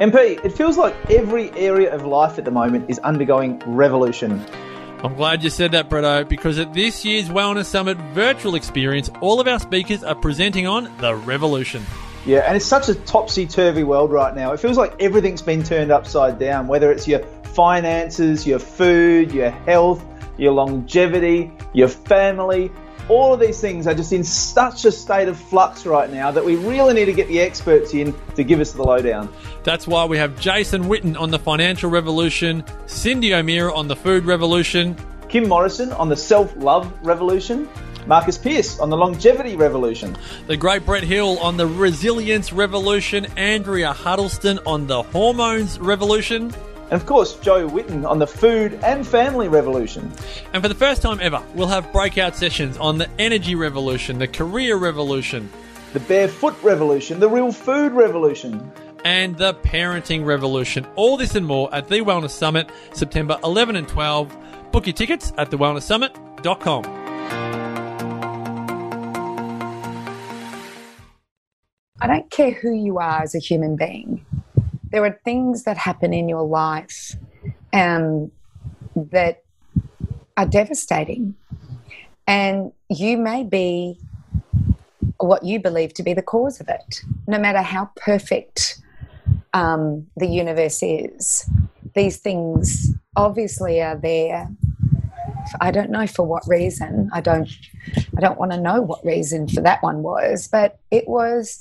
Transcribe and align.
MP, 0.00 0.42
it 0.42 0.52
feels 0.52 0.78
like 0.78 0.94
every 1.10 1.50
area 1.50 1.94
of 1.94 2.06
life 2.06 2.38
at 2.38 2.46
the 2.46 2.50
moment 2.50 2.88
is 2.88 2.98
undergoing 3.00 3.62
revolution. 3.66 4.42
I'm 5.04 5.14
glad 5.14 5.44
you 5.44 5.50
said 5.50 5.72
that, 5.72 5.90
Bretto, 5.90 6.26
because 6.26 6.58
at 6.58 6.72
this 6.72 7.04
year's 7.04 7.28
Wellness 7.28 7.66
Summit 7.66 7.98
virtual 8.14 8.54
experience, 8.54 9.10
all 9.20 9.40
of 9.40 9.46
our 9.46 9.58
speakers 9.58 10.02
are 10.02 10.14
presenting 10.14 10.66
on 10.66 10.90
the 11.00 11.14
revolution. 11.14 11.84
Yeah, 12.24 12.38
and 12.46 12.56
it's 12.56 12.64
such 12.64 12.88
a 12.88 12.94
topsy 12.94 13.46
turvy 13.46 13.84
world 13.84 14.10
right 14.10 14.34
now. 14.34 14.52
It 14.54 14.60
feels 14.60 14.78
like 14.78 14.94
everything's 15.02 15.42
been 15.42 15.62
turned 15.62 15.92
upside 15.92 16.38
down, 16.38 16.66
whether 16.66 16.90
it's 16.90 17.06
your 17.06 17.20
finances, 17.54 18.46
your 18.46 18.58
food, 18.58 19.32
your 19.32 19.50
health, 19.50 20.02
your 20.38 20.52
longevity, 20.52 21.52
your 21.74 21.88
family. 21.88 22.72
All 23.10 23.34
of 23.34 23.40
these 23.40 23.60
things 23.60 23.88
are 23.88 23.94
just 23.94 24.12
in 24.12 24.22
such 24.22 24.84
a 24.84 24.92
state 24.92 25.26
of 25.26 25.36
flux 25.36 25.84
right 25.84 26.08
now 26.08 26.30
that 26.30 26.44
we 26.44 26.54
really 26.54 26.94
need 26.94 27.06
to 27.06 27.12
get 27.12 27.26
the 27.26 27.40
experts 27.40 27.92
in 27.92 28.14
to 28.36 28.44
give 28.44 28.60
us 28.60 28.70
the 28.70 28.84
lowdown. 28.84 29.28
That's 29.64 29.84
why 29.84 30.04
we 30.04 30.16
have 30.18 30.38
Jason 30.38 30.84
Witten 30.84 31.18
on 31.18 31.32
the 31.32 31.38
financial 31.40 31.90
revolution, 31.90 32.62
Cyndi 32.86 33.36
O'Meara 33.36 33.74
on 33.74 33.88
the 33.88 33.96
food 33.96 34.26
revolution, 34.26 34.94
Kim 35.28 35.48
Morrison 35.48 35.90
on 35.94 36.08
the 36.08 36.16
self 36.16 36.54
love 36.56 36.92
revolution, 37.02 37.68
Marcus 38.06 38.38
Pierce 38.38 38.78
on 38.78 38.90
the 38.90 38.96
longevity 38.96 39.56
revolution, 39.56 40.16
the 40.46 40.56
great 40.56 40.86
Brett 40.86 41.02
Hill 41.02 41.36
on 41.40 41.56
the 41.56 41.66
resilience 41.66 42.52
revolution, 42.52 43.26
Andrea 43.36 43.92
Huddleston 43.92 44.60
on 44.66 44.86
the 44.86 45.02
hormones 45.02 45.80
revolution, 45.80 46.52
and 46.90 47.00
of 47.00 47.06
course, 47.06 47.36
Joe 47.36 47.68
Witten 47.68 48.08
on 48.08 48.18
the 48.18 48.26
food 48.26 48.74
and 48.82 49.06
family 49.06 49.46
revolution. 49.46 50.10
And 50.52 50.60
for 50.60 50.68
the 50.68 50.74
first 50.74 51.02
time 51.02 51.20
ever, 51.22 51.40
we'll 51.54 51.68
have 51.68 51.92
breakout 51.92 52.34
sessions 52.34 52.76
on 52.78 52.98
the 52.98 53.08
energy 53.18 53.54
revolution, 53.54 54.18
the 54.18 54.26
career 54.26 54.76
revolution, 54.76 55.48
the 55.92 56.00
barefoot 56.00 56.60
revolution, 56.64 57.20
the 57.20 57.28
real 57.28 57.52
food 57.52 57.92
revolution, 57.92 58.72
and 59.04 59.38
the 59.38 59.54
parenting 59.54 60.24
revolution. 60.24 60.84
All 60.96 61.16
this 61.16 61.36
and 61.36 61.46
more 61.46 61.72
at 61.72 61.86
the 61.86 62.00
Wellness 62.00 62.30
Summit, 62.30 62.70
September 62.92 63.38
11 63.44 63.76
and 63.76 63.86
12. 63.86 64.36
Book 64.72 64.86
your 64.86 64.94
tickets 64.94 65.32
at 65.38 65.50
thewellnesssummit.com. 65.50 66.84
I 72.02 72.06
don't 72.06 72.30
care 72.30 72.50
who 72.50 72.72
you 72.72 72.98
are 72.98 73.22
as 73.22 73.34
a 73.34 73.38
human 73.38 73.76
being 73.76 74.24
there 74.90 75.04
are 75.04 75.18
things 75.24 75.64
that 75.64 75.76
happen 75.76 76.12
in 76.12 76.28
your 76.28 76.42
life 76.42 77.16
um, 77.72 78.30
that 78.96 79.44
are 80.36 80.46
devastating. 80.46 81.34
And 82.26 82.72
you 82.88 83.16
may 83.16 83.44
be 83.44 83.98
what 85.18 85.44
you 85.44 85.60
believe 85.60 85.94
to 85.94 86.02
be 86.02 86.14
the 86.14 86.22
cause 86.22 86.60
of 86.60 86.68
it, 86.68 87.02
no 87.26 87.38
matter 87.38 87.62
how 87.62 87.90
perfect 87.96 88.80
um, 89.52 90.06
the 90.16 90.26
universe 90.26 90.82
is. 90.82 91.48
These 91.94 92.18
things 92.18 92.94
obviously 93.16 93.82
are 93.82 93.96
there. 93.96 94.48
I 95.60 95.70
don't 95.70 95.90
know 95.90 96.06
for 96.06 96.24
what 96.24 96.46
reason. 96.46 97.10
I 97.12 97.20
don't. 97.20 97.50
I 98.16 98.20
don't 98.20 98.38
want 98.38 98.52
to 98.52 98.60
know 98.60 98.80
what 98.80 99.04
reason 99.04 99.48
for 99.48 99.60
that 99.62 99.82
one 99.82 100.02
was, 100.02 100.46
but 100.46 100.78
it 100.90 101.08
was 101.08 101.60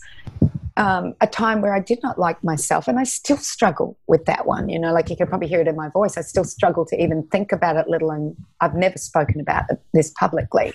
um, 0.80 1.14
a 1.20 1.28
time 1.28 1.62
where 1.62 1.74
I 1.76 1.82
did 1.82 2.02
not 2.02 2.18
like 2.18 2.42
myself, 2.44 2.88
and 2.88 2.98
I 2.98 3.04
still 3.04 3.38
struggle 3.38 3.98
with 4.08 4.26
that 4.26 4.46
one. 4.46 4.70
You 4.70 4.80
know, 4.80 4.94
like 4.94 5.10
you 5.10 5.18
can 5.18 5.28
probably 5.28 5.50
hear 5.50 5.60
it 5.60 5.68
in 5.68 5.76
my 5.76 5.90
voice. 5.90 6.18
I 6.18 6.22
still 6.22 6.46
struggle 6.46 6.86
to 6.86 7.02
even 7.02 7.28
think 7.28 7.52
about 7.52 7.76
it, 7.76 7.88
little, 7.88 8.12
and 8.12 8.36
I've 8.62 8.74
never 8.74 8.98
spoken 8.98 9.42
about 9.42 9.66
this 9.94 10.12
publicly. 10.12 10.74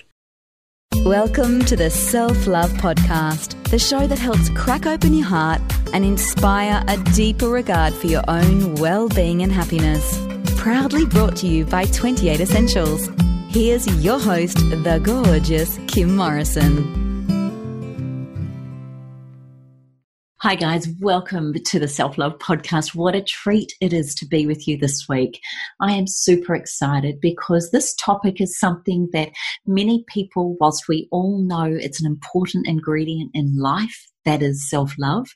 Welcome 1.03 1.65
to 1.65 1.75
the 1.75 1.89
Self 1.89 2.45
Love 2.45 2.71
Podcast, 2.73 3.61
the 3.69 3.79
show 3.79 4.05
that 4.05 4.19
helps 4.19 4.49
crack 4.51 4.85
open 4.85 5.13
your 5.13 5.25
heart 5.25 5.61
and 5.91 6.05
inspire 6.05 6.83
a 6.87 6.97
deeper 7.15 7.49
regard 7.49 7.93
for 7.93 8.05
your 8.07 8.23
own 8.27 8.75
well 8.75 9.09
being 9.09 9.41
and 9.41 9.51
happiness. 9.51 10.19
Proudly 10.55 11.05
brought 11.05 11.35
to 11.37 11.47
you 11.47 11.65
by 11.65 11.85
28 11.85 12.39
Essentials. 12.39 13.09
Here's 13.49 13.87
your 14.03 14.19
host, 14.19 14.57
the 14.57 14.99
gorgeous 15.03 15.79
Kim 15.87 16.15
Morrison. 16.15 17.04
Hi, 20.45 20.53
guys. 20.53 20.87
Welcome 20.99 21.55
to 21.55 21.79
the 21.79 21.87
Self 21.87 22.19
Love 22.19 22.37
Podcast. 22.37 22.93
What 22.93 23.15
a 23.15 23.23
treat 23.23 23.73
it 23.81 23.93
is 23.93 24.13
to 24.13 24.27
be 24.27 24.45
with 24.45 24.67
you 24.67 24.77
this 24.77 25.09
week. 25.09 25.41
I 25.81 25.93
am 25.93 26.05
super 26.05 26.53
excited 26.53 27.19
because 27.19 27.71
this 27.71 27.95
topic 27.95 28.39
is 28.39 28.59
something 28.59 29.09
that 29.11 29.31
many 29.65 30.05
people, 30.07 30.55
whilst 30.59 30.87
we 30.87 31.07
all 31.11 31.39
know 31.39 31.63
it's 31.63 31.99
an 31.99 32.05
important 32.05 32.67
ingredient 32.67 33.31
in 33.33 33.57
life, 33.57 34.05
that 34.23 34.43
is 34.43 34.69
self 34.69 34.93
love. 34.99 35.29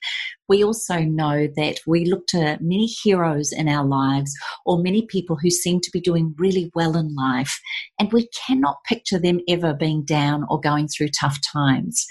We 0.47 0.63
also 0.63 0.99
know 0.99 1.47
that 1.55 1.79
we 1.87 2.05
look 2.05 2.27
to 2.27 2.59
many 2.61 2.85
heroes 2.85 3.51
in 3.51 3.67
our 3.67 3.87
lives 3.87 4.31
or 4.63 4.77
many 4.77 5.07
people 5.07 5.39
who 5.41 5.49
seem 5.49 5.81
to 5.81 5.91
be 5.91 6.01
doing 6.01 6.35
really 6.37 6.69
well 6.75 6.95
in 6.95 7.15
life, 7.15 7.59
and 7.97 8.13
we 8.13 8.29
cannot 8.45 8.83
picture 8.87 9.17
them 9.17 9.39
ever 9.49 9.73
being 9.73 10.05
down 10.05 10.45
or 10.51 10.61
going 10.61 10.87
through 10.87 11.09
tough 11.19 11.39
times. 11.51 12.05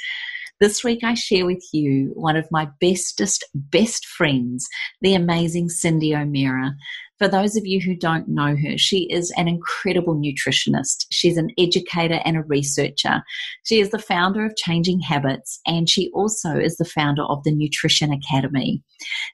This 0.60 0.82
week, 0.82 1.04
I 1.04 1.14
share 1.14 1.46
with 1.46 1.64
you 1.72 2.10
one 2.14 2.34
of 2.34 2.48
my 2.50 2.69
bestest, 2.80 3.44
best 3.54 4.04
friends, 4.04 4.66
the 5.00 5.14
amazing 5.14 5.69
Cyndi 5.69 6.20
O'Meara. 6.20 6.74
For 7.20 7.28
those 7.28 7.56
of 7.56 7.64
you 7.64 7.80
who 7.80 7.94
don't 7.94 8.26
know 8.26 8.56
her, 8.56 8.76
she 8.76 9.04
is 9.08 9.32
an 9.36 9.46
incredible 9.46 10.16
nutritionist. 10.16 11.06
She's 11.12 11.36
an 11.36 11.50
educator 11.58 12.20
and 12.24 12.36
a 12.36 12.42
researcher. 12.42 13.22
She 13.66 13.78
is 13.78 13.91
the 13.91 14.00
founder 14.00 14.44
of 14.44 14.56
Changing 14.56 14.98
Habits, 15.00 15.60
and 15.64 15.88
she 15.88 16.10
also 16.12 16.56
is 16.56 16.76
the 16.76 16.84
founder 16.84 17.22
of 17.22 17.44
the 17.44 17.54
Nutrition 17.54 18.12
Academy. 18.12 18.82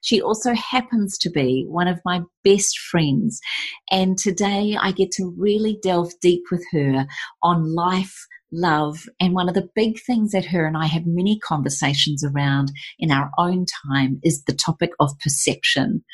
She 0.03 0.21
also 0.21 0.53
happens 0.53 1.17
to 1.19 1.31
be 1.31 1.65
one 1.67 1.89
of 1.89 2.03
my 2.05 2.21
best 2.43 2.79
friends, 2.79 3.41
and 3.91 4.19
today 4.19 4.77
I 4.79 4.93
get 4.93 5.11
to 5.13 5.35
really 5.39 5.79
delve 5.83 6.13
deep 6.21 6.43
with 6.51 6.65
her 6.73 7.07
on 7.43 7.75
life 7.75 8.27
love. 8.55 9.09
And 9.21 9.35
one 9.35 9.49
of 9.49 9.55
the 9.55 9.69
big 9.75 10.01
things 10.01 10.33
that 10.33 10.47
her 10.47 10.67
and 10.67 10.77
I 10.77 10.87
have 10.87 11.07
many 11.07 11.39
conversations 11.39 12.25
around 12.25 12.73
in 12.99 13.11
our 13.11 13.31
own 13.39 13.67
time 13.87 14.21
is 14.23 14.45
the 14.45 14.55
topic 14.55 14.91
of 15.01 15.19
perception. 15.21 16.05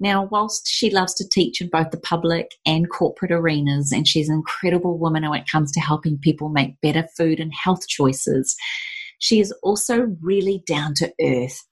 Now, 0.00 0.28
whilst 0.30 0.68
she 0.68 0.90
loves 0.90 1.14
to 1.14 1.28
teach 1.28 1.60
in 1.60 1.70
both 1.70 1.90
the 1.90 1.98
public 1.98 2.52
and 2.64 2.88
corporate 2.88 3.32
arenas, 3.32 3.90
and 3.90 4.06
she's 4.06 4.28
an 4.28 4.36
incredible 4.36 4.96
woman 4.96 5.28
when 5.28 5.40
it 5.40 5.50
comes 5.50 5.72
to 5.72 5.80
helping 5.80 6.18
people 6.18 6.48
make 6.50 6.80
better 6.80 7.06
food 7.16 7.40
and 7.40 7.52
health 7.52 7.88
choices, 7.88 8.54
she 9.18 9.40
is 9.40 9.52
also 9.62 10.16
really 10.20 10.62
down 10.66 10.94
to 10.94 11.12
earth. 11.20 11.64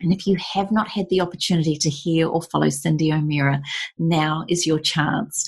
And 0.00 0.12
if 0.12 0.26
you 0.26 0.36
have 0.54 0.70
not 0.70 0.88
had 0.88 1.08
the 1.08 1.22
opportunity 1.22 1.76
to 1.76 1.88
hear 1.88 2.28
or 2.28 2.42
follow 2.42 2.66
Cyndi 2.66 3.16
O'Meara, 3.16 3.62
now 3.98 4.44
is 4.48 4.66
your 4.66 4.78
chance 4.78 5.44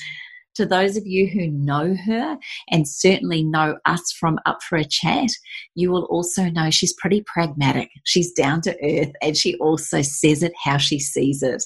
to 0.57 0.67
those 0.67 0.97
of 0.97 1.07
you 1.07 1.29
who 1.29 1.49
know 1.49 1.95
her 1.95 2.39
and 2.71 2.89
certainly 2.89 3.43
know 3.43 3.79
us 3.85 4.13
from 4.13 4.39
Up 4.47 4.63
for 4.63 4.77
a 4.77 4.85
Chat, 4.85 5.31
you 5.75 5.91
will 5.91 6.05
also 6.05 6.49
know 6.51 6.71
she's 6.71 6.95
pretty 6.95 7.23
pragmatic. 7.23 7.91
She's 8.05 8.33
down 8.33 8.61
to 8.63 8.77
earth 8.83 9.13
and 9.23 9.37
she 9.37 9.57
also 9.57 10.03
says 10.03 10.43
it 10.43 10.53
how 10.63 10.79
she 10.79 10.99
sees 10.99 11.43
it. 11.43 11.63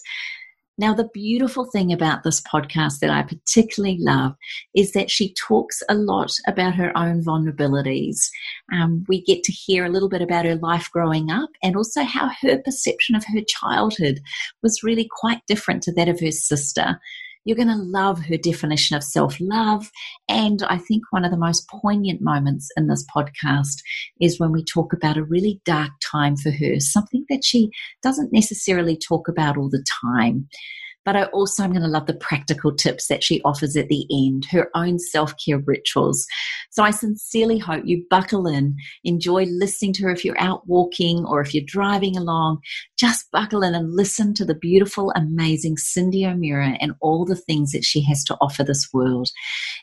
Now, 0.80 0.94
the 0.94 1.10
beautiful 1.12 1.66
thing 1.66 1.92
about 1.92 2.22
this 2.22 2.40
podcast 2.40 3.00
that 3.00 3.10
I 3.10 3.22
particularly 3.22 3.98
love 4.00 4.32
is 4.74 4.92
that 4.92 5.10
she 5.10 5.34
talks 5.34 5.82
a 5.90 5.94
lot 5.94 6.32
about 6.46 6.74
her 6.74 6.90
own 6.96 7.22
vulnerabilities. 7.22 8.30
Um, 8.72 9.04
we 9.06 9.20
get 9.22 9.42
to 9.42 9.52
hear 9.52 9.84
a 9.84 9.90
little 9.90 10.08
bit 10.08 10.22
about 10.22 10.46
her 10.46 10.56
life 10.56 10.88
growing 10.90 11.30
up 11.30 11.50
and 11.62 11.76
also 11.76 12.02
how 12.02 12.30
her 12.40 12.62
perception 12.62 13.14
of 13.14 13.24
her 13.26 13.42
childhood 13.46 14.20
was 14.62 14.82
really 14.82 15.06
quite 15.20 15.44
different 15.46 15.82
to 15.82 15.92
that 15.92 16.08
of 16.08 16.18
her 16.20 16.32
sister. 16.32 16.98
You're 17.44 17.56
going 17.56 17.68
to 17.68 17.76
love 17.76 18.20
her 18.26 18.36
definition 18.36 18.96
of 18.96 19.04
self 19.04 19.36
love. 19.40 19.90
And 20.28 20.62
I 20.64 20.78
think 20.78 21.02
one 21.10 21.24
of 21.24 21.30
the 21.30 21.36
most 21.36 21.68
poignant 21.68 22.20
moments 22.20 22.68
in 22.76 22.86
this 22.86 23.04
podcast 23.14 23.80
is 24.20 24.38
when 24.38 24.52
we 24.52 24.64
talk 24.64 24.92
about 24.92 25.16
a 25.16 25.24
really 25.24 25.60
dark 25.64 25.90
time 26.04 26.36
for 26.36 26.50
her, 26.50 26.78
something 26.80 27.24
that 27.30 27.44
she 27.44 27.70
doesn't 28.02 28.32
necessarily 28.32 28.96
talk 28.96 29.28
about 29.28 29.56
all 29.56 29.70
the 29.70 29.84
time. 30.02 30.48
But 31.04 31.16
I 31.16 31.24
also 31.24 31.64
am 31.64 31.70
going 31.70 31.82
to 31.82 31.88
love 31.88 32.06
the 32.06 32.14
practical 32.14 32.74
tips 32.74 33.08
that 33.08 33.24
she 33.24 33.40
offers 33.42 33.76
at 33.76 33.88
the 33.88 34.06
end, 34.10 34.46
her 34.50 34.68
own 34.74 34.98
self 34.98 35.34
care 35.44 35.58
rituals. 35.58 36.26
So 36.70 36.82
I 36.82 36.90
sincerely 36.90 37.58
hope 37.58 37.82
you 37.84 38.04
buckle 38.10 38.46
in, 38.46 38.76
enjoy 39.04 39.44
listening 39.44 39.92
to 39.94 40.04
her 40.04 40.10
if 40.10 40.24
you're 40.24 40.40
out 40.40 40.66
walking 40.68 41.24
or 41.24 41.40
if 41.40 41.54
you're 41.54 41.64
driving 41.66 42.16
along. 42.16 42.58
Just 42.98 43.30
buckle 43.32 43.62
in 43.62 43.74
and 43.74 43.96
listen 43.96 44.34
to 44.34 44.44
the 44.44 44.54
beautiful, 44.54 45.10
amazing 45.16 45.76
Cyndi 45.76 46.30
O'Meara 46.30 46.76
and 46.80 46.92
all 47.00 47.24
the 47.24 47.36
things 47.36 47.72
that 47.72 47.84
she 47.84 48.02
has 48.02 48.22
to 48.24 48.36
offer 48.40 48.62
this 48.62 48.88
world. 48.92 49.28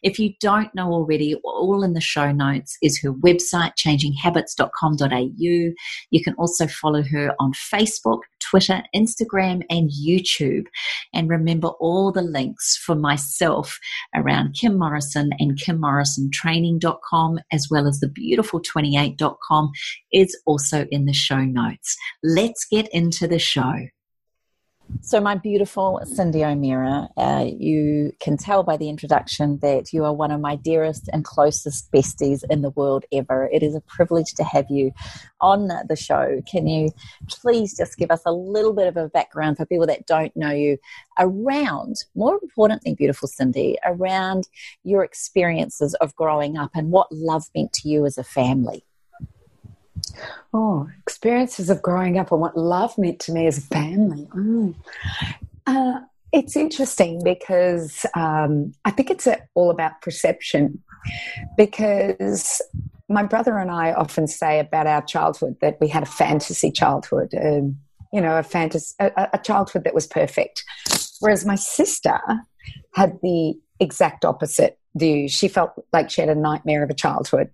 If 0.03 0.19
you 0.19 0.33
don't 0.39 0.73
know 0.75 0.91
already, 0.93 1.35
all 1.43 1.83
in 1.83 1.93
the 1.93 2.01
show 2.01 2.31
notes 2.31 2.77
is 2.81 2.99
her 3.01 3.11
website, 3.11 3.73
changinghabits.com.au. 3.75 5.73
You 6.11 6.23
can 6.23 6.35
also 6.35 6.67
follow 6.67 7.03
her 7.03 7.33
on 7.39 7.51
Facebook, 7.53 8.19
Twitter, 8.39 8.83
Instagram, 8.95 9.63
and 9.69 9.89
YouTube. 9.89 10.65
And 11.13 11.29
remember 11.29 11.69
all 11.79 12.11
the 12.11 12.21
links 12.21 12.77
for 12.77 12.95
myself 12.95 13.77
around 14.15 14.55
Kim 14.59 14.77
Morrison 14.77 15.31
and 15.39 15.57
KimMorrisonTraining.com, 15.57 17.39
as 17.51 17.67
well 17.69 17.87
as 17.87 17.99
the 17.99 18.09
beautiful 18.09 18.61
28.com, 18.61 19.71
is 20.11 20.37
also 20.45 20.85
in 20.91 21.05
the 21.05 21.13
show 21.13 21.43
notes. 21.43 21.95
Let's 22.23 22.65
get 22.65 22.87
into 22.93 23.27
the 23.27 23.39
show. 23.39 23.87
So, 25.01 25.21
my 25.21 25.35
beautiful 25.35 26.01
Cyndi 26.03 26.43
O'Meara, 26.49 27.09
uh, 27.17 27.45
you 27.47 28.11
can 28.19 28.37
tell 28.37 28.63
by 28.63 28.77
the 28.77 28.89
introduction 28.89 29.59
that 29.61 29.93
you 29.93 30.03
are 30.05 30.13
one 30.13 30.31
of 30.31 30.41
my 30.41 30.55
dearest 30.55 31.09
and 31.13 31.23
closest 31.23 31.91
besties 31.91 32.43
in 32.49 32.61
the 32.61 32.71
world 32.71 33.05
ever. 33.11 33.49
It 33.51 33.63
is 33.63 33.75
a 33.75 33.81
privilege 33.81 34.33
to 34.35 34.43
have 34.43 34.65
you 34.69 34.91
on 35.39 35.69
the 35.87 35.95
show. 35.95 36.41
Can 36.49 36.67
you 36.67 36.91
please 37.29 37.75
just 37.77 37.97
give 37.97 38.11
us 38.11 38.21
a 38.25 38.31
little 38.31 38.73
bit 38.73 38.87
of 38.87 38.97
a 38.97 39.09
background 39.09 39.57
for 39.57 39.65
people 39.65 39.87
that 39.87 40.07
don't 40.07 40.35
know 40.35 40.51
you 40.51 40.77
around, 41.19 41.95
more 42.15 42.39
importantly, 42.41 42.95
beautiful 42.95 43.29
Cyndi, 43.29 43.75
around 43.85 44.47
your 44.83 45.03
experiences 45.03 45.93
of 45.95 46.15
growing 46.15 46.57
up 46.57 46.71
and 46.73 46.91
what 46.91 47.11
love 47.11 47.45
meant 47.55 47.73
to 47.73 47.89
you 47.89 48.05
as 48.05 48.17
a 48.17 48.23
family? 48.23 48.83
Oh, 50.53 50.89
experiences 51.01 51.69
of 51.69 51.81
growing 51.81 52.17
up 52.17 52.31
and 52.31 52.41
what 52.41 52.57
love 52.57 52.97
meant 52.97 53.19
to 53.21 53.31
me 53.31 53.47
as 53.47 53.57
a 53.57 53.61
family. 53.61 54.27
Mm. 54.33 54.75
Uh, 55.65 55.99
it's 56.33 56.55
interesting 56.55 57.23
because 57.23 58.05
um, 58.15 58.73
I 58.85 58.91
think 58.91 59.09
it's 59.09 59.27
all 59.55 59.69
about 59.69 60.01
perception. 60.01 60.83
Because 61.57 62.61
my 63.09 63.23
brother 63.23 63.57
and 63.57 63.71
I 63.71 63.93
often 63.93 64.27
say 64.27 64.59
about 64.59 64.87
our 64.87 65.01
childhood 65.01 65.57
that 65.61 65.77
we 65.79 65.87
had 65.87 66.03
a 66.03 66.07
fantasy 66.07 66.71
childhood, 66.71 67.33
um, 67.41 67.77
you 68.11 68.21
know, 68.21 68.37
a 68.37 68.43
fantasy, 68.43 68.93
a, 68.99 69.29
a 69.33 69.37
childhood 69.37 69.85
that 69.85 69.93
was 69.93 70.07
perfect. 70.07 70.63
Whereas 71.19 71.45
my 71.45 71.55
sister 71.55 72.19
had 72.93 73.19
the 73.21 73.55
exact 73.79 74.25
opposite 74.25 74.77
view. 74.99 75.27
She 75.27 75.47
felt 75.47 75.71
like 75.93 76.09
she 76.09 76.21
had 76.21 76.29
a 76.29 76.35
nightmare 76.35 76.83
of 76.83 76.89
a 76.89 76.93
childhood. 76.93 77.49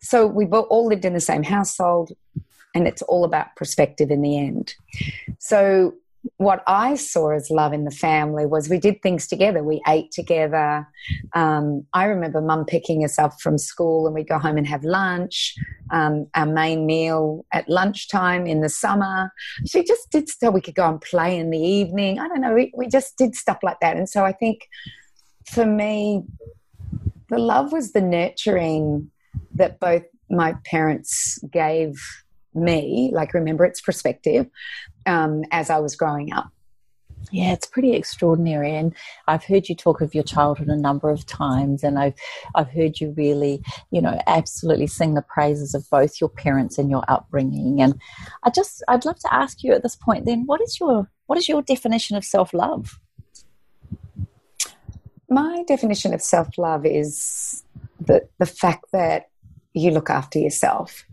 So 0.00 0.26
we 0.26 0.46
all 0.46 0.86
lived 0.86 1.04
in 1.04 1.14
the 1.14 1.20
same 1.20 1.42
household, 1.42 2.12
and 2.74 2.86
it's 2.86 3.02
all 3.02 3.24
about 3.24 3.54
perspective 3.56 4.10
in 4.10 4.22
the 4.22 4.38
end. 4.38 4.74
So 5.38 5.94
what 6.38 6.62
I 6.66 6.94
saw 6.96 7.30
as 7.30 7.50
love 7.50 7.72
in 7.72 7.84
the 7.84 7.90
family 7.90 8.46
was 8.46 8.68
we 8.68 8.78
did 8.78 9.02
things 9.02 9.26
together. 9.26 9.62
We 9.62 9.80
ate 9.86 10.10
together. 10.10 10.86
Um, 11.34 11.86
I 11.92 12.04
remember 12.04 12.40
mum 12.40 12.64
picking 12.64 13.04
us 13.04 13.18
up 13.18 13.40
from 13.40 13.58
school 13.58 14.06
and 14.06 14.14
we'd 14.14 14.28
go 14.28 14.38
home 14.38 14.56
and 14.56 14.66
have 14.66 14.84
lunch, 14.84 15.54
um, 15.92 16.26
our 16.34 16.46
main 16.46 16.86
meal 16.86 17.44
at 17.52 17.68
lunchtime 17.68 18.46
in 18.46 18.60
the 18.60 18.68
summer. 18.68 19.30
She 19.66 19.84
just 19.84 20.10
did 20.10 20.28
so 20.28 20.50
we 20.50 20.60
could 20.60 20.74
go 20.74 20.88
and 20.88 21.00
play 21.00 21.38
in 21.38 21.50
the 21.50 21.58
evening. 21.58 22.18
I 22.18 22.28
don't 22.28 22.40
know. 22.40 22.54
We, 22.54 22.72
we 22.76 22.88
just 22.88 23.16
did 23.16 23.34
stuff 23.34 23.58
like 23.62 23.80
that. 23.80 23.96
And 23.96 24.08
so 24.08 24.24
I 24.24 24.32
think 24.32 24.68
for 25.46 25.66
me, 25.66 26.24
the 27.28 27.38
love 27.38 27.72
was 27.72 27.92
the 27.92 28.00
nurturing 28.00 29.10
that 29.54 29.80
both 29.80 30.04
my 30.30 30.54
parents 30.64 31.38
gave 31.50 32.00
me, 32.54 33.10
like 33.12 33.34
remember 33.34 33.64
its 33.64 33.80
perspective, 33.80 34.46
um, 35.06 35.42
as 35.50 35.70
I 35.70 35.78
was 35.78 35.94
growing 35.94 36.32
up. 36.32 36.50
Yeah, 37.32 37.52
it's 37.52 37.66
pretty 37.66 37.94
extraordinary, 37.94 38.74
and 38.76 38.94
I've 39.26 39.44
heard 39.44 39.68
you 39.68 39.74
talk 39.74 40.00
of 40.00 40.14
your 40.14 40.22
childhood 40.22 40.68
a 40.68 40.76
number 40.76 41.10
of 41.10 41.26
times, 41.26 41.82
and 41.82 41.98
I've 41.98 42.14
I've 42.54 42.70
heard 42.70 43.00
you 43.00 43.14
really, 43.16 43.62
you 43.90 44.00
know, 44.00 44.20
absolutely 44.28 44.86
sing 44.86 45.14
the 45.14 45.22
praises 45.22 45.74
of 45.74 45.88
both 45.90 46.20
your 46.20 46.30
parents 46.30 46.78
and 46.78 46.88
your 46.88 47.02
upbringing. 47.08 47.80
And 47.80 48.00
I 48.44 48.50
just 48.50 48.82
I'd 48.86 49.04
love 49.04 49.18
to 49.20 49.34
ask 49.34 49.64
you 49.64 49.72
at 49.72 49.82
this 49.82 49.96
point, 49.96 50.24
then, 50.24 50.46
what 50.46 50.60
is 50.60 50.78
your 50.78 51.10
what 51.26 51.38
is 51.38 51.48
your 51.48 51.62
definition 51.62 52.16
of 52.16 52.24
self 52.24 52.54
love? 52.54 53.00
My 55.28 55.64
definition 55.66 56.14
of 56.14 56.22
self 56.22 56.56
love 56.58 56.86
is 56.86 57.64
the, 58.00 58.28
the 58.38 58.46
fact 58.46 58.86
that 58.92 59.28
you 59.74 59.90
look 59.90 60.10
after 60.10 60.38
yourself. 60.38 61.04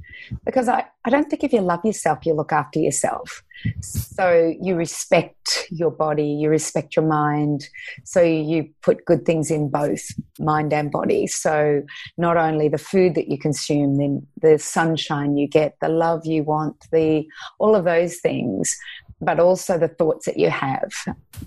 Because 0.46 0.70
I, 0.70 0.86
I 1.04 1.10
don't 1.10 1.30
think 1.30 1.44
if 1.44 1.52
you 1.52 1.60
love 1.60 1.84
yourself, 1.84 2.26
you 2.26 2.34
look 2.34 2.54
after 2.54 2.80
yourself. 2.80 3.44
So 3.82 4.56
you 4.62 4.76
respect 4.76 5.68
your 5.70 5.92
body, 5.92 6.26
you 6.26 6.50
respect 6.50 6.96
your 6.96 7.06
mind. 7.06 7.68
So 8.04 8.22
you 8.22 8.70
put 8.82 9.06
good 9.06 9.26
things 9.26 9.52
in 9.52 9.70
both 9.70 10.02
mind 10.40 10.74
and 10.74 10.92
body. 10.92 11.28
So 11.28 11.84
not 12.18 12.38
only 12.38 12.70
the 12.70 12.78
food 12.78 13.16
that 13.16 13.28
you 13.28 13.38
consume, 13.38 13.98
then 13.98 14.26
the 14.42 14.60
sunshine 14.60 15.36
you 15.36 15.48
get, 15.48 15.76
the 15.82 15.90
love 15.90 16.26
you 16.26 16.44
want, 16.44 16.88
the 16.92 17.26
all 17.60 17.76
of 17.76 17.84
those 17.84 18.18
things 18.18 18.78
but 19.24 19.40
also 19.40 19.78
the 19.78 19.88
thoughts 19.88 20.26
that 20.26 20.38
you 20.38 20.50
have. 20.50 20.92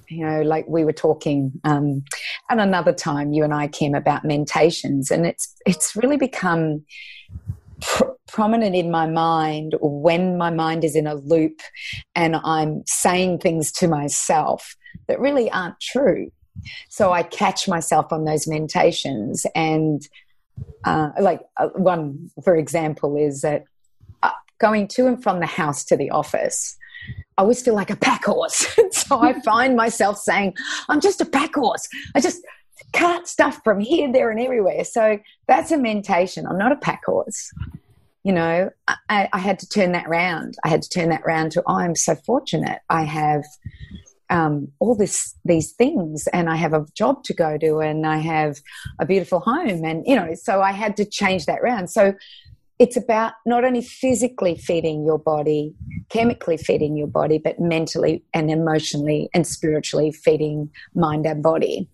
You 0.08 0.26
know, 0.26 0.42
like 0.42 0.66
we 0.68 0.84
were 0.84 0.92
talking 0.92 1.52
um, 1.64 2.04
at 2.50 2.58
another 2.58 2.92
time, 2.92 3.32
you 3.32 3.44
and 3.44 3.54
I, 3.54 3.68
Kim, 3.68 3.94
about 3.94 4.24
mentations, 4.24 5.10
and 5.10 5.26
it's 5.26 5.54
it's 5.64 5.96
really 5.96 6.16
become 6.16 6.84
pr- 7.80 8.04
prominent 8.26 8.74
in 8.74 8.90
my 8.90 9.06
mind 9.06 9.74
when 9.80 10.36
my 10.36 10.50
mind 10.50 10.84
is 10.84 10.96
in 10.96 11.06
a 11.06 11.14
loop 11.14 11.60
and 12.14 12.36
I'm 12.36 12.82
saying 12.86 13.38
things 13.38 13.72
to 13.72 13.88
myself 13.88 14.76
that 15.08 15.20
really 15.20 15.50
aren't 15.50 15.80
true. 15.80 16.30
So 16.88 17.12
I 17.12 17.22
catch 17.22 17.68
myself 17.68 18.12
on 18.12 18.24
those 18.24 18.46
mentations, 18.46 19.44
and 19.54 20.02
uh, 20.84 21.10
like 21.20 21.42
uh, 21.58 21.68
one, 21.74 22.30
for 22.42 22.56
example, 22.56 23.16
is 23.16 23.42
that 23.42 23.64
uh, 24.22 24.30
going 24.58 24.88
to 24.88 25.06
and 25.06 25.22
from 25.22 25.40
the 25.40 25.46
house 25.46 25.84
to 25.84 25.96
the 25.96 26.10
office 26.10 26.76
I 27.38 27.42
always 27.42 27.62
feel 27.62 27.74
like 27.74 27.90
a 27.90 27.96
pack 27.96 28.24
horse. 28.24 28.66
so 28.92 29.20
I 29.20 29.40
find 29.40 29.76
myself 29.76 30.18
saying, 30.18 30.54
I'm 30.88 31.00
just 31.00 31.20
a 31.20 31.26
pack 31.26 31.54
horse. 31.54 31.86
I 32.14 32.20
just 32.20 32.42
cart 32.92 33.28
stuff 33.28 33.60
from 33.62 33.80
here, 33.80 34.10
there, 34.12 34.30
and 34.30 34.40
everywhere. 34.40 34.84
So 34.84 35.18
that's 35.46 35.70
a 35.70 35.78
mentation. 35.78 36.46
I'm 36.46 36.58
not 36.58 36.72
a 36.72 36.76
pack 36.76 37.04
horse. 37.04 37.50
You 38.24 38.32
know, 38.32 38.70
I, 38.88 39.28
I 39.32 39.38
had 39.38 39.58
to 39.60 39.68
turn 39.68 39.92
that 39.92 40.08
round. 40.08 40.56
I 40.64 40.68
had 40.68 40.82
to 40.82 40.88
turn 40.88 41.10
that 41.10 41.24
round 41.24 41.52
to, 41.52 41.62
oh, 41.66 41.78
I'm 41.78 41.94
so 41.94 42.16
fortunate. 42.16 42.80
I 42.88 43.04
have 43.04 43.44
um, 44.30 44.68
all 44.80 44.96
this 44.96 45.34
these 45.44 45.72
things 45.72 46.26
and 46.32 46.50
I 46.50 46.56
have 46.56 46.72
a 46.72 46.84
job 46.94 47.22
to 47.24 47.34
go 47.34 47.56
to 47.58 47.78
and 47.78 48.06
I 48.06 48.18
have 48.18 48.56
a 48.98 49.06
beautiful 49.06 49.40
home 49.40 49.84
and 49.84 50.04
you 50.04 50.16
know 50.16 50.34
so 50.34 50.60
I 50.60 50.72
had 50.72 50.96
to 50.96 51.04
change 51.04 51.46
that 51.46 51.62
round 51.62 51.90
so 51.90 52.12
it's 52.78 52.96
about 52.96 53.32
not 53.46 53.64
only 53.64 53.80
physically 53.80 54.56
feeding 54.56 55.04
your 55.04 55.18
body, 55.18 55.74
chemically 56.10 56.56
feeding 56.56 56.96
your 56.96 57.06
body, 57.06 57.38
but 57.38 57.58
mentally 57.58 58.22
and 58.34 58.50
emotionally 58.50 59.30
and 59.32 59.46
spiritually 59.46 60.12
feeding 60.12 60.70
mind 60.94 61.26
and 61.26 61.42
body. 61.42 61.88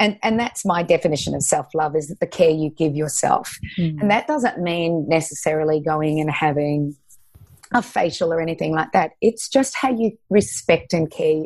And, 0.00 0.18
and 0.22 0.38
that's 0.38 0.64
my 0.64 0.82
definition 0.82 1.34
of 1.34 1.42
self 1.42 1.66
love 1.74 1.96
is 1.96 2.14
the 2.20 2.26
care 2.26 2.50
you 2.50 2.70
give 2.70 2.94
yourself. 2.94 3.58
Mm. 3.78 4.02
And 4.02 4.10
that 4.10 4.26
doesn't 4.26 4.58
mean 4.58 5.06
necessarily 5.08 5.80
going 5.80 6.20
and 6.20 6.30
having 6.30 6.94
a 7.72 7.82
facial 7.82 8.32
or 8.32 8.40
anything 8.40 8.74
like 8.74 8.92
that. 8.92 9.12
It's 9.20 9.48
just 9.48 9.74
how 9.76 9.90
you 9.90 10.12
respect 10.30 10.92
and 10.92 11.10
care 11.10 11.44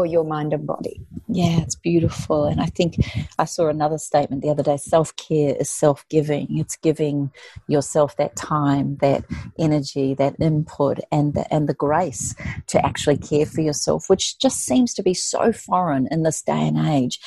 for 0.00 0.06
your 0.06 0.24
mind 0.24 0.54
and 0.54 0.66
body. 0.66 0.98
Yeah, 1.28 1.60
it's 1.60 1.74
beautiful. 1.74 2.46
And 2.46 2.58
I 2.58 2.64
think 2.64 2.96
I 3.38 3.44
saw 3.44 3.68
another 3.68 3.98
statement 3.98 4.40
the 4.40 4.48
other 4.48 4.62
day 4.62 4.78
self 4.78 5.14
care 5.16 5.54
is 5.60 5.68
self 5.68 6.08
giving. 6.08 6.56
It's 6.58 6.76
giving 6.76 7.30
yourself 7.68 8.16
that 8.16 8.34
time, 8.34 8.96
that 9.02 9.26
energy, 9.58 10.14
that 10.14 10.36
input, 10.40 11.00
and 11.12 11.34
the, 11.34 11.44
and 11.52 11.68
the 11.68 11.74
grace 11.74 12.34
to 12.68 12.82
actually 12.82 13.18
care 13.18 13.44
for 13.44 13.60
yourself, 13.60 14.08
which 14.08 14.38
just 14.38 14.64
seems 14.64 14.94
to 14.94 15.02
be 15.02 15.12
so 15.12 15.52
foreign 15.52 16.08
in 16.10 16.22
this 16.22 16.40
day 16.40 16.68
and 16.68 16.78
age. 16.78 17.20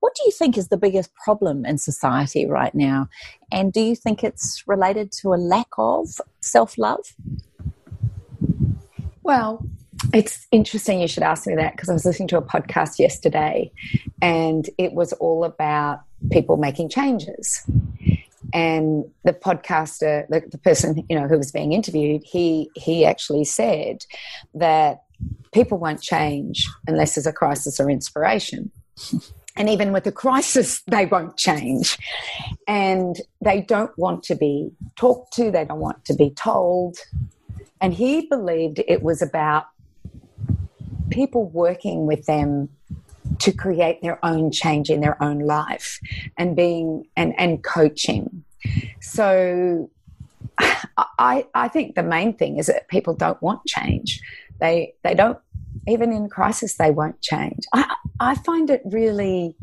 What 0.00 0.14
do 0.14 0.24
you 0.26 0.32
think 0.32 0.58
is 0.58 0.68
the 0.68 0.76
biggest 0.76 1.10
problem 1.14 1.64
in 1.64 1.78
society 1.78 2.44
right 2.44 2.74
now? 2.74 3.08
And 3.50 3.72
do 3.72 3.80
you 3.80 3.96
think 3.96 4.22
it's 4.22 4.64
related 4.66 5.12
to 5.22 5.32
a 5.32 5.40
lack 5.54 5.68
of 5.78 6.08
self 6.42 6.76
love? 6.76 7.06
Well, 9.22 9.66
it's 10.12 10.46
interesting 10.52 11.00
you 11.00 11.08
should 11.08 11.22
ask 11.22 11.46
me 11.46 11.54
that 11.56 11.72
because 11.74 11.88
I 11.88 11.92
was 11.92 12.04
listening 12.04 12.28
to 12.28 12.38
a 12.38 12.42
podcast 12.42 12.98
yesterday 12.98 13.70
and 14.22 14.68
it 14.78 14.92
was 14.92 15.12
all 15.14 15.44
about 15.44 16.02
people 16.30 16.56
making 16.56 16.88
changes. 16.88 17.64
And 18.54 19.04
the 19.24 19.32
podcaster, 19.32 20.26
the, 20.28 20.42
the 20.48 20.58
person 20.58 21.04
you 21.08 21.18
know 21.18 21.28
who 21.28 21.36
was 21.36 21.52
being 21.52 21.72
interviewed, 21.72 22.22
he 22.24 22.70
he 22.74 23.04
actually 23.04 23.44
said 23.44 24.06
that 24.54 25.02
people 25.52 25.78
won't 25.78 26.00
change 26.00 26.66
unless 26.86 27.14
there's 27.14 27.26
a 27.26 27.32
crisis 27.32 27.78
or 27.78 27.90
inspiration. 27.90 28.70
And 29.56 29.68
even 29.68 29.92
with 29.92 30.06
a 30.06 30.12
crisis, 30.12 30.82
they 30.86 31.04
won't 31.04 31.36
change. 31.36 31.98
And 32.66 33.20
they 33.42 33.60
don't 33.60 33.96
want 33.98 34.22
to 34.24 34.34
be 34.34 34.70
talked 34.96 35.34
to, 35.34 35.50
they 35.50 35.64
don't 35.64 35.80
want 35.80 36.04
to 36.06 36.14
be 36.14 36.30
told. 36.30 36.96
And 37.80 37.92
he 37.92 38.26
believed 38.26 38.80
it 38.88 39.02
was 39.02 39.20
about 39.20 39.66
people 41.10 41.46
working 41.48 42.06
with 42.06 42.26
them 42.26 42.68
to 43.40 43.52
create 43.52 44.00
their 44.02 44.24
own 44.24 44.50
change 44.50 44.90
in 44.90 45.00
their 45.00 45.22
own 45.22 45.40
life 45.40 46.00
and 46.36 46.56
being 46.56 47.04
and, 47.16 47.38
and 47.38 47.62
coaching. 47.62 48.44
So 49.00 49.90
I, 51.18 51.46
I 51.54 51.68
think 51.68 51.94
the 51.94 52.02
main 52.02 52.34
thing 52.34 52.58
is 52.58 52.66
that 52.66 52.88
people 52.88 53.14
don't 53.14 53.40
want 53.42 53.66
change. 53.66 54.20
They 54.60 54.94
they 55.04 55.14
don't 55.14 55.38
even 55.86 56.12
in 56.12 56.28
crisis 56.28 56.76
they 56.76 56.90
won't 56.90 57.20
change. 57.20 57.64
I 57.72 57.94
I 58.18 58.34
find 58.34 58.70
it 58.70 58.82
really 58.84 59.56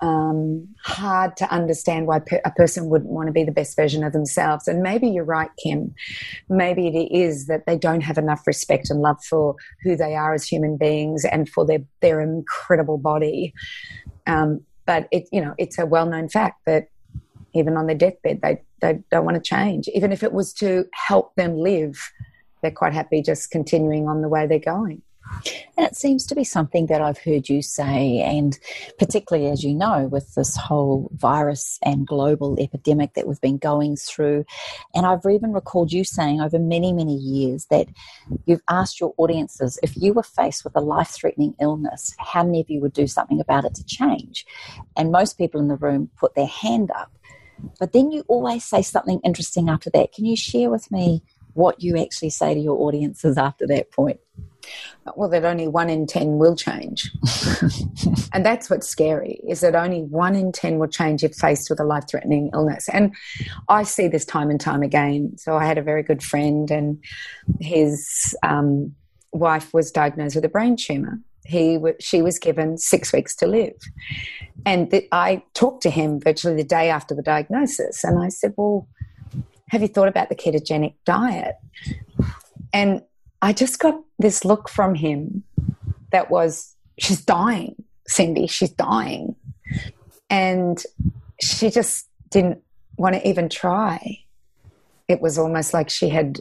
um, 0.00 0.68
hard 0.82 1.36
to 1.36 1.50
understand 1.52 2.06
why 2.06 2.18
per- 2.18 2.40
a 2.44 2.50
person 2.50 2.88
wouldn't 2.88 3.10
want 3.10 3.28
to 3.28 3.32
be 3.32 3.44
the 3.44 3.52
best 3.52 3.76
version 3.76 4.02
of 4.02 4.12
themselves. 4.12 4.66
And 4.66 4.82
maybe 4.82 5.08
you're 5.08 5.24
right, 5.24 5.50
Kim. 5.62 5.94
Maybe 6.48 6.88
it 6.88 7.14
is 7.16 7.46
that 7.46 7.66
they 7.66 7.78
don't 7.78 8.00
have 8.02 8.18
enough 8.18 8.46
respect 8.46 8.90
and 8.90 9.00
love 9.00 9.22
for 9.24 9.54
who 9.82 9.96
they 9.96 10.14
are 10.14 10.34
as 10.34 10.46
human 10.46 10.76
beings 10.76 11.24
and 11.24 11.48
for 11.48 11.64
their 11.64 11.82
their 12.00 12.20
incredible 12.20 12.98
body. 12.98 13.54
Um, 14.26 14.60
but 14.86 15.08
it, 15.12 15.28
you 15.32 15.40
know, 15.40 15.54
it's 15.58 15.78
a 15.78 15.86
well 15.86 16.06
known 16.06 16.28
fact 16.28 16.60
that 16.66 16.88
even 17.54 17.76
on 17.76 17.86
their 17.86 17.96
deathbed, 17.96 18.40
they 18.42 18.62
they 18.80 18.98
don't 19.10 19.24
want 19.24 19.36
to 19.36 19.42
change. 19.42 19.88
Even 19.88 20.12
if 20.12 20.22
it 20.22 20.32
was 20.32 20.52
to 20.54 20.84
help 20.92 21.34
them 21.36 21.56
live, 21.56 22.10
they're 22.60 22.70
quite 22.70 22.92
happy 22.92 23.22
just 23.22 23.50
continuing 23.50 24.08
on 24.08 24.22
the 24.22 24.28
way 24.28 24.46
they're 24.46 24.58
going. 24.58 25.02
And 25.76 25.86
it 25.86 25.96
seems 25.96 26.26
to 26.26 26.34
be 26.34 26.44
something 26.44 26.86
that 26.86 27.00
I've 27.00 27.18
heard 27.18 27.48
you 27.48 27.62
say, 27.62 28.20
and 28.20 28.58
particularly 28.98 29.50
as 29.50 29.64
you 29.64 29.74
know, 29.74 30.06
with 30.06 30.34
this 30.34 30.56
whole 30.56 31.10
virus 31.14 31.78
and 31.82 32.06
global 32.06 32.56
epidemic 32.60 33.14
that 33.14 33.26
we've 33.26 33.40
been 33.40 33.58
going 33.58 33.96
through. 33.96 34.44
And 34.94 35.06
I've 35.06 35.24
even 35.28 35.52
recalled 35.52 35.92
you 35.92 36.04
saying 36.04 36.40
over 36.40 36.58
many, 36.58 36.92
many 36.92 37.16
years 37.16 37.66
that 37.66 37.88
you've 38.44 38.62
asked 38.68 39.00
your 39.00 39.14
audiences 39.16 39.78
if 39.82 39.96
you 39.96 40.12
were 40.12 40.22
faced 40.22 40.64
with 40.64 40.76
a 40.76 40.80
life 40.80 41.08
threatening 41.08 41.54
illness, 41.60 42.14
how 42.18 42.44
many 42.44 42.60
of 42.60 42.70
you 42.70 42.80
would 42.80 42.92
do 42.92 43.06
something 43.06 43.40
about 43.40 43.64
it 43.64 43.74
to 43.74 43.84
change? 43.84 44.46
And 44.96 45.10
most 45.10 45.38
people 45.38 45.60
in 45.60 45.68
the 45.68 45.76
room 45.76 46.10
put 46.18 46.34
their 46.34 46.46
hand 46.46 46.90
up. 46.90 47.10
But 47.78 47.92
then 47.92 48.10
you 48.10 48.24
always 48.28 48.64
say 48.64 48.82
something 48.82 49.20
interesting 49.24 49.68
after 49.68 49.90
that. 49.90 50.12
Can 50.12 50.24
you 50.24 50.36
share 50.36 50.70
with 50.70 50.90
me 50.90 51.22
what 51.54 51.82
you 51.82 51.98
actually 51.98 52.30
say 52.30 52.54
to 52.54 52.60
your 52.60 52.78
audiences 52.78 53.38
after 53.38 53.66
that 53.68 53.90
point? 53.90 54.20
Well 55.16 55.28
that 55.28 55.44
only 55.44 55.68
one 55.68 55.90
in 55.90 56.06
ten 56.06 56.38
will 56.38 56.56
change. 56.56 57.10
And 58.34 58.46
that's 58.46 58.70
what's 58.70 58.88
scary 58.88 59.40
is 59.46 59.60
that 59.60 59.74
only 59.74 60.04
one 60.04 60.34
in 60.34 60.52
ten 60.52 60.78
will 60.78 60.88
change 60.88 61.22
if 61.22 61.34
faced 61.34 61.68
with 61.68 61.78
a 61.80 61.84
life-threatening 61.84 62.50
illness. 62.54 62.88
And 62.88 63.14
i 63.68 63.82
see 63.82 64.08
this 64.08 64.24
time 64.24 64.48
and 64.48 64.60
time 64.60 64.82
again. 64.82 65.36
So 65.36 65.56
i 65.56 65.64
had 65.64 65.78
a 65.78 65.82
very 65.82 66.02
good 66.02 66.22
friend 66.22 66.70
and 66.70 66.98
his 67.60 68.34
um, 68.42 68.94
wife 69.32 69.74
was 69.74 69.90
diagnosed 69.90 70.34
with 70.34 70.44
a 70.44 70.48
brain 70.48 70.76
tumor. 70.76 71.20
He 71.44 71.78
she 72.00 72.22
was 72.22 72.38
given 72.38 72.78
six 72.78 73.12
weeks 73.12 73.36
to 73.36 73.46
live. 73.46 73.76
And 74.64 74.90
th- 74.90 75.08
i 75.12 75.42
talked 75.52 75.82
to 75.82 75.90
him 75.90 76.20
virtually 76.20 76.56
the 76.56 76.64
day 76.64 76.88
after 76.88 77.14
the 77.14 77.22
diagnosis 77.22 78.04
and 78.04 78.18
i 78.18 78.28
said 78.28 78.54
well 78.56 78.88
have 79.72 79.80
you 79.80 79.88
thought 79.88 80.08
about 80.08 80.28
the 80.28 80.34
ketogenic 80.34 80.96
diet? 81.06 81.56
And 82.74 83.02
I 83.42 83.52
just 83.52 83.80
got 83.80 84.00
this 84.18 84.44
look 84.44 84.68
from 84.68 84.94
him 84.94 85.42
that 86.12 86.30
was, 86.30 86.74
she's 86.98 87.24
dying, 87.24 87.74
Cyndi, 88.08 88.48
she's 88.48 88.70
dying. 88.70 89.34
And 90.30 90.82
she 91.40 91.70
just 91.70 92.08
didn't 92.30 92.62
want 92.96 93.16
to 93.16 93.28
even 93.28 93.48
try. 93.48 94.20
It 95.08 95.20
was 95.20 95.38
almost 95.38 95.74
like 95.74 95.90
she 95.90 96.08
had 96.08 96.38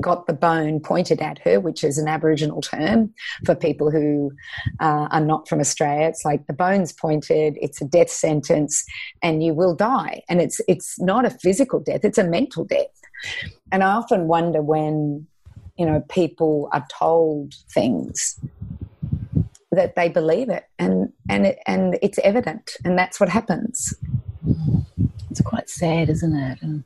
got 0.00 0.26
the 0.26 0.32
bone 0.32 0.80
pointed 0.80 1.20
at 1.20 1.38
her, 1.40 1.60
which 1.60 1.84
is 1.84 1.98
an 1.98 2.08
Aboriginal 2.08 2.60
term 2.60 3.12
for 3.44 3.54
people 3.54 3.90
who 3.90 4.32
uh, 4.80 5.08
are 5.10 5.20
not 5.20 5.48
from 5.48 5.60
Australia. 5.60 6.06
It's 6.08 6.24
like 6.24 6.46
the 6.46 6.52
bone's 6.52 6.92
pointed, 6.92 7.58
it's 7.60 7.80
a 7.80 7.84
death 7.84 8.10
sentence, 8.10 8.84
and 9.22 9.42
you 9.42 9.54
will 9.54 9.74
die. 9.74 10.22
And 10.28 10.40
it's 10.40 10.60
it's 10.66 10.98
not 11.00 11.24
a 11.24 11.30
physical 11.30 11.80
death; 11.80 12.04
it's 12.04 12.18
a 12.18 12.24
mental 12.24 12.64
death. 12.64 12.86
And 13.70 13.84
I 13.84 13.92
often 13.92 14.26
wonder 14.26 14.62
when 14.62 15.26
you 15.78 15.86
know 15.86 16.02
people 16.08 16.68
are 16.72 16.86
told 16.92 17.54
things 17.70 18.40
that 19.70 19.94
they 19.96 20.08
believe 20.08 20.48
it 20.48 20.64
and 20.78 21.12
and 21.28 21.46
it, 21.46 21.58
and 21.66 21.98
it's 22.02 22.18
evident 22.20 22.72
and 22.84 22.98
that's 22.98 23.20
what 23.20 23.28
happens 23.28 23.94
it's 25.30 25.40
quite 25.40 25.70
sad 25.70 26.08
isn't 26.10 26.34
it 26.34 26.58
and 26.62 26.84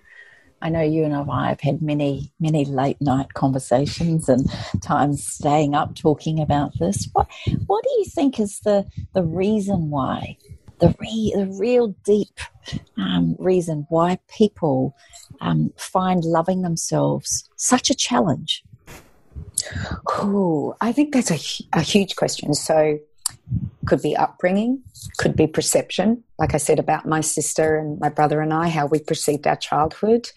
I 0.62 0.68
know 0.68 0.80
you 0.80 1.04
and 1.04 1.12
I 1.12 1.48
have 1.48 1.60
had 1.60 1.82
many, 1.82 2.32
many 2.38 2.64
late 2.64 3.00
night 3.00 3.34
conversations 3.34 4.28
and 4.28 4.48
times 4.80 5.26
staying 5.26 5.74
up 5.74 5.96
talking 5.96 6.38
about 6.40 6.78
this. 6.78 7.08
What, 7.12 7.28
what 7.66 7.82
do 7.82 7.90
you 7.98 8.04
think 8.04 8.38
is 8.38 8.60
the, 8.60 8.86
the 9.12 9.24
reason 9.24 9.90
why, 9.90 10.36
the, 10.78 10.94
re, 11.00 11.32
the 11.34 11.52
real 11.58 11.96
deep 12.04 12.38
um, 12.96 13.34
reason 13.40 13.86
why 13.88 14.20
people 14.28 14.94
um, 15.40 15.72
find 15.76 16.22
loving 16.22 16.62
themselves 16.62 17.50
such 17.56 17.90
a 17.90 17.94
challenge? 17.94 18.62
Oh, 20.18 20.74
I 20.80 20.92
think 20.92 21.12
that's 21.12 21.30
a, 21.30 21.78
a 21.78 21.82
huge 21.82 22.16
question. 22.16 22.54
So, 22.54 22.98
could 23.86 24.02
be 24.02 24.16
upbringing, 24.16 24.82
could 25.18 25.36
be 25.36 25.46
perception, 25.46 26.22
like 26.38 26.54
I 26.54 26.58
said 26.58 26.78
about 26.78 27.06
my 27.06 27.20
sister 27.20 27.76
and 27.76 27.98
my 27.98 28.08
brother 28.08 28.40
and 28.40 28.52
I, 28.52 28.68
how 28.68 28.86
we 28.86 29.00
perceived 29.00 29.46
our 29.46 29.56
childhood. 29.56 30.28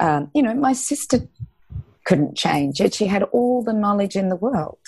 Um, 0.00 0.30
you 0.34 0.42
know, 0.42 0.54
my 0.54 0.72
sister 0.72 1.20
couldn't 2.04 2.36
change 2.36 2.80
it. 2.80 2.94
She 2.94 3.06
had 3.06 3.22
all 3.24 3.62
the 3.62 3.72
knowledge 3.72 4.16
in 4.16 4.28
the 4.28 4.36
world. 4.36 4.78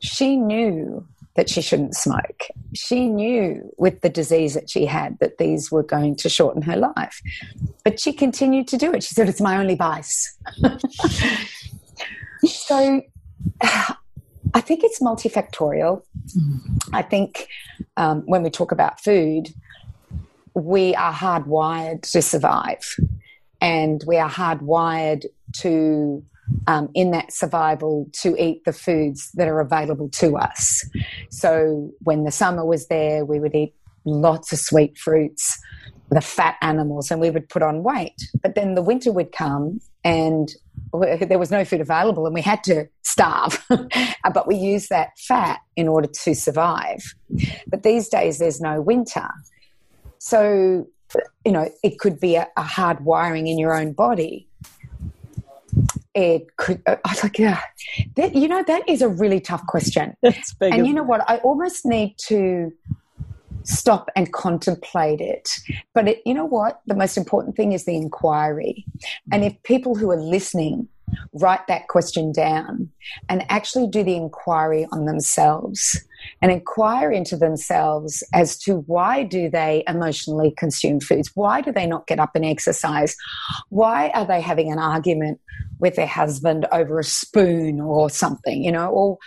She 0.00 0.36
knew 0.36 1.06
that 1.34 1.48
she 1.48 1.62
shouldn't 1.62 1.94
smoke. 1.94 2.42
She 2.74 3.08
knew 3.08 3.72
with 3.78 4.02
the 4.02 4.10
disease 4.10 4.54
that 4.54 4.68
she 4.68 4.84
had 4.84 5.18
that 5.20 5.38
these 5.38 5.72
were 5.72 5.82
going 5.82 6.16
to 6.16 6.28
shorten 6.28 6.62
her 6.62 6.76
life. 6.76 7.22
But 7.84 7.98
she 7.98 8.12
continued 8.12 8.68
to 8.68 8.76
do 8.76 8.92
it. 8.92 9.02
She 9.02 9.14
said, 9.14 9.28
It's 9.28 9.40
my 9.40 9.56
only 9.56 9.74
vice. 9.74 10.36
So 12.44 13.02
I 14.54 14.60
think 14.60 14.84
it's 14.84 15.00
multifactorial. 15.00 16.02
Mm. 16.36 16.78
I 16.92 17.02
think 17.02 17.48
um, 17.96 18.22
when 18.26 18.42
we 18.42 18.50
talk 18.50 18.72
about 18.72 19.00
food, 19.00 19.48
we 20.54 20.94
are 20.94 21.12
hardwired 21.12 22.02
to 22.12 22.22
survive. 22.22 22.96
And 23.60 24.02
we 24.06 24.18
are 24.18 24.28
hardwired 24.28 25.24
to, 25.58 26.22
um, 26.66 26.90
in 26.94 27.12
that 27.12 27.32
survival, 27.32 28.10
to 28.22 28.36
eat 28.42 28.64
the 28.64 28.72
foods 28.72 29.30
that 29.34 29.48
are 29.48 29.60
available 29.60 30.08
to 30.10 30.36
us. 30.36 30.84
So 31.30 31.92
when 32.00 32.24
the 32.24 32.32
summer 32.32 32.64
was 32.64 32.88
there, 32.88 33.24
we 33.24 33.40
would 33.40 33.54
eat 33.54 33.74
lots 34.04 34.52
of 34.52 34.58
sweet 34.58 34.98
fruits, 34.98 35.58
the 36.10 36.20
fat 36.20 36.56
animals, 36.60 37.10
and 37.10 37.20
we 37.20 37.30
would 37.30 37.48
put 37.48 37.62
on 37.62 37.84
weight. 37.84 38.20
But 38.42 38.56
then 38.56 38.74
the 38.74 38.82
winter 38.82 39.12
would 39.12 39.32
come 39.32 39.80
and 40.04 40.54
there 40.90 41.38
was 41.38 41.50
no 41.50 41.64
food 41.64 41.80
available 41.80 42.26
and 42.26 42.34
we 42.34 42.42
had 42.42 42.62
to 42.64 42.88
starve, 43.02 43.64
but 44.34 44.46
we 44.46 44.56
used 44.56 44.88
that 44.90 45.10
fat 45.18 45.60
in 45.76 45.88
order 45.88 46.08
to 46.08 46.34
survive. 46.34 47.14
But 47.66 47.82
these 47.82 48.08
days, 48.08 48.38
there's 48.38 48.60
no 48.60 48.80
winter. 48.80 49.28
So, 50.18 50.86
you 51.44 51.52
know, 51.52 51.70
it 51.82 51.98
could 51.98 52.20
be 52.20 52.36
a, 52.36 52.48
a 52.56 52.62
hard 52.62 53.04
wiring 53.04 53.46
in 53.46 53.58
your 53.58 53.74
own 53.74 53.92
body. 53.92 54.48
It 56.14 56.56
could, 56.56 56.82
uh, 56.86 56.96
I 57.04 57.10
was 57.10 57.22
like, 57.22 57.38
yeah, 57.38 57.60
that, 58.16 58.34
you 58.34 58.46
know, 58.46 58.62
that 58.64 58.86
is 58.88 59.00
a 59.02 59.08
really 59.08 59.40
tough 59.40 59.66
question. 59.66 60.14
and 60.60 60.86
you 60.86 60.92
know 60.92 61.02
what? 61.02 61.28
I 61.28 61.38
almost 61.38 61.86
need 61.86 62.16
to 62.26 62.72
stop 63.64 64.10
and 64.16 64.32
contemplate 64.32 65.20
it. 65.20 65.50
But 65.94 66.08
it, 66.08 66.22
you 66.24 66.34
know 66.34 66.44
what? 66.44 66.80
The 66.86 66.94
most 66.94 67.16
important 67.16 67.56
thing 67.56 67.72
is 67.72 67.84
the 67.84 67.96
inquiry. 67.96 68.84
And 69.30 69.44
if 69.44 69.62
people 69.62 69.94
who 69.94 70.10
are 70.10 70.20
listening 70.20 70.88
write 71.34 71.66
that 71.66 71.88
question 71.88 72.32
down 72.32 72.90
and 73.28 73.44
actually 73.50 73.86
do 73.86 74.02
the 74.02 74.16
inquiry 74.16 74.86
on 74.92 75.04
themselves 75.04 76.02
and 76.40 76.52
inquire 76.52 77.10
into 77.10 77.36
themselves 77.36 78.22
as 78.32 78.56
to 78.56 78.76
why 78.86 79.24
do 79.24 79.50
they 79.50 79.82
emotionally 79.88 80.52
consume 80.56 81.00
foods 81.00 81.30
why 81.34 81.60
do 81.60 81.72
they 81.72 81.86
not 81.86 82.06
get 82.06 82.20
up 82.20 82.30
and 82.34 82.44
exercise 82.44 83.16
why 83.68 84.08
are 84.10 84.26
they 84.26 84.40
having 84.40 84.70
an 84.70 84.78
argument 84.78 85.40
with 85.78 85.96
their 85.96 86.06
husband 86.06 86.66
over 86.72 86.98
a 86.98 87.04
spoon 87.04 87.80
or 87.80 88.08
something 88.08 88.62
you 88.62 88.72
know 88.72 88.88
or 88.88 89.18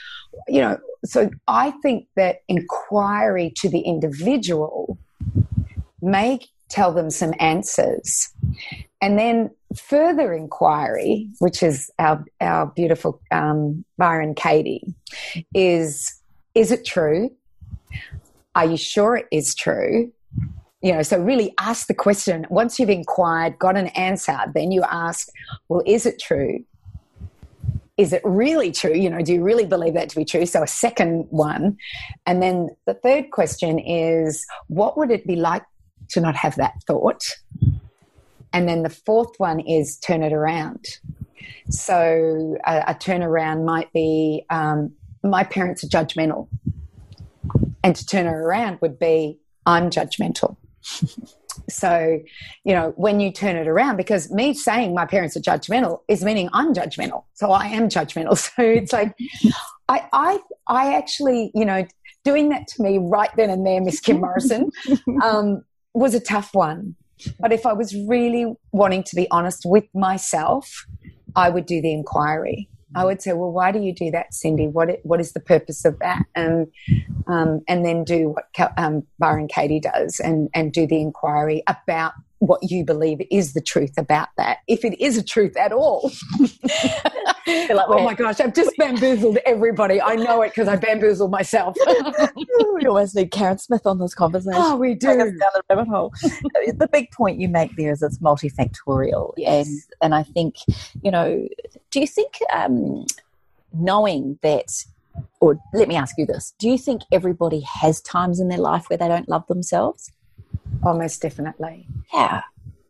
you 0.48 0.62
know 0.62 0.78
so 1.06 1.30
I 1.48 1.72
think 1.82 2.08
that 2.16 2.42
inquiry 2.48 3.54
to 3.58 3.70
the 3.70 3.82
individual 3.82 4.98
may 6.02 6.40
tell 6.70 6.92
them 6.92 7.10
some 7.10 7.34
answers. 7.40 8.34
And 9.02 9.20
then 9.20 9.52
further 9.76 10.34
inquiry, 10.34 11.30
which 11.40 11.62
is 11.62 11.92
our, 12.00 12.26
our 12.42 12.68
beautiful 12.68 13.22
um, 13.32 13.86
Byron 13.98 14.36
Katie, 14.36 14.96
is 15.54 16.22
is 16.54 16.72
it 16.72 16.86
true? 16.86 17.30
Are 18.56 18.66
you 18.66 18.78
sure 18.78 19.18
it 19.18 19.28
is 19.32 19.54
true? 19.54 20.12
You 20.82 20.94
know, 20.94 21.02
so 21.02 21.20
really 21.22 21.54
ask 21.60 21.88
the 21.88 21.94
question. 21.94 22.48
Once 22.50 22.80
you've 22.80 22.90
inquired, 22.90 23.60
got 23.60 23.76
an 23.76 23.88
answer, 23.88 24.38
then 24.54 24.72
you 24.72 24.84
ask, 24.84 25.28
well, 25.68 25.82
is 25.86 26.06
it 26.06 26.22
true? 26.22 26.64
Is 27.98 28.12
it 28.12 28.22
really 28.26 28.72
true? 28.72 28.94
You 28.94 29.10
know, 29.10 29.22
do 29.22 29.34
you 29.34 29.44
really 29.44 29.66
believe 29.66 29.94
that 29.94 30.10
to 30.10 30.16
be 30.16 30.26
true? 30.26 30.46
So, 30.46 30.64
a 30.64 30.68
second 30.68 31.28
one. 31.30 31.78
And 32.26 32.42
then 32.42 32.70
the 32.86 32.94
third 32.94 33.32
question 33.32 33.80
is, 33.80 34.46
what 34.68 34.98
would 34.98 35.12
it 35.12 35.26
be 35.26 35.36
like 35.36 35.64
to 36.10 36.22
not 36.22 36.36
have 36.36 36.56
that 36.56 36.74
thought? 36.86 37.24
And 38.52 38.68
then 38.68 38.84
the 38.84 38.90
fourth 38.90 39.38
one 39.38 39.60
is 39.60 39.98
turn 39.98 40.24
it 40.24 40.34
around. 40.34 40.86
So, 41.70 42.58
a, 42.66 42.84
a 42.88 42.96
turnaround 42.96 43.66
might 43.66 43.92
be 43.94 44.46
um, 44.50 44.94
my 45.24 45.44
parents 45.44 45.84
are 45.84 45.88
judgmental. 45.88 46.48
And 47.84 47.96
to 47.96 48.06
turn 48.06 48.26
it 48.26 48.32
around 48.32 48.80
would 48.82 49.00
be, 49.00 49.40
I'm 49.66 49.90
judgmental. 49.90 50.58
so, 51.70 52.20
you 52.64 52.74
know, 52.74 52.94
when 52.96 53.20
you 53.20 53.32
turn 53.32 53.56
it 53.56 53.68
around, 53.68 53.98
because 53.98 54.32
me 54.32 54.54
saying 54.54 54.94
my 54.94 55.06
parents 55.06 55.36
are 55.36 55.42
judgmental 55.42 56.02
is 56.08 56.24
meaning 56.24 56.50
I'm 56.54 56.74
judgmental. 56.74 57.24
So 57.34 57.52
I 57.52 57.68
am 57.68 57.90
judgmental. 57.90 58.36
So 58.56 58.62
it's 58.64 58.94
like, 58.94 59.16
I, 59.90 60.08
I, 60.14 60.40
I 60.68 60.94
actually, 60.96 61.52
you 61.54 61.66
know, 61.66 61.86
doing 62.24 62.50
that 62.50 62.68
to 62.68 62.84
me 62.84 62.98
right 62.98 63.30
then 63.36 63.50
and 63.50 63.66
there, 63.66 63.82
Miss 63.82 64.00
Kim 64.00 64.22
Morrison, 64.22 64.72
um, 65.24 65.64
was 65.94 66.14
a 66.14 66.20
tough 66.20 66.54
one. 66.54 66.96
But 67.40 67.52
if 67.52 67.66
I 67.66 67.74
was 67.74 67.96
really 68.08 68.54
wanting 68.72 69.04
to 69.04 69.16
be 69.16 69.30
honest 69.32 69.64
with 69.66 69.86
myself, 69.94 70.86
I 71.36 71.50
would 71.50 71.66
do 71.66 71.82
the 71.82 71.92
inquiry. 71.92 72.70
I 72.96 73.06
would 73.06 73.22
say, 73.22 73.34
well, 73.34 73.52
why 73.52 73.72
do 73.72 73.80
you 73.80 73.94
do 73.94 74.10
that, 74.12 74.32
Cyndi? 74.32 74.72
What 74.72 75.00
what 75.04 75.20
is 75.20 75.34
the 75.34 75.40
purpose 75.40 75.86
of 75.86 76.00
that? 76.00 76.24
And 76.34 76.68
um, 77.28 77.62
and 77.68 77.86
then 77.86 78.04
do 78.04 78.30
what 78.30 78.74
um, 78.78 79.04
Byron 79.20 79.48
Katie 79.48 79.80
does, 79.80 80.20
and 80.20 80.50
and 80.54 80.72
do 80.72 80.88
the 80.88 81.02
inquiry 81.02 81.64
about 81.68 82.14
what 82.48 82.70
you 82.70 82.84
believe 82.84 83.22
is 83.32 83.54
the 83.54 83.62
truth 83.62 83.98
about 83.98 84.30
that, 84.38 84.60
if 84.68 84.84
it 84.84 85.00
is 85.02 85.18
a 85.18 85.24
truth 85.24 85.56
at 85.58 85.72
all. 85.72 86.12
like 86.40 87.86
oh 87.88 88.04
my 88.04 88.14
gosh, 88.14 88.40
I've 88.40 88.54
just 88.54 88.76
bamboozled 88.78 89.38
everybody. 89.46 90.02
I 90.02 90.16
know 90.16 90.42
it 90.42 90.50
because 90.50 90.68
I 90.68 90.76
bamboozled 90.76 91.32
myself. 91.32 91.76
we 92.76 92.86
always 92.86 93.16
need 93.16 93.32
Karen 93.32 93.58
Smith 93.58 93.86
on 93.86 94.00
this 94.00 94.14
conversation. 94.14 94.54
Oh, 94.56 94.76
we 94.76 94.96
do. 94.96 95.08
Down 95.08 95.18
the 95.18 95.62
rabbit 95.70 95.88
hole. 95.88 96.14
the 96.22 96.90
big 96.92 97.12
point 97.12 97.40
you 97.40 97.50
make 97.50 97.76
there 97.76 97.92
is 97.92 98.02
it's 98.02 98.20
multifactorial, 98.20 99.34
yes. 99.38 99.68
and 99.68 99.78
and 100.02 100.16
I 100.16 100.24
think 100.24 100.56
you 101.02 101.12
know. 101.12 101.48
Do 101.92 102.02
you 102.02 102.08
think 102.08 102.40
um, 102.52 103.06
knowing 103.74 104.38
that 104.42 104.86
or 105.40 105.60
let 105.74 105.88
me 105.88 105.96
ask 105.96 106.18
you 106.18 106.26
this 106.26 106.54
do 106.60 106.70
you 106.70 106.78
think 106.78 107.02
everybody 107.12 107.62
has 107.62 108.02
times 108.02 108.40
in 108.40 108.50
their 108.50 108.58
life 108.58 108.90
where 108.90 108.98
they 108.98 109.08
don't 109.08 109.30
love 109.30 109.48
themselves 109.48 110.12
almost 110.84 111.22
definitely 111.22 111.88
yeah 112.14 112.42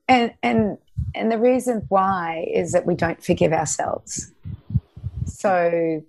and 0.07 0.33
and 0.43 0.77
and 1.13 1.31
the 1.31 1.37
reason 1.37 1.85
why 1.89 2.45
is 2.53 2.71
that 2.73 2.85
we 2.85 2.95
don't 2.95 3.23
forgive 3.23 3.53
ourselves 3.53 4.31
so 5.25 6.01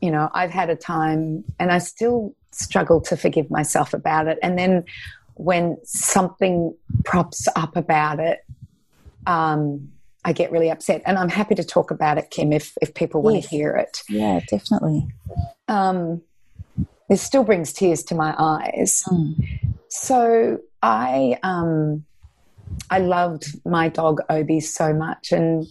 you 0.00 0.10
know 0.10 0.30
i've 0.34 0.50
had 0.50 0.70
a 0.70 0.76
time 0.76 1.44
and 1.58 1.70
i 1.72 1.78
still 1.78 2.34
struggle 2.52 3.00
to 3.00 3.16
forgive 3.16 3.50
myself 3.50 3.92
about 3.94 4.26
it 4.28 4.38
and 4.42 4.58
then 4.58 4.84
when 5.34 5.76
something 5.84 6.74
props 7.04 7.46
up 7.56 7.76
about 7.76 8.18
it 8.20 8.40
um, 9.26 9.90
I 10.24 10.32
get 10.32 10.50
really 10.50 10.70
upset, 10.70 11.02
and 11.06 11.16
I'm 11.18 11.28
happy 11.28 11.54
to 11.54 11.62
talk 11.64 11.90
about 11.90 12.18
it, 12.18 12.30
Kim, 12.30 12.52
if 12.52 12.72
if 12.82 12.92
people 12.94 13.20
want 13.22 13.36
Yes. 13.36 13.44
to 13.44 13.50
hear 13.50 13.76
it. 13.76 14.02
yeah 14.08 14.40
definitely 14.50 15.06
Um, 15.68 16.22
it 17.10 17.18
still 17.18 17.44
brings 17.44 17.72
tears 17.72 18.02
to 18.04 18.14
my 18.14 18.34
eyes. 18.38 19.04
Mm. 19.06 19.34
So 19.90 20.58
I 20.82 21.38
um, 21.42 22.04
I 22.90 22.98
loved 22.98 23.46
my 23.64 23.88
dog 23.88 24.20
Obi 24.28 24.60
so 24.60 24.92
much, 24.92 25.32
and 25.32 25.66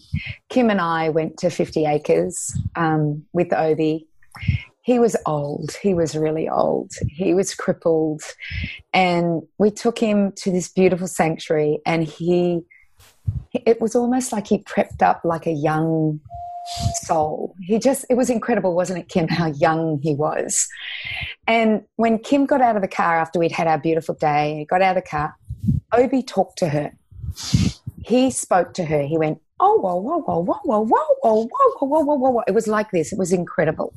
Kim 0.49 0.69
and 0.69 0.81
I 0.81 1.09
went 1.09 1.37
to 1.39 1.49
Fifty 1.49 1.85
Acres 1.85 2.57
um, 2.75 3.25
with 3.33 3.53
Obi. 3.53 4.07
He 4.81 4.99
was 4.99 5.17
old. 5.25 5.75
He 5.81 5.93
was 5.93 6.15
really 6.15 6.47
old. 6.47 6.91
He 7.09 7.33
was 7.33 7.53
crippled, 7.53 8.21
and 8.93 9.41
we 9.57 9.71
took 9.71 9.99
him 9.99 10.31
to 10.37 10.51
this 10.51 10.69
beautiful 10.69 11.07
sanctuary, 11.07 11.79
and 11.85 12.03
he. 12.03 12.61
It 13.53 13.81
was 13.81 13.95
almost 13.95 14.31
like 14.31 14.47
he 14.47 14.59
prepped 14.59 15.01
up 15.01 15.21
like 15.23 15.47
a 15.47 15.51
young 15.51 16.21
soul. 17.01 17.55
He 17.61 17.79
just, 17.79 18.05
it 18.09 18.15
was 18.15 18.29
incredible, 18.29 18.75
wasn't 18.75 18.99
it, 18.99 19.09
Kim, 19.09 19.27
how 19.27 19.47
young 19.47 19.99
he 20.01 20.13
was. 20.15 20.67
And 21.47 21.83
when 21.95 22.19
Kim 22.19 22.45
got 22.45 22.61
out 22.61 22.75
of 22.75 22.81
the 22.81 22.87
car 22.87 23.17
after 23.17 23.39
we'd 23.39 23.51
had 23.51 23.67
our 23.67 23.77
beautiful 23.77 24.15
day, 24.15 24.65
got 24.69 24.81
out 24.81 24.97
of 24.97 25.03
the 25.03 25.09
car, 25.09 25.35
Obi 25.93 26.21
talked 26.23 26.57
to 26.59 26.69
her. 26.69 26.93
He 28.03 28.31
spoke 28.31 28.73
to 28.75 28.85
her. 28.85 29.01
He 29.01 29.17
went, 29.17 29.41
Oh, 29.59 29.79
whoa, 29.79 29.95
whoa, 29.95 30.19
whoa, 30.19 30.39
whoa, 30.39 30.59
whoa, 30.63 30.85
whoa, 30.85 31.15
whoa, 31.19 31.47
whoa, 31.47 31.77
whoa, 31.79 31.87
whoa, 31.87 32.03
whoa, 32.03 32.15
whoa, 32.15 32.29
whoa. 32.29 32.43
It 32.47 32.53
was 32.53 32.67
like 32.67 32.91
this. 32.91 33.11
It 33.11 33.17
was 33.17 33.33
incredible. 33.33 33.91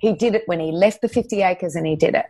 he 0.00 0.14
did 0.14 0.34
it 0.34 0.44
when 0.46 0.58
he 0.58 0.72
left 0.72 1.02
the 1.02 1.08
50 1.08 1.42
acres 1.42 1.76
and 1.76 1.86
he 1.86 1.96
did 1.96 2.14
it. 2.14 2.26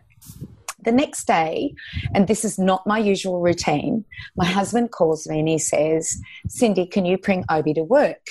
The 0.83 0.91
next 0.91 1.27
day, 1.27 1.73
and 2.13 2.27
this 2.27 2.43
is 2.43 2.59
not 2.59 2.85
my 2.85 2.97
usual 2.97 3.39
routine, 3.39 4.03
my 4.35 4.45
husband 4.45 4.91
calls 4.91 5.27
me 5.27 5.39
and 5.39 5.47
he 5.47 5.59
says, 5.59 6.19
Cyndi, 6.47 6.89
can 6.89 7.05
you 7.05 7.17
bring 7.17 7.45
Obi 7.49 7.73
to 7.75 7.83
work? 7.83 8.25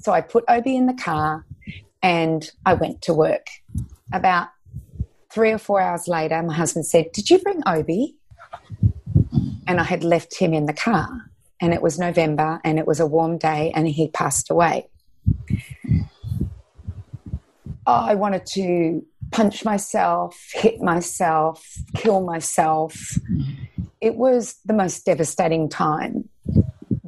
So 0.00 0.12
I 0.12 0.20
put 0.20 0.44
Obi 0.48 0.76
in 0.76 0.86
the 0.86 0.94
car 0.94 1.44
and 2.02 2.48
I 2.64 2.74
went 2.74 3.02
to 3.02 3.14
work. 3.14 3.46
About 4.12 4.48
three 5.30 5.50
or 5.50 5.58
four 5.58 5.80
hours 5.80 6.08
later, 6.08 6.42
my 6.42 6.54
husband 6.54 6.86
said, 6.86 7.12
Did 7.12 7.30
you 7.30 7.38
bring 7.38 7.62
Obi? 7.66 8.16
And 9.66 9.80
I 9.80 9.84
had 9.84 10.04
left 10.04 10.38
him 10.38 10.54
in 10.54 10.66
the 10.66 10.72
car. 10.72 11.08
And 11.60 11.74
it 11.74 11.82
was 11.82 11.98
November 11.98 12.60
and 12.64 12.78
it 12.78 12.86
was 12.86 13.00
a 13.00 13.06
warm 13.06 13.36
day 13.36 13.72
and 13.74 13.88
he 13.88 14.08
passed 14.08 14.50
away. 14.50 14.88
Oh, 17.86 18.04
I 18.04 18.14
wanted 18.14 18.46
to 18.46 19.04
punch 19.32 19.64
myself, 19.64 20.38
hit 20.52 20.80
myself, 20.80 21.66
kill 21.96 22.20
myself. 22.20 23.18
It 24.00 24.14
was 24.14 24.56
the 24.64 24.74
most 24.74 25.04
devastating 25.04 25.68
time. 25.68 26.27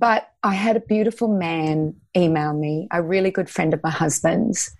But 0.01 0.33
I 0.43 0.55
had 0.55 0.77
a 0.77 0.81
beautiful 0.81 1.29
man 1.29 1.95
email 2.17 2.55
me, 2.55 2.89
a 2.91 3.03
really 3.03 3.31
good 3.31 3.51
friend 3.51 3.75
of 3.75 3.83
my 3.83 3.91
husband's, 3.91 4.75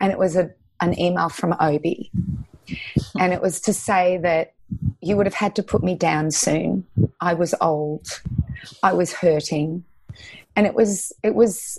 and 0.00 0.12
it 0.12 0.18
was 0.18 0.36
a, 0.36 0.52
an 0.80 0.98
email 0.98 1.28
from 1.28 1.56
Obi. 1.58 2.12
And 3.18 3.32
it 3.32 3.42
was 3.42 3.60
to 3.62 3.74
say 3.74 4.18
that 4.18 4.54
you 5.00 5.16
would 5.16 5.26
have 5.26 5.34
had 5.34 5.56
to 5.56 5.64
put 5.64 5.82
me 5.82 5.96
down 5.96 6.30
soon. 6.30 6.86
I 7.20 7.34
was 7.34 7.56
old. 7.60 8.06
I 8.84 8.92
was 8.92 9.12
hurting. 9.12 9.84
And 10.54 10.64
it 10.64 10.74
was 10.74 11.12
it 11.24 11.34
was 11.34 11.78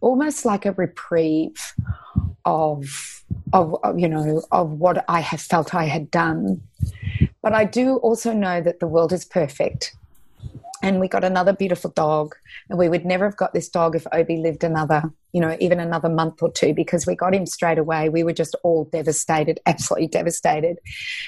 almost 0.00 0.44
like 0.44 0.64
a 0.64 0.72
reprieve 0.72 1.74
of 2.44 3.24
of, 3.52 3.74
you 3.96 4.08
know 4.08 4.42
of 4.52 4.70
what 4.70 5.04
I 5.08 5.20
have 5.20 5.40
felt 5.40 5.74
I 5.74 5.86
had 5.86 6.08
done. 6.10 6.62
But 7.42 7.52
I 7.52 7.64
do 7.64 7.96
also 7.96 8.32
know 8.32 8.60
that 8.60 8.78
the 8.78 8.86
world 8.86 9.12
is 9.12 9.24
perfect. 9.24 9.96
And 10.82 10.98
we 10.98 11.08
got 11.08 11.22
another 11.22 11.52
beautiful 11.52 11.90
dog. 11.90 12.34
And 12.68 12.78
we 12.78 12.88
would 12.88 13.04
never 13.04 13.24
have 13.24 13.36
got 13.36 13.54
this 13.54 13.68
dog 13.68 13.94
if 13.94 14.06
Obi 14.12 14.36
lived 14.36 14.64
another, 14.64 15.04
you 15.32 15.40
know, 15.40 15.56
even 15.60 15.78
another 15.78 16.08
month 16.08 16.42
or 16.42 16.50
two 16.50 16.74
because 16.74 17.06
we 17.06 17.14
got 17.14 17.34
him 17.34 17.46
straight 17.46 17.78
away. 17.78 18.08
We 18.08 18.24
were 18.24 18.32
just 18.32 18.56
all 18.64 18.84
devastated, 18.86 19.60
absolutely 19.66 20.08
devastated. 20.08 20.78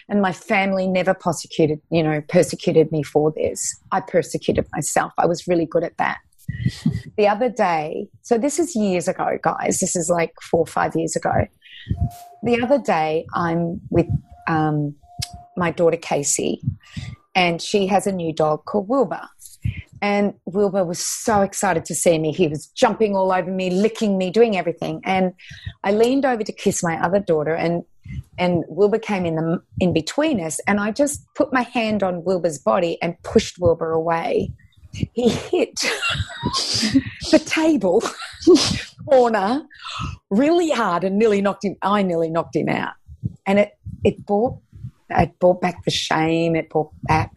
And 0.09 0.21
my 0.21 0.33
family 0.33 0.89
never 0.89 1.15
persecuted, 1.15 1.81
you 1.91 2.03
know, 2.03 2.21
persecuted 2.29 2.91
me 2.91 3.03
for 3.03 3.33
this. 3.33 3.79
I 3.93 4.01
persecuted 4.01 4.67
myself. 4.73 5.13
I 5.19 5.27
was 5.27 5.47
really 5.47 5.67
good 5.67 5.85
at 5.85 5.97
that. 5.99 6.19
the 7.17 7.27
other 7.29 7.49
day, 7.49 8.09
so 8.23 8.39
this 8.39 8.59
is 8.59 8.75
years 8.75 9.09
ago, 9.09 9.39
guys. 9.43 9.79
This 9.81 9.97
is 9.97 10.11
like 10.11 10.33
four 10.43 10.61
or 10.61 10.67
five 10.67 10.95
years 10.95 11.17
ago. 11.17 11.47
The 12.43 12.63
other 12.63 12.79
day, 12.79 13.27
I'm 13.35 13.81
with 13.91 14.07
um, 14.47 14.95
my 15.57 15.71
daughter 15.71 15.97
Casey, 15.97 16.61
and 17.35 17.61
she 17.61 17.87
has 17.87 18.07
a 18.07 18.13
new 18.13 18.33
dog 18.33 18.65
called 18.65 18.89
Wilbur. 18.89 19.29
And 20.05 20.35
Wilbur 20.45 20.85
was 20.85 20.99
so 20.99 21.41
excited 21.41 21.87
to 21.87 21.95
see 21.95 22.19
me. 22.19 22.31
He 22.31 22.47
was 22.47 22.67
jumping 22.67 23.17
all 23.17 23.33
over 23.33 23.51
me, 23.51 23.71
licking 23.71 24.19
me, 24.19 24.29
doing 24.29 24.55
everything. 24.55 25.01
And 25.03 25.33
I 25.83 25.93
leaned 25.93 26.27
over 26.27 26.45
to 26.45 26.53
kiss 26.53 26.83
my 26.83 27.03
other 27.03 27.19
daughter, 27.19 27.55
and 27.55 27.85
and 28.37 28.65
Wilbur 28.69 28.99
came 28.99 29.25
in 29.25 29.37
the 29.37 29.63
in 29.81 29.95
between 29.95 30.45
us, 30.45 30.61
and 30.67 30.79
I 30.79 30.91
just 30.91 31.25
put 31.35 31.55
my 31.55 31.63
hand 31.63 32.03
on 32.03 32.23
Wilbur's 32.23 32.59
body 32.59 32.99
and 33.01 33.17
pushed 33.23 33.59
Wilbur 33.59 33.93
away. 33.93 34.53
He 34.93 35.31
hit 35.31 35.75
the 37.31 37.43
table 37.43 38.03
corner 39.09 39.67
really 40.29 40.71
hard 40.71 41.05
and 41.05 41.19
nearly 41.19 41.41
knocked 41.41 41.65
him. 41.65 41.77
I 41.81 42.03
nearly 42.03 42.29
knocked 42.29 42.57
him 42.57 42.69
out, 42.69 42.93
and 43.47 43.59
it 43.59 43.71
it 44.05 44.27
brought 44.27 44.59
it 45.09 45.39
brought 45.39 45.63
back 45.63 45.83
the 45.87 45.91
shame. 45.91 46.57
It 46.57 46.69
brought 46.69 46.93
back 47.05 47.33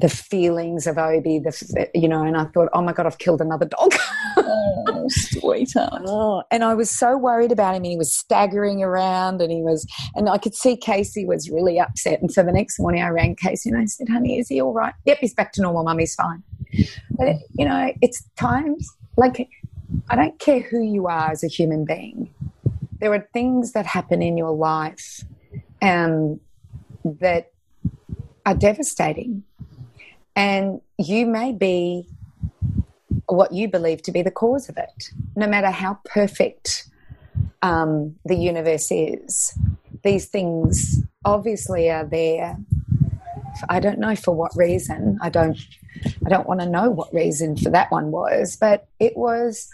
the 0.00 0.08
feelings 0.08 0.86
of 0.86 0.98
Obi. 0.98 1.38
The 1.38 1.90
you 1.94 2.08
know, 2.08 2.22
and 2.22 2.36
I 2.36 2.44
thought, 2.46 2.68
oh 2.72 2.82
my 2.82 2.92
god, 2.92 3.06
I've 3.06 3.18
killed 3.18 3.40
another 3.40 3.66
dog. 3.66 3.94
oh 4.36 5.06
sweetheart 5.08 6.02
Oh, 6.06 6.42
and 6.50 6.64
I 6.64 6.74
was 6.74 6.90
so 6.90 7.16
worried 7.16 7.52
about 7.52 7.74
him. 7.74 7.84
He 7.84 7.96
was 7.96 8.12
staggering 8.12 8.82
around, 8.82 9.40
and 9.40 9.50
he 9.50 9.62
was, 9.62 9.86
and 10.14 10.28
I 10.28 10.38
could 10.38 10.54
see 10.54 10.76
Casey 10.76 11.24
was 11.24 11.50
really 11.50 11.78
upset. 11.80 12.20
And 12.20 12.30
so 12.32 12.42
the 12.42 12.52
next 12.52 12.78
morning, 12.78 13.02
I 13.02 13.08
rang 13.08 13.36
Casey 13.36 13.70
and 13.70 13.78
I 13.78 13.86
said, 13.86 14.08
"Honey, 14.08 14.38
is 14.38 14.48
he 14.48 14.60
all 14.60 14.72
right? 14.72 14.94
Yep, 15.04 15.18
he's 15.20 15.34
back 15.34 15.52
to 15.52 15.62
normal. 15.62 15.84
Mummy's 15.84 16.14
fine." 16.14 16.42
But 17.10 17.36
you 17.52 17.66
know, 17.66 17.92
it's 18.02 18.22
times 18.36 18.88
like 19.16 19.48
I 20.08 20.16
don't 20.16 20.38
care 20.38 20.60
who 20.60 20.82
you 20.82 21.06
are 21.06 21.30
as 21.30 21.42
a 21.44 21.48
human 21.48 21.84
being. 21.84 22.32
There 22.98 23.12
are 23.12 23.28
things 23.32 23.72
that 23.72 23.86
happen 23.86 24.22
in 24.22 24.36
your 24.36 24.52
life, 24.52 25.22
um, 25.82 26.40
that 27.04 27.52
are 28.46 28.54
devastating, 28.54 29.44
and 30.36 30.80
you 30.98 31.26
may 31.26 31.52
be 31.52 32.06
what 33.26 33.52
you 33.52 33.66
believe 33.68 34.02
to 34.02 34.12
be 34.12 34.22
the 34.22 34.30
cause 34.30 34.68
of 34.68 34.76
it, 34.76 35.10
no 35.34 35.48
matter 35.48 35.70
how 35.70 35.98
perfect 36.04 36.88
um, 37.62 38.14
the 38.24 38.36
universe 38.36 38.92
is. 38.92 39.58
These 40.04 40.26
things 40.26 41.02
obviously 41.24 41.90
are 41.90 42.04
there 42.04 42.56
I 43.68 43.80
don't 43.80 43.98
know 43.98 44.16
for 44.16 44.34
what 44.34 44.56
reason. 44.56 45.18
I 45.22 45.30
don't. 45.30 45.58
I 46.24 46.28
don't 46.28 46.46
want 46.46 46.60
to 46.60 46.68
know 46.68 46.90
what 46.90 47.12
reason 47.12 47.56
for 47.56 47.70
that 47.70 47.90
one 47.90 48.10
was, 48.10 48.56
but 48.56 48.86
it 49.00 49.16
was 49.16 49.68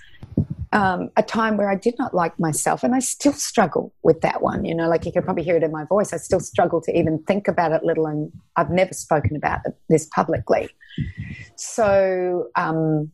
um, 0.72 1.10
a 1.16 1.22
time 1.22 1.56
where 1.56 1.70
I 1.70 1.74
did 1.74 1.98
not 1.98 2.14
like 2.14 2.38
myself, 2.38 2.82
and 2.82 2.94
I 2.94 2.98
still 3.00 3.32
struggle 3.32 3.92
with 4.02 4.22
that 4.22 4.42
one. 4.42 4.64
You 4.64 4.74
know, 4.74 4.88
like 4.88 5.04
you 5.04 5.12
can 5.12 5.22
probably 5.22 5.42
hear 5.42 5.56
it 5.56 5.62
in 5.62 5.70
my 5.70 5.84
voice. 5.84 6.12
I 6.12 6.16
still 6.16 6.40
struggle 6.40 6.80
to 6.82 6.98
even 6.98 7.22
think 7.24 7.46
about 7.48 7.72
it, 7.72 7.84
little, 7.84 8.06
and 8.06 8.32
I've 8.56 8.70
never 8.70 8.94
spoken 8.94 9.36
about 9.36 9.60
this 9.88 10.06
publicly. 10.06 10.70
So, 11.56 12.48
um, 12.56 13.12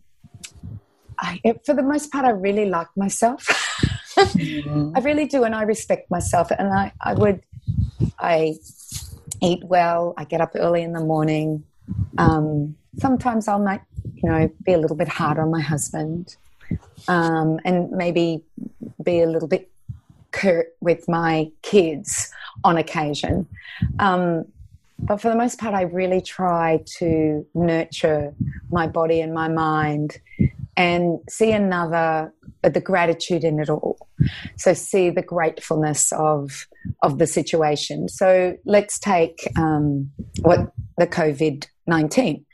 I, 1.18 1.40
for 1.66 1.74
the 1.74 1.82
most 1.82 2.12
part, 2.12 2.24
I 2.24 2.30
really 2.30 2.66
like 2.66 2.88
myself. 2.96 3.44
mm-hmm. 4.16 4.92
I 4.96 5.00
really 5.00 5.26
do, 5.26 5.44
and 5.44 5.54
I 5.54 5.62
respect 5.62 6.10
myself. 6.10 6.50
And 6.50 6.72
I, 6.72 6.92
I 7.00 7.14
would, 7.14 7.42
I 8.18 8.54
eat 9.42 9.64
well. 9.64 10.14
I 10.16 10.24
get 10.24 10.40
up 10.40 10.52
early 10.54 10.82
in 10.82 10.92
the 10.92 11.00
morning. 11.04 11.64
Um, 12.18 12.76
sometimes 12.98 13.48
I'll 13.48 13.58
make, 13.58 13.80
you 14.14 14.28
know, 14.28 14.50
be 14.64 14.72
a 14.72 14.78
little 14.78 14.96
bit 14.96 15.08
hard 15.08 15.38
on 15.38 15.50
my 15.50 15.60
husband, 15.60 16.36
um, 17.08 17.58
and 17.64 17.90
maybe 17.90 18.42
be 19.02 19.20
a 19.20 19.26
little 19.26 19.48
bit 19.48 19.70
curt 20.30 20.68
with 20.80 21.08
my 21.08 21.50
kids 21.62 22.32
on 22.64 22.76
occasion. 22.76 23.46
Um, 23.98 24.44
but 25.00 25.20
for 25.20 25.28
the 25.28 25.36
most 25.36 25.58
part, 25.60 25.74
I 25.74 25.82
really 25.82 26.20
try 26.20 26.82
to 26.98 27.46
nurture 27.54 28.34
my 28.70 28.88
body 28.88 29.20
and 29.20 29.32
my 29.32 29.48
mind 29.48 30.18
and 30.76 31.20
see 31.28 31.52
another 31.52 32.32
the 32.62 32.80
gratitude 32.80 33.44
in 33.44 33.60
it 33.60 33.70
all. 33.70 33.96
So 34.56 34.74
see 34.74 35.10
the 35.10 35.22
gratefulness 35.22 36.12
of 36.12 36.66
of 37.02 37.18
the 37.18 37.26
situation. 37.26 38.08
So 38.08 38.56
let's 38.64 38.98
take 38.98 39.48
um, 39.56 40.10
what 40.40 40.72
the 40.98 41.06
covid-19 41.06 42.44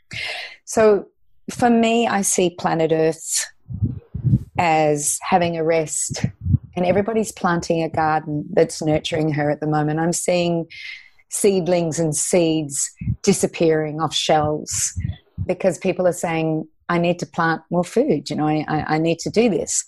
so 0.63 1.05
for 1.49 1.69
me 1.69 2.07
i 2.07 2.21
see 2.21 2.51
planet 2.51 2.91
earth 2.93 3.45
as 4.57 5.19
having 5.21 5.57
a 5.57 5.63
rest 5.63 6.25
and 6.75 6.85
everybody's 6.85 7.31
planting 7.31 7.83
a 7.83 7.89
garden 7.89 8.45
that's 8.53 8.81
nurturing 8.81 9.31
her 9.31 9.49
at 9.49 9.59
the 9.59 9.67
moment 9.67 9.99
i'm 9.99 10.13
seeing 10.13 10.65
seedlings 11.29 11.99
and 11.99 12.15
seeds 12.15 12.91
disappearing 13.21 13.99
off 13.99 14.13
shelves 14.13 14.97
because 15.45 15.77
people 15.77 16.07
are 16.07 16.13
saying 16.13 16.67
I 16.87 16.97
need 16.97 17.19
to 17.19 17.25
plant 17.25 17.61
more 17.69 17.83
food. 17.83 18.29
You 18.29 18.35
know, 18.35 18.47
I, 18.47 18.65
I, 18.67 18.97
need 18.99 19.19
to 19.19 19.29
do 19.29 19.49
this. 19.49 19.83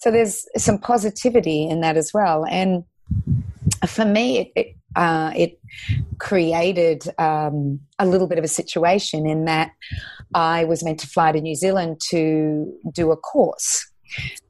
So 0.00 0.10
there's 0.10 0.46
some 0.56 0.78
positivity 0.78 1.68
in 1.68 1.80
that 1.80 1.96
as 1.96 2.12
well. 2.14 2.46
And 2.46 2.84
for 3.86 4.04
me, 4.04 4.38
it, 4.38 4.52
it, 4.54 4.76
uh, 4.94 5.32
it 5.36 5.58
created 6.18 7.08
um, 7.18 7.80
a 7.98 8.06
little 8.06 8.26
bit 8.26 8.38
of 8.38 8.44
a 8.44 8.48
situation 8.48 9.26
in 9.26 9.44
that 9.46 9.72
I 10.34 10.64
was 10.64 10.84
meant 10.84 11.00
to 11.00 11.06
fly 11.06 11.32
to 11.32 11.40
New 11.40 11.54
Zealand 11.54 12.00
to 12.10 12.72
do 12.92 13.10
a 13.10 13.16
course 13.16 13.90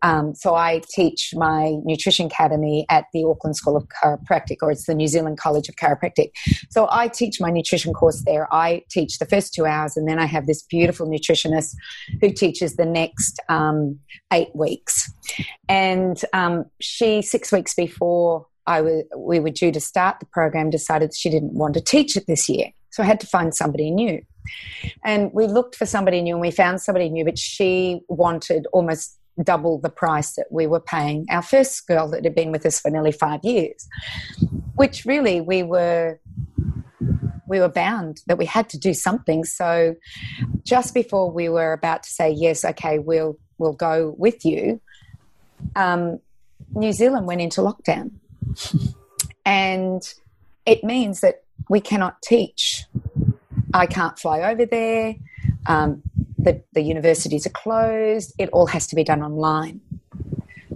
um, 0.03 0.35
so 0.35 0.55
I 0.55 0.83
teach 0.91 1.33
my 1.35 1.77
nutrition 1.85 2.27
academy 2.27 2.87
at 2.89 3.07
the 3.13 3.25
Auckland 3.25 3.57
School 3.57 3.77
of 3.77 3.87
Chiropractic, 3.89 4.59
or 4.63 4.71
it's 4.71 4.87
the 4.87 4.95
New 4.95 5.09
Zealand 5.09 5.39
College 5.39 5.69
of 5.69 5.77
Chiropractic. 5.77 6.31
So 6.71 6.89
I 6.91 7.09
teach 7.09 7.41
my 7.41 7.51
nutrition 7.51 7.93
course 7.93 8.23
there. 8.25 8.53
I 8.53 8.83
teach 8.91 9.19
the 9.19 9.27
first 9.27 9.55
two 9.55 9.67
hours, 9.67 9.97
and 9.97 10.09
then 10.09 10.19
I 10.19 10.27
have 10.27 10.47
this 10.47 10.63
beautiful 10.63 11.07
nutritionist 11.09 11.75
who 12.21 12.31
teaches 12.31 12.77
the 12.77 12.87
next 12.87 13.41
um, 13.49 13.99
eight 14.33 14.55
weeks. 14.55 15.13
And 15.69 16.21
um, 16.33 16.67
she, 16.81 17.23
six 17.23 17.53
weeks 17.53 17.75
before 17.75 18.47
I 18.67 18.83
we 19.17 19.39
were 19.39 19.51
due 19.51 19.73
to 19.73 19.81
start 19.81 20.21
the 20.21 20.27
program, 20.27 20.71
decided 20.71 21.15
she 21.15 21.31
didn't 21.31 21.55
want 21.55 21.75
to 21.75 21.81
teach 21.81 22.17
it 22.17 22.27
this 22.27 22.49
year. 22.49 22.73
So 22.91 23.03
I 23.03 23.07
had 23.07 23.21
to 23.21 23.27
find 23.27 23.55
somebody 23.55 23.91
new. 23.91 24.23
And 25.05 25.31
we 25.33 25.47
looked 25.47 25.75
for 25.75 25.87
somebody 25.87 26.23
new 26.23 26.35
and 26.35 26.41
we 26.41 26.51
found 26.51 26.81
somebody 26.81 27.09
new, 27.09 27.25
but 27.25 27.39
she 27.39 28.01
wanted 28.09 28.67
almost 28.73 29.16
double 29.43 29.79
the 29.79 29.91
price 29.91 30.35
that 30.35 30.47
we 30.51 30.67
were 30.67 30.81
paying 30.81 31.27
our 31.31 31.43
first 31.43 31.87
girl 31.87 32.09
that 32.09 32.25
had 32.25 32.35
been 32.35 32.51
with 32.51 32.65
us 32.65 32.81
for 32.81 32.91
nearly 32.91 33.13
five 33.13 33.41
years, 33.45 33.89
which 34.75 35.05
really 35.05 35.41
we 35.41 35.63
were 35.63 36.19
we 37.49 37.61
were 37.61 37.69
bound 37.69 38.23
that 38.27 38.39
we 38.39 38.45
had 38.45 38.69
to 38.71 38.79
do 38.79 38.93
something. 38.93 39.45
So 39.45 39.95
just 40.65 40.95
before 40.95 41.31
we 41.31 41.49
were 41.49 41.73
about 41.73 42.03
to 42.03 42.11
say 42.11 42.31
yes, 42.31 42.65
okay, 42.65 42.99
we'll 42.99 43.39
we'll 43.59 43.73
go 43.73 44.15
with 44.19 44.45
you, 44.45 44.81
um, 45.75 46.19
New 46.75 46.93
Zealand 46.93 47.27
went 47.27 47.41
into 47.41 47.61
lockdown, 47.61 48.11
and 49.45 50.03
it 50.65 50.83
means 50.83 51.21
that 51.21 51.45
we 51.69 51.81
cannot 51.81 52.21
teach. 52.23 52.85
I 53.73 53.87
can't 53.87 54.19
fly 54.19 54.41
over 54.43 54.67
there. 54.67 55.17
Um, 55.67 56.03
the, 56.47 56.63
the 56.73 56.81
universities 56.81 57.47
are 57.47 57.51
closed, 57.51 58.33
it 58.39 58.49
all 58.51 58.67
has 58.67 58.87
to 58.87 58.97
be 58.97 59.05
done 59.05 59.23
online. 59.23 59.81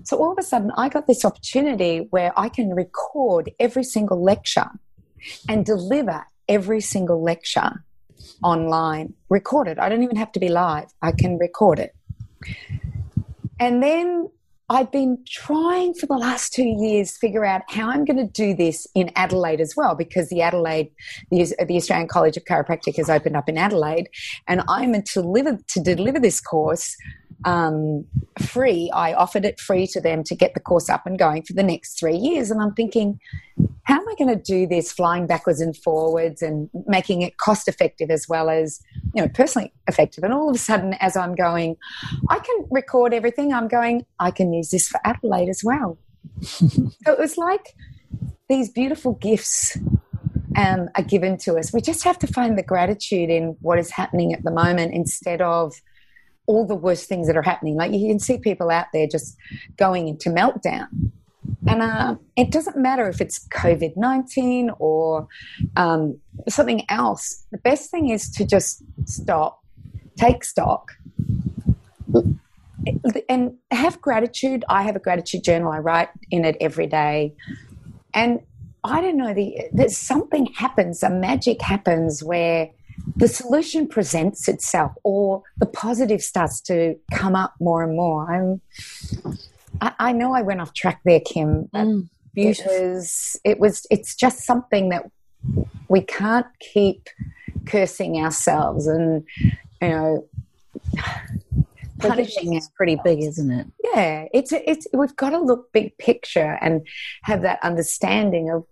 So 0.04 0.18
all 0.18 0.32
of 0.32 0.38
a 0.38 0.42
sudden, 0.42 0.72
I 0.76 0.88
got 0.88 1.06
this 1.06 1.24
opportunity 1.24 2.08
where 2.10 2.32
I 2.36 2.48
can 2.48 2.74
record 2.74 3.52
every 3.60 3.84
single 3.84 4.22
lecture 4.22 4.70
and 5.48 5.64
deliver 5.64 6.24
every 6.48 6.80
single 6.80 7.22
lecture 7.22 7.84
online, 8.42 9.14
record 9.28 9.68
it. 9.68 9.78
I 9.78 9.88
don't 9.88 10.02
even 10.02 10.16
have 10.16 10.32
to 10.32 10.40
be 10.40 10.48
live, 10.48 10.88
I 11.00 11.12
can 11.12 11.38
record 11.38 11.78
it. 11.78 11.94
And 13.60 13.82
then 13.82 14.28
I've 14.70 14.92
been 14.92 15.18
trying 15.26 15.94
for 15.94 16.06
the 16.06 16.14
last 16.14 16.52
two 16.52 16.62
years 16.62 17.16
figure 17.16 17.44
out 17.44 17.62
how 17.68 17.90
I'm 17.90 18.04
going 18.04 18.18
to 18.18 18.32
do 18.32 18.54
this 18.54 18.86
in 18.94 19.10
Adelaide 19.16 19.60
as 19.60 19.74
well, 19.76 19.96
because 19.96 20.28
the 20.28 20.42
Adelaide, 20.42 20.92
the, 21.32 21.52
the 21.66 21.76
Australian 21.76 22.06
College 22.06 22.36
of 22.36 22.44
Chiropractic 22.44 22.96
has 22.96 23.10
opened 23.10 23.36
up 23.36 23.48
in 23.48 23.58
Adelaide, 23.58 24.08
and 24.46 24.62
I'm 24.68 24.92
to 24.92 25.02
deliver 25.12 25.58
to 25.66 25.80
deliver 25.80 26.20
this 26.20 26.40
course 26.40 26.96
um, 27.44 28.04
free. 28.38 28.90
I 28.94 29.14
offered 29.14 29.44
it 29.44 29.58
free 29.58 29.86
to 29.88 30.00
them 30.00 30.22
to 30.24 30.34
get 30.34 30.54
the 30.54 30.60
course 30.60 30.88
up 30.88 31.06
and 31.06 31.18
going 31.18 31.42
for 31.42 31.52
the 31.52 31.62
next 31.62 31.98
three 31.98 32.16
years, 32.16 32.50
and 32.50 32.60
I'm 32.60 32.74
thinking, 32.74 33.18
how 33.84 33.96
am 33.96 34.08
I 34.08 34.14
going 34.16 34.36
to 34.36 34.42
do 34.42 34.66
this 34.66 34.92
flying 34.92 35.26
backwards 35.26 35.60
and 35.60 35.76
forwards 35.76 36.42
and 36.42 36.70
making 36.86 37.22
it 37.22 37.38
cost 37.38 37.68
effective 37.68 38.10
as 38.10 38.26
well 38.28 38.48
as 38.48 38.80
you 39.14 39.22
know 39.22 39.28
personally 39.28 39.72
effective? 39.88 40.24
And 40.24 40.32
all 40.32 40.48
of 40.48 40.54
a 40.54 40.58
sudden 40.58 40.94
as 41.00 41.16
i'm 41.16 41.34
going 41.34 41.76
i 42.28 42.38
can 42.38 42.66
record 42.70 43.12
everything 43.12 43.52
i'm 43.52 43.68
going 43.68 44.06
i 44.18 44.30
can 44.30 44.52
use 44.52 44.70
this 44.70 44.88
for 44.88 45.00
adelaide 45.04 45.48
as 45.48 45.62
well. 45.64 45.98
So 46.40 47.12
it 47.12 47.18
was 47.18 47.36
like 47.38 47.74
these 48.48 48.70
beautiful 48.70 49.14
gifts 49.14 49.78
um, 50.56 50.88
are 50.96 51.02
given 51.02 51.38
to 51.38 51.56
us. 51.56 51.72
We 51.72 51.80
just 51.80 52.04
have 52.04 52.18
to 52.18 52.26
find 52.26 52.58
the 52.58 52.62
gratitude 52.62 53.30
in 53.30 53.56
what 53.60 53.78
is 53.78 53.90
happening 53.90 54.34
at 54.34 54.42
the 54.42 54.50
moment 54.50 54.92
instead 54.92 55.40
of 55.40 55.74
all 56.50 56.66
the 56.66 56.74
worst 56.74 57.08
things 57.08 57.26
that 57.26 57.36
are 57.36 57.42
happening 57.42 57.76
like 57.76 57.92
you 57.92 58.08
can 58.08 58.18
see 58.18 58.38
people 58.38 58.70
out 58.70 58.86
there 58.92 59.06
just 59.06 59.36
going 59.76 60.08
into 60.08 60.28
meltdown 60.30 60.88
and 61.66 61.82
uh, 61.82 62.16
it 62.36 62.50
doesn't 62.50 62.76
matter 62.76 63.08
if 63.08 63.20
it's 63.20 63.46
COVID 63.48 63.96
19 63.96 64.70
or 64.78 65.28
um, 65.76 66.18
something 66.48 66.84
else. 66.88 67.44
The 67.50 67.58
best 67.58 67.90
thing 67.90 68.08
is 68.10 68.30
to 68.32 68.44
just 68.44 68.82
stop, 69.04 69.62
take 70.16 70.44
stock, 70.44 70.92
and 73.28 73.56
have 73.70 74.00
gratitude. 74.00 74.64
I 74.68 74.82
have 74.82 74.96
a 74.96 75.00
gratitude 75.00 75.44
journal, 75.44 75.70
I 75.70 75.78
write 75.78 76.08
in 76.30 76.44
it 76.44 76.56
every 76.60 76.86
day. 76.86 77.34
And 78.14 78.40
I 78.82 79.00
don't 79.00 79.16
know, 79.16 79.34
the, 79.34 79.68
there's 79.72 79.96
something 79.96 80.46
happens, 80.56 81.02
a 81.02 81.10
magic 81.10 81.60
happens 81.60 82.24
where 82.24 82.70
the 83.16 83.28
solution 83.28 83.86
presents 83.86 84.48
itself 84.48 84.92
or 85.04 85.42
the 85.58 85.66
positive 85.66 86.22
starts 86.22 86.60
to 86.62 86.96
come 87.12 87.34
up 87.34 87.54
more 87.60 87.82
and 87.82 87.96
more. 87.96 88.32
I'm 88.32 88.60
I, 89.80 89.92
I 89.98 90.12
know 90.12 90.32
I 90.32 90.42
went 90.42 90.60
off 90.60 90.74
track 90.74 91.00
there, 91.04 91.20
Kim. 91.20 91.68
Mm, 91.74 92.08
it 92.34 92.60
was, 92.66 93.36
it 93.44 93.58
was, 93.58 93.86
it's 93.90 94.14
just 94.14 94.44
something 94.44 94.90
that 94.90 95.10
we 95.88 96.00
can't 96.02 96.46
keep 96.60 97.08
cursing 97.66 98.16
ourselves 98.16 98.86
and, 98.86 99.24
you 99.80 99.88
know, 99.88 100.28
punishing 101.98 102.54
is 102.54 102.68
pretty 102.76 102.98
big, 103.02 103.22
isn't 103.22 103.50
it? 103.50 103.66
Yeah, 103.92 104.26
it's 104.32 104.52
it's 104.52 104.86
we've 104.92 105.16
got 105.16 105.30
to 105.30 105.38
look 105.38 105.72
big 105.72 105.96
picture 105.98 106.58
and 106.60 106.86
have 107.22 107.42
that 107.42 107.58
understanding 107.62 108.50
of 108.50 108.64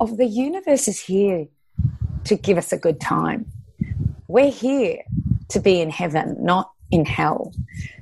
of 0.00 0.16
the 0.18 0.26
universe 0.26 0.86
is 0.86 1.00
here 1.00 1.46
to 2.24 2.36
give 2.36 2.58
us 2.58 2.72
a 2.72 2.78
good 2.78 3.00
time. 3.00 3.46
We're 4.28 4.50
here 4.50 5.02
to 5.50 5.60
be 5.60 5.80
in 5.80 5.90
heaven, 5.90 6.36
not 6.40 6.70
in 6.90 7.04
hell. 7.04 7.52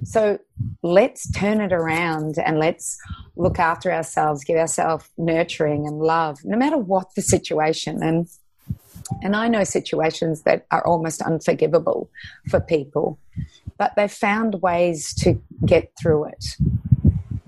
So 0.04 0.38
let's 0.82 1.30
turn 1.32 1.60
it 1.60 1.72
around 1.72 2.38
and 2.38 2.58
let's 2.58 2.98
look 3.36 3.58
after 3.58 3.92
ourselves, 3.92 4.44
give 4.44 4.58
ourselves 4.58 5.08
nurturing 5.16 5.86
and 5.86 5.98
love, 5.98 6.44
no 6.44 6.56
matter 6.56 6.76
what 6.76 7.14
the 7.14 7.22
situation. 7.22 8.02
And 8.02 8.28
and 9.22 9.36
I 9.36 9.48
know 9.48 9.64
situations 9.64 10.42
that 10.42 10.66
are 10.70 10.86
almost 10.86 11.22
unforgivable 11.22 12.08
for 12.48 12.60
people, 12.60 13.18
but 13.76 13.94
they've 13.96 14.10
found 14.10 14.62
ways 14.62 15.12
to 15.16 15.40
get 15.66 15.92
through 16.00 16.26
it. 16.26 16.44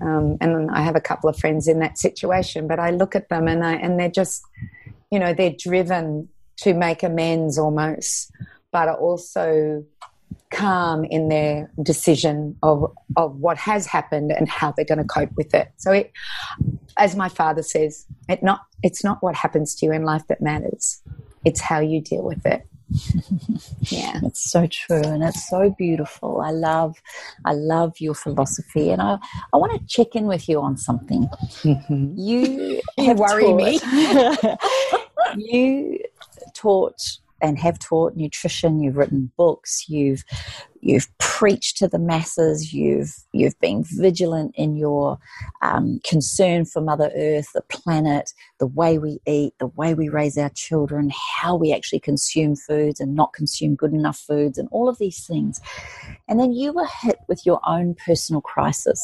Um, 0.01 0.37
and 0.41 0.69
I 0.71 0.81
have 0.81 0.95
a 0.95 1.01
couple 1.01 1.29
of 1.29 1.37
friends 1.37 1.67
in 1.67 1.79
that 1.79 1.97
situation, 1.97 2.67
but 2.67 2.79
I 2.79 2.91
look 2.91 3.15
at 3.15 3.29
them 3.29 3.47
and 3.47 3.63
I 3.63 3.73
and 3.75 3.99
they're 3.99 4.09
just, 4.09 4.43
you 5.11 5.19
know, 5.19 5.33
they're 5.33 5.55
driven 5.57 6.29
to 6.57 6.73
make 6.73 7.03
amends 7.03 7.57
almost, 7.57 8.31
but 8.71 8.87
are 8.87 8.97
also 8.97 9.83
calm 10.51 11.03
in 11.05 11.27
their 11.27 11.69
decision 11.83 12.55
of 12.63 12.91
of 13.17 13.35
what 13.37 13.57
has 13.57 13.85
happened 13.85 14.31
and 14.31 14.47
how 14.47 14.71
they're 14.71 14.85
going 14.85 14.99
to 14.99 15.03
cope 15.03 15.31
with 15.35 15.53
it. 15.53 15.71
So, 15.77 15.91
it, 15.91 16.11
as 16.97 17.15
my 17.15 17.29
father 17.29 17.63
says, 17.63 18.05
it 18.29 18.41
not 18.43 18.61
it's 18.83 19.03
not 19.03 19.21
what 19.21 19.35
happens 19.35 19.75
to 19.75 19.85
you 19.85 19.91
in 19.91 20.03
life 20.03 20.23
that 20.27 20.41
matters; 20.41 21.01
it's 21.43 21.61
how 21.61 21.79
you 21.79 22.01
deal 22.01 22.23
with 22.23 22.45
it. 22.45 22.65
yeah, 23.81 24.19
it's 24.23 24.49
so 24.51 24.67
true, 24.67 25.01
and 25.01 25.23
it's 25.23 25.49
so 25.49 25.73
beautiful. 25.77 26.41
I 26.41 26.51
love, 26.51 26.95
I 27.43 27.53
love 27.53 27.93
your 27.99 28.13
philosophy, 28.13 28.91
and 28.91 29.01
I 29.01 29.17
I 29.53 29.57
want 29.57 29.73
to 29.73 29.87
check 29.87 30.15
in 30.15 30.25
with 30.25 30.47
you 30.47 30.61
on 30.61 30.77
something. 30.77 31.27
Mm-hmm. 31.63 32.13
You, 32.15 32.81
you 32.97 33.13
worry 33.15 33.43
taught, 33.43 34.43
me. 34.43 34.55
you 35.51 35.99
taught 36.55 37.19
and 37.41 37.59
have 37.59 37.77
taught 37.77 38.15
nutrition 38.15 38.79
you've 38.79 38.95
written 38.95 39.31
books 39.37 39.89
you've 39.89 40.23
you've 40.79 41.07
preached 41.17 41.77
to 41.77 41.87
the 41.87 41.99
masses 41.99 42.73
you've 42.73 43.13
you've 43.33 43.59
been 43.59 43.83
vigilant 43.83 44.53
in 44.55 44.75
your 44.75 45.17
um, 45.61 45.99
concern 46.07 46.63
for 46.63 46.81
mother 46.81 47.11
earth 47.15 47.49
the 47.53 47.61
planet 47.69 48.31
the 48.59 48.67
way 48.67 48.97
we 48.97 49.19
eat 49.27 49.53
the 49.59 49.67
way 49.67 49.93
we 49.93 50.07
raise 50.07 50.37
our 50.37 50.49
children 50.49 51.11
how 51.45 51.55
we 51.55 51.73
actually 51.73 51.99
consume 51.99 52.55
foods 52.55 52.99
and 52.99 53.15
not 53.15 53.33
consume 53.33 53.75
good 53.75 53.93
enough 53.93 54.17
foods 54.17 54.57
and 54.57 54.67
all 54.71 54.89
of 54.89 54.97
these 54.97 55.25
things. 55.25 55.61
And 56.27 56.39
then 56.39 56.53
you 56.53 56.73
were 56.73 56.87
hit 57.01 57.19
with 57.27 57.45
your 57.45 57.59
own 57.67 57.95
personal 58.05 58.41
crisis 58.41 59.01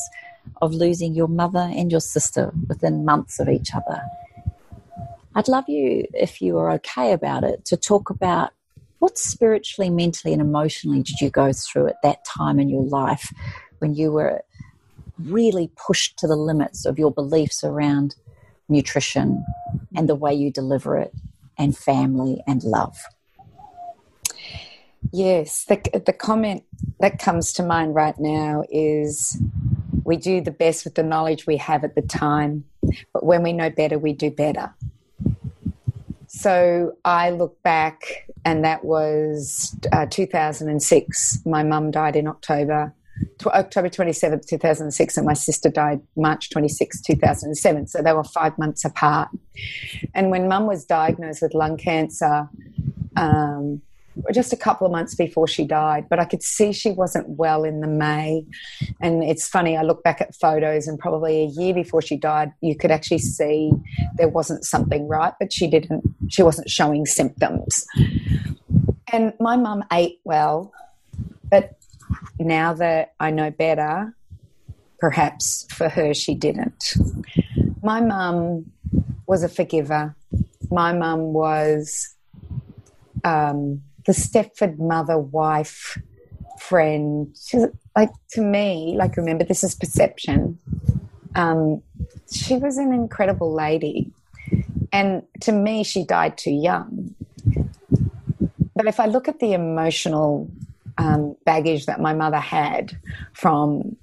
of 0.61 0.73
losing 0.73 1.13
your 1.13 1.27
mother 1.27 1.69
and 1.71 1.91
your 1.91 2.01
sister 2.01 2.51
within 2.67 3.05
months 3.05 3.39
of 3.39 3.47
each 3.47 3.75
other 3.75 4.01
I'd 5.33 5.47
love 5.47 5.65
you, 5.67 6.05
if 6.13 6.41
you 6.41 6.57
are 6.57 6.71
okay 6.71 7.13
about 7.13 7.43
it, 7.43 7.63
to 7.65 7.77
talk 7.77 8.09
about 8.09 8.51
what 8.99 9.17
spiritually, 9.17 9.89
mentally, 9.89 10.33
and 10.33 10.41
emotionally 10.41 11.01
did 11.01 11.21
you 11.21 11.29
go 11.29 11.53
through 11.53 11.87
at 11.87 12.01
that 12.03 12.25
time 12.25 12.59
in 12.59 12.69
your 12.69 12.83
life 12.83 13.33
when 13.79 13.95
you 13.95 14.11
were 14.11 14.43
really 15.17 15.71
pushed 15.75 16.17
to 16.19 16.27
the 16.27 16.35
limits 16.35 16.85
of 16.85 16.99
your 16.99 17.11
beliefs 17.11 17.63
around 17.63 18.15
nutrition 18.69 19.43
and 19.95 20.07
the 20.07 20.15
way 20.15 20.33
you 20.33 20.51
deliver 20.51 20.97
it, 20.97 21.13
and 21.57 21.77
family 21.77 22.41
and 22.45 22.63
love? 22.63 22.97
Yes, 25.11 25.65
the, 25.65 25.81
the 26.05 26.13
comment 26.13 26.63
that 26.99 27.19
comes 27.19 27.53
to 27.53 27.63
mind 27.63 27.95
right 27.95 28.17
now 28.19 28.63
is 28.69 29.41
we 30.03 30.15
do 30.15 30.41
the 30.41 30.51
best 30.51 30.83
with 30.83 30.95
the 30.95 31.03
knowledge 31.03 31.47
we 31.47 31.57
have 31.57 31.83
at 31.83 31.95
the 31.95 32.01
time, 32.01 32.65
but 33.13 33.25
when 33.25 33.43
we 33.43 33.53
know 33.53 33.69
better, 33.69 33.97
we 33.97 34.13
do 34.13 34.29
better. 34.29 34.73
So 36.33 36.93
I 37.03 37.31
look 37.31 37.61
back, 37.61 38.25
and 38.45 38.63
that 38.63 38.85
was 38.85 39.77
uh, 39.91 40.05
2006. 40.09 41.41
My 41.45 41.61
mum 41.61 41.91
died 41.91 42.15
in 42.15 42.25
October, 42.25 42.95
October 43.45 43.89
27th, 43.89 44.47
2006, 44.47 45.17
and 45.17 45.25
my 45.25 45.33
sister 45.33 45.69
died 45.69 45.99
March 46.15 46.49
26, 46.49 47.01
2007. 47.01 47.87
So 47.87 48.01
they 48.01 48.13
were 48.13 48.23
five 48.23 48.57
months 48.57 48.85
apart. 48.85 49.27
And 50.15 50.31
when 50.31 50.47
mum 50.47 50.67
was 50.67 50.85
diagnosed 50.85 51.41
with 51.41 51.53
lung 51.53 51.75
cancer, 51.75 52.47
um, 53.17 53.81
just 54.33 54.53
a 54.53 54.57
couple 54.57 54.85
of 54.85 54.91
months 54.91 55.15
before 55.15 55.47
she 55.47 55.65
died, 55.65 56.07
but 56.09 56.19
I 56.19 56.25
could 56.25 56.43
see 56.43 56.73
she 56.73 56.91
wasn't 56.91 57.29
well 57.29 57.63
in 57.63 57.81
the 57.81 57.87
May. 57.87 58.45
And 58.99 59.23
it's 59.23 59.47
funny, 59.47 59.77
I 59.77 59.83
look 59.83 60.03
back 60.03 60.21
at 60.21 60.35
photos, 60.35 60.87
and 60.87 60.99
probably 60.99 61.43
a 61.43 61.45
year 61.45 61.73
before 61.73 62.01
she 62.01 62.17
died, 62.17 62.51
you 62.61 62.75
could 62.75 62.91
actually 62.91 63.19
see 63.19 63.71
there 64.15 64.29
wasn't 64.29 64.65
something 64.65 65.07
right, 65.07 65.33
but 65.39 65.53
she 65.53 65.67
didn't, 65.67 66.03
she 66.29 66.43
wasn't 66.43 66.69
showing 66.69 67.05
symptoms. 67.05 67.85
And 69.11 69.33
my 69.39 69.57
mum 69.57 69.83
ate 69.91 70.19
well, 70.23 70.71
but 71.49 71.77
now 72.39 72.73
that 72.73 73.13
I 73.19 73.31
know 73.31 73.51
better, 73.51 74.15
perhaps 74.99 75.65
for 75.69 75.89
her 75.89 76.13
she 76.13 76.35
didn't. 76.35 76.93
My 77.81 78.01
mum 78.01 78.71
was 79.27 79.43
a 79.43 79.49
forgiver. 79.49 80.15
My 80.69 80.93
mum 80.93 81.33
was 81.33 82.15
um, 83.23 83.81
the 84.05 84.13
Stepford 84.13 84.79
mother, 84.79 85.17
wife, 85.17 85.97
friend. 86.59 87.35
She's 87.39 87.65
like 87.95 88.11
to 88.31 88.41
me, 88.41 88.95
like 88.97 89.17
remember 89.17 89.43
this 89.43 89.63
is 89.63 89.75
perception. 89.75 90.59
Um, 91.35 91.81
she 92.31 92.55
was 92.55 92.77
an 92.77 92.93
incredible 92.93 93.53
lady, 93.53 94.11
and 94.91 95.23
to 95.41 95.51
me, 95.51 95.83
she 95.83 96.03
died 96.03 96.37
too 96.37 96.51
young. 96.51 97.15
But 98.75 98.87
if 98.87 98.99
I 98.99 99.05
look 99.05 99.27
at 99.27 99.39
the 99.39 99.53
emotional 99.53 100.49
um, 100.97 101.35
baggage 101.45 101.85
that 101.85 101.99
my 101.99 102.13
mother 102.13 102.39
had 102.39 102.97
from 103.33 103.95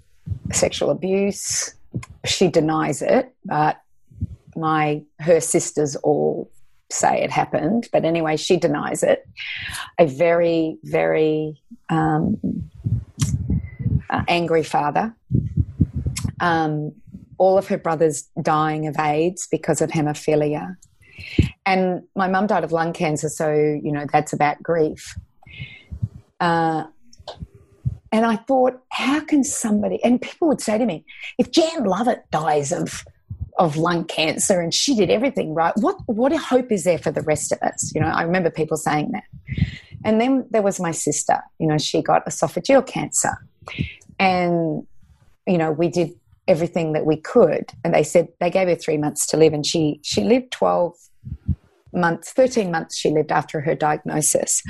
sexual 0.53 0.91
abuse, 0.91 1.75
she 2.25 2.49
denies 2.49 3.03
it, 3.03 3.35
but 3.45 3.81
my 4.57 5.03
her 5.21 5.41
sisters 5.41 5.97
all 5.97 6.51
say 6.91 7.23
it 7.23 7.31
happened, 7.31 7.89
but 7.93 8.05
anyway, 8.05 8.37
she 8.37 8.57
denies 8.57 9.03
it. 9.03 9.27
A 9.99 10.07
very, 10.07 10.79
very 10.85 11.63
um, 11.89 12.39
uh, 14.11 14.23
angry 14.29 14.63
father. 14.63 15.15
Um, 16.41 16.93
all 17.37 17.59
of 17.59 17.69
her 17.69 17.79
brothers 17.79 18.29
dying 18.43 18.87
of 18.87 18.97
AIDS 18.99 19.47
because 19.51 19.81
of 19.81 19.91
hemophilia. 19.91 20.77
And 21.67 22.03
my 22.17 22.29
mum 22.29 22.47
died 22.47 22.65
of 22.65 22.73
lung 22.73 22.93
cancer, 22.93 23.29
so, 23.29 23.53
you 23.53 23.93
know, 23.93 24.07
that's 24.13 24.33
about 24.33 24.63
grief. 24.63 25.17
Uh, 26.41 26.85
and 28.11 28.25
I 28.25 28.37
thought, 28.37 28.81
how 28.91 29.21
can 29.21 29.45
somebody, 29.45 30.03
and 30.03 30.21
people 30.21 30.49
would 30.49 30.61
say 30.61 30.79
to 30.79 30.87
me, 30.87 31.05
if 31.37 31.51
Jan 31.51 31.85
Lovett 31.85 32.25
dies 32.31 32.73
of 32.73 33.05
of 33.59 33.77
lung 33.77 34.05
cancer 34.05 34.61
and 34.61 34.73
she 34.73 34.95
did 34.95 35.11
everything 35.11 35.53
right. 35.53 35.73
What 35.77 35.97
what 36.07 36.33
hope 36.33 36.71
is 36.71 36.85
there 36.85 36.99
for 36.99 37.11
the 37.11 37.23
rest 37.23 37.53
of 37.53 37.59
us? 37.63 37.93
You 37.95 38.01
know, 38.01 38.09
I 38.09 38.23
remember 38.23 38.51
people 38.51 38.77
saying 38.77 39.13
that. 39.13 39.25
And 40.05 40.21
then 40.21 40.47
there 40.51 40.63
was 40.63 40.79
my 40.81 40.93
sister. 40.93 41.43
You 41.59 41.67
know, 41.67 41.79
she 41.79 42.03
got 42.03 42.25
esophageal 42.25 42.87
cancer, 42.87 43.33
and 44.19 44.87
you 45.47 45.59
know 45.59 45.73
we 45.73 45.89
did 45.89 46.13
everything 46.47 46.93
that 46.93 47.05
we 47.05 47.17
could. 47.17 47.71
And 47.85 47.93
they 47.93 48.05
said 48.05 48.29
they 48.41 48.51
gave 48.51 48.69
her 48.69 48.77
three 48.77 48.97
months 48.97 49.27
to 49.29 49.37
live, 49.37 49.53
and 49.53 49.67
she 49.67 50.01
she 50.03 50.23
lived 50.23 50.53
twelve 50.53 50.95
months, 51.99 52.33
13 52.33 52.71
months 52.71 52.97
she 52.97 53.11
lived 53.11 53.33
after 53.33 53.61
her 53.61 53.75
diagnosis. 53.75 54.63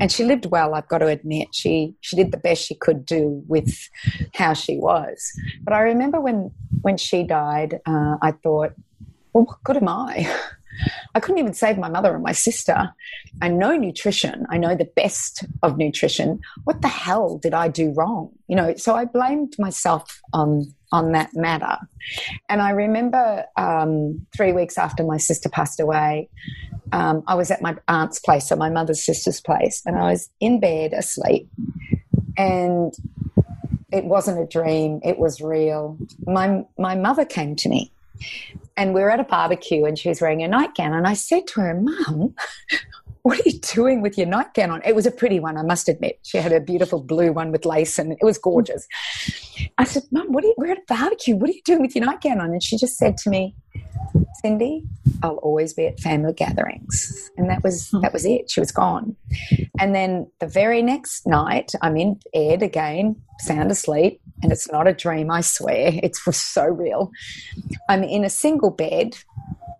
And 0.00 0.10
she 0.10 0.24
lived 0.24 0.46
well, 0.46 0.74
I've 0.74 0.88
got 0.88 0.98
to 0.98 1.06
admit. 1.06 1.48
She 1.52 1.94
she 2.00 2.16
did 2.16 2.32
the 2.32 2.38
best 2.38 2.66
she 2.66 2.74
could 2.74 3.04
do 3.04 3.42
with 3.46 3.88
how 4.34 4.54
she 4.54 4.76
was. 4.76 5.30
But 5.62 5.74
I 5.74 5.80
remember 5.80 6.20
when 6.20 6.50
when 6.82 6.96
she 6.96 7.22
died, 7.22 7.80
uh, 7.86 8.16
I 8.20 8.32
thought, 8.32 8.72
well, 9.32 9.44
what 9.44 9.62
good 9.64 9.76
am 9.76 9.88
I? 9.88 10.28
I 11.14 11.20
couldn't 11.20 11.38
even 11.38 11.52
save 11.52 11.78
my 11.78 11.88
mother 11.88 12.14
and 12.14 12.22
my 12.22 12.32
sister. 12.32 12.92
I 13.40 13.48
know 13.48 13.76
nutrition. 13.76 14.46
I 14.50 14.56
know 14.56 14.74
the 14.74 14.90
best 14.96 15.44
of 15.62 15.76
nutrition. 15.76 16.40
What 16.64 16.80
the 16.80 16.88
hell 16.88 17.38
did 17.38 17.54
I 17.54 17.68
do 17.68 17.92
wrong? 17.92 18.30
You 18.48 18.56
know, 18.56 18.74
so 18.76 18.94
I 18.94 19.04
blamed 19.04 19.54
myself 19.58 20.20
on 20.32 20.74
on 20.92 21.12
that 21.12 21.34
matter. 21.34 21.76
And 22.48 22.62
I 22.62 22.70
remember 22.70 23.44
um, 23.56 24.26
three 24.36 24.52
weeks 24.52 24.78
after 24.78 25.02
my 25.02 25.16
sister 25.16 25.48
passed 25.48 25.80
away, 25.80 26.28
um, 26.92 27.24
I 27.26 27.34
was 27.34 27.50
at 27.50 27.62
my 27.62 27.76
aunt's 27.88 28.20
place, 28.20 28.48
so 28.48 28.56
my 28.56 28.70
mother's 28.70 29.02
sister's 29.02 29.40
place, 29.40 29.82
and 29.86 29.96
I 29.96 30.10
was 30.10 30.28
in 30.40 30.60
bed 30.60 30.92
asleep. 30.92 31.48
And 32.36 32.92
it 33.90 34.04
wasn't 34.04 34.40
a 34.40 34.46
dream; 34.46 35.00
it 35.02 35.18
was 35.18 35.40
real. 35.40 35.98
My 36.26 36.64
my 36.78 36.94
mother 36.94 37.24
came 37.24 37.56
to 37.56 37.68
me 37.68 37.92
and 38.76 38.94
we 38.94 39.00
were 39.00 39.10
at 39.10 39.20
a 39.20 39.24
barbecue 39.24 39.84
and 39.84 39.98
she 39.98 40.08
was 40.08 40.20
wearing 40.20 40.42
a 40.42 40.48
nightgown. 40.48 40.92
And 40.92 41.06
I 41.06 41.14
said 41.14 41.46
to 41.48 41.60
her, 41.60 41.74
Mum, 41.80 42.34
what 43.22 43.38
are 43.38 43.42
you 43.46 43.58
doing 43.58 44.02
with 44.02 44.18
your 44.18 44.26
nightgown 44.26 44.70
on? 44.70 44.82
It 44.84 44.94
was 44.94 45.06
a 45.06 45.10
pretty 45.10 45.38
one, 45.38 45.56
I 45.56 45.62
must 45.62 45.88
admit. 45.88 46.18
She 46.22 46.38
had 46.38 46.52
a 46.52 46.60
beautiful 46.60 47.00
blue 47.00 47.32
one 47.32 47.52
with 47.52 47.64
lace 47.64 47.98
and 47.98 48.12
it 48.12 48.18
was 48.22 48.38
gorgeous. 48.38 48.86
I 49.78 49.84
said, 49.84 50.02
Mum, 50.10 50.32
what 50.32 50.44
are 50.44 50.48
you, 50.48 50.54
we're 50.56 50.72
at 50.72 50.78
a 50.78 50.82
barbecue. 50.88 51.36
What 51.36 51.50
are 51.50 51.52
you 51.52 51.62
doing 51.64 51.80
with 51.80 51.94
your 51.94 52.04
nightgown 52.04 52.40
on? 52.40 52.50
And 52.50 52.62
she 52.62 52.76
just 52.76 52.96
said 52.96 53.16
to 53.18 53.30
me, 53.30 53.54
Cyndi, 54.44 54.84
I'll 55.22 55.36
always 55.36 55.72
be 55.72 55.86
at 55.86 56.00
family 56.00 56.32
gatherings. 56.32 57.30
And 57.36 57.48
that 57.48 57.62
was 57.62 57.90
hmm. 57.90 58.00
that 58.00 58.12
was 58.12 58.24
it. 58.24 58.50
She 58.50 58.60
was 58.60 58.72
gone. 58.72 59.16
And 59.78 59.94
then 59.94 60.30
the 60.40 60.46
very 60.46 60.82
next 60.82 61.26
night, 61.26 61.72
I'm 61.80 61.96
in 61.96 62.18
bed 62.32 62.62
again, 62.62 63.16
sound 63.38 63.70
asleep, 63.70 64.20
and 64.42 64.52
it's 64.52 64.70
not 64.70 64.88
a 64.88 64.92
dream, 64.92 65.30
I 65.30 65.40
swear. 65.40 65.92
It's 66.02 66.22
so 66.36 66.66
real. 66.66 67.10
I'm 67.88 68.02
in 68.02 68.24
a 68.24 68.30
single 68.30 68.70
bed, 68.70 69.16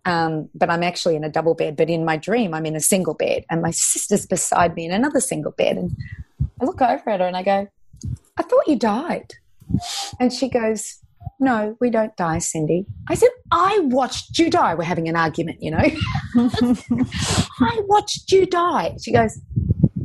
um, 0.04 0.48
but 0.54 0.70
I'm 0.70 0.82
actually 0.82 1.16
in 1.16 1.24
a 1.24 1.28
double 1.28 1.54
bed. 1.54 1.76
But 1.76 1.88
in 1.88 2.04
my 2.04 2.16
dream, 2.16 2.54
I'm 2.54 2.66
in 2.66 2.76
a 2.76 2.80
single 2.80 3.14
bed, 3.14 3.44
and 3.50 3.62
my 3.62 3.70
sister's 3.70 4.26
beside 4.26 4.74
me 4.74 4.84
in 4.84 4.92
another 4.92 5.20
single 5.20 5.52
bed. 5.52 5.76
And 5.76 5.96
I 6.60 6.64
look 6.64 6.80
over 6.80 7.10
at 7.10 7.20
her 7.20 7.26
and 7.26 7.36
I 7.36 7.42
go, 7.42 7.68
I 8.36 8.42
thought 8.42 8.66
you 8.66 8.76
died. 8.76 9.34
And 10.18 10.32
she 10.32 10.48
goes, 10.48 11.02
no, 11.38 11.76
we 11.80 11.90
don't 11.90 12.14
die, 12.16 12.38
Cyndi. 12.38 12.86
I 13.08 13.14
said, 13.14 13.30
I 13.50 13.80
watched 13.84 14.38
you 14.38 14.50
die. 14.50 14.74
We're 14.74 14.84
having 14.84 15.08
an 15.08 15.16
argument, 15.16 15.62
you 15.62 15.72
know. 15.72 15.78
I 16.36 17.80
watched 17.86 18.30
you 18.30 18.46
die. 18.46 18.96
She 19.02 19.12
goes, 19.12 19.40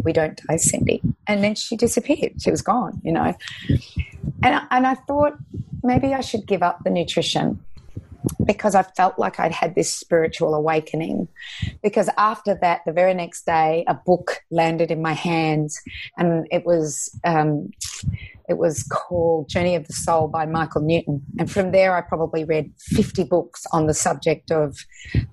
We 0.03 0.13
don't 0.13 0.39
die, 0.47 0.55
Cyndi. 0.55 1.01
And 1.27 1.43
then 1.43 1.55
she 1.55 1.77
disappeared. 1.77 2.41
She 2.41 2.49
was 2.49 2.61
gone, 2.61 2.99
you 3.03 3.11
know. 3.11 3.35
And, 4.41 4.61
and 4.71 4.87
I 4.87 4.95
thought 4.95 5.33
maybe 5.83 6.13
I 6.13 6.21
should 6.21 6.47
give 6.47 6.63
up 6.63 6.83
the 6.83 6.89
nutrition 6.89 7.63
because 8.45 8.75
I 8.75 8.83
felt 8.83 9.17
like 9.17 9.39
I'd 9.39 9.51
had 9.51 9.75
this 9.75 9.93
spiritual 9.93 10.53
awakening. 10.55 11.27
Because 11.83 12.09
after 12.17 12.55
that, 12.61 12.81
the 12.85 12.91
very 12.91 13.13
next 13.13 13.45
day, 13.45 13.83
a 13.87 13.93
book 13.93 14.41
landed 14.51 14.91
in 14.91 15.01
my 15.01 15.13
hands, 15.13 15.81
and 16.17 16.47
it 16.51 16.65
was 16.65 17.17
um, 17.23 17.69
it 18.49 18.57
was 18.57 18.83
called 18.83 19.49
Journey 19.49 19.75
of 19.75 19.87
the 19.87 19.93
Soul 19.93 20.27
by 20.27 20.45
Michael 20.45 20.81
Newton. 20.81 21.21
And 21.39 21.51
from 21.51 21.71
there, 21.71 21.95
I 21.95 22.01
probably 22.01 22.43
read 22.43 22.71
fifty 22.77 23.23
books 23.23 23.65
on 23.71 23.87
the 23.87 23.93
subject 23.93 24.51
of 24.51 24.77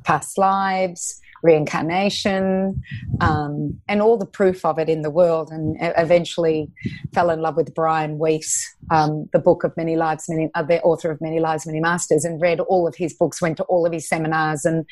past 0.04 0.38
lives, 0.38 1.20
reincarnation, 1.44 2.82
um, 3.20 3.78
and 3.86 4.02
all 4.02 4.16
the 4.16 4.26
proof 4.26 4.64
of 4.64 4.78
it 4.78 4.88
in 4.88 5.02
the 5.02 5.10
world. 5.10 5.50
And 5.50 5.76
eventually 5.80 6.70
fell 7.12 7.30
in 7.30 7.40
love 7.40 7.56
with 7.56 7.74
Brian 7.74 8.18
Weiss, 8.18 8.74
um, 8.90 9.28
the 9.32 9.38
book 9.38 9.62
of 9.62 9.76
many 9.76 9.94
lives, 9.94 10.24
many, 10.28 10.50
uh, 10.54 10.62
the 10.62 10.80
author 10.82 11.10
of 11.10 11.20
Many 11.20 11.38
Lives, 11.38 11.66
Many 11.66 11.80
Masters, 11.80 12.24
and 12.24 12.40
read 12.40 12.60
all 12.60 12.88
of 12.88 12.96
his 12.96 13.14
books, 13.14 13.40
went 13.40 13.58
to 13.58 13.64
all 13.64 13.86
of 13.86 13.92
his 13.92 14.08
seminars, 14.08 14.64
and 14.64 14.86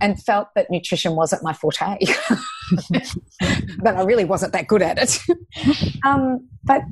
and 0.00 0.22
felt 0.22 0.48
that 0.54 0.70
nutrition 0.70 1.16
wasn't 1.16 1.42
my 1.42 1.54
forte. 1.54 1.98
that 2.90 3.94
I 3.96 4.02
really 4.02 4.26
wasn't 4.26 4.52
that 4.52 4.68
good 4.68 4.82
at 4.82 4.98
it. 4.98 5.98
um, 6.04 6.46
but 6.64 6.82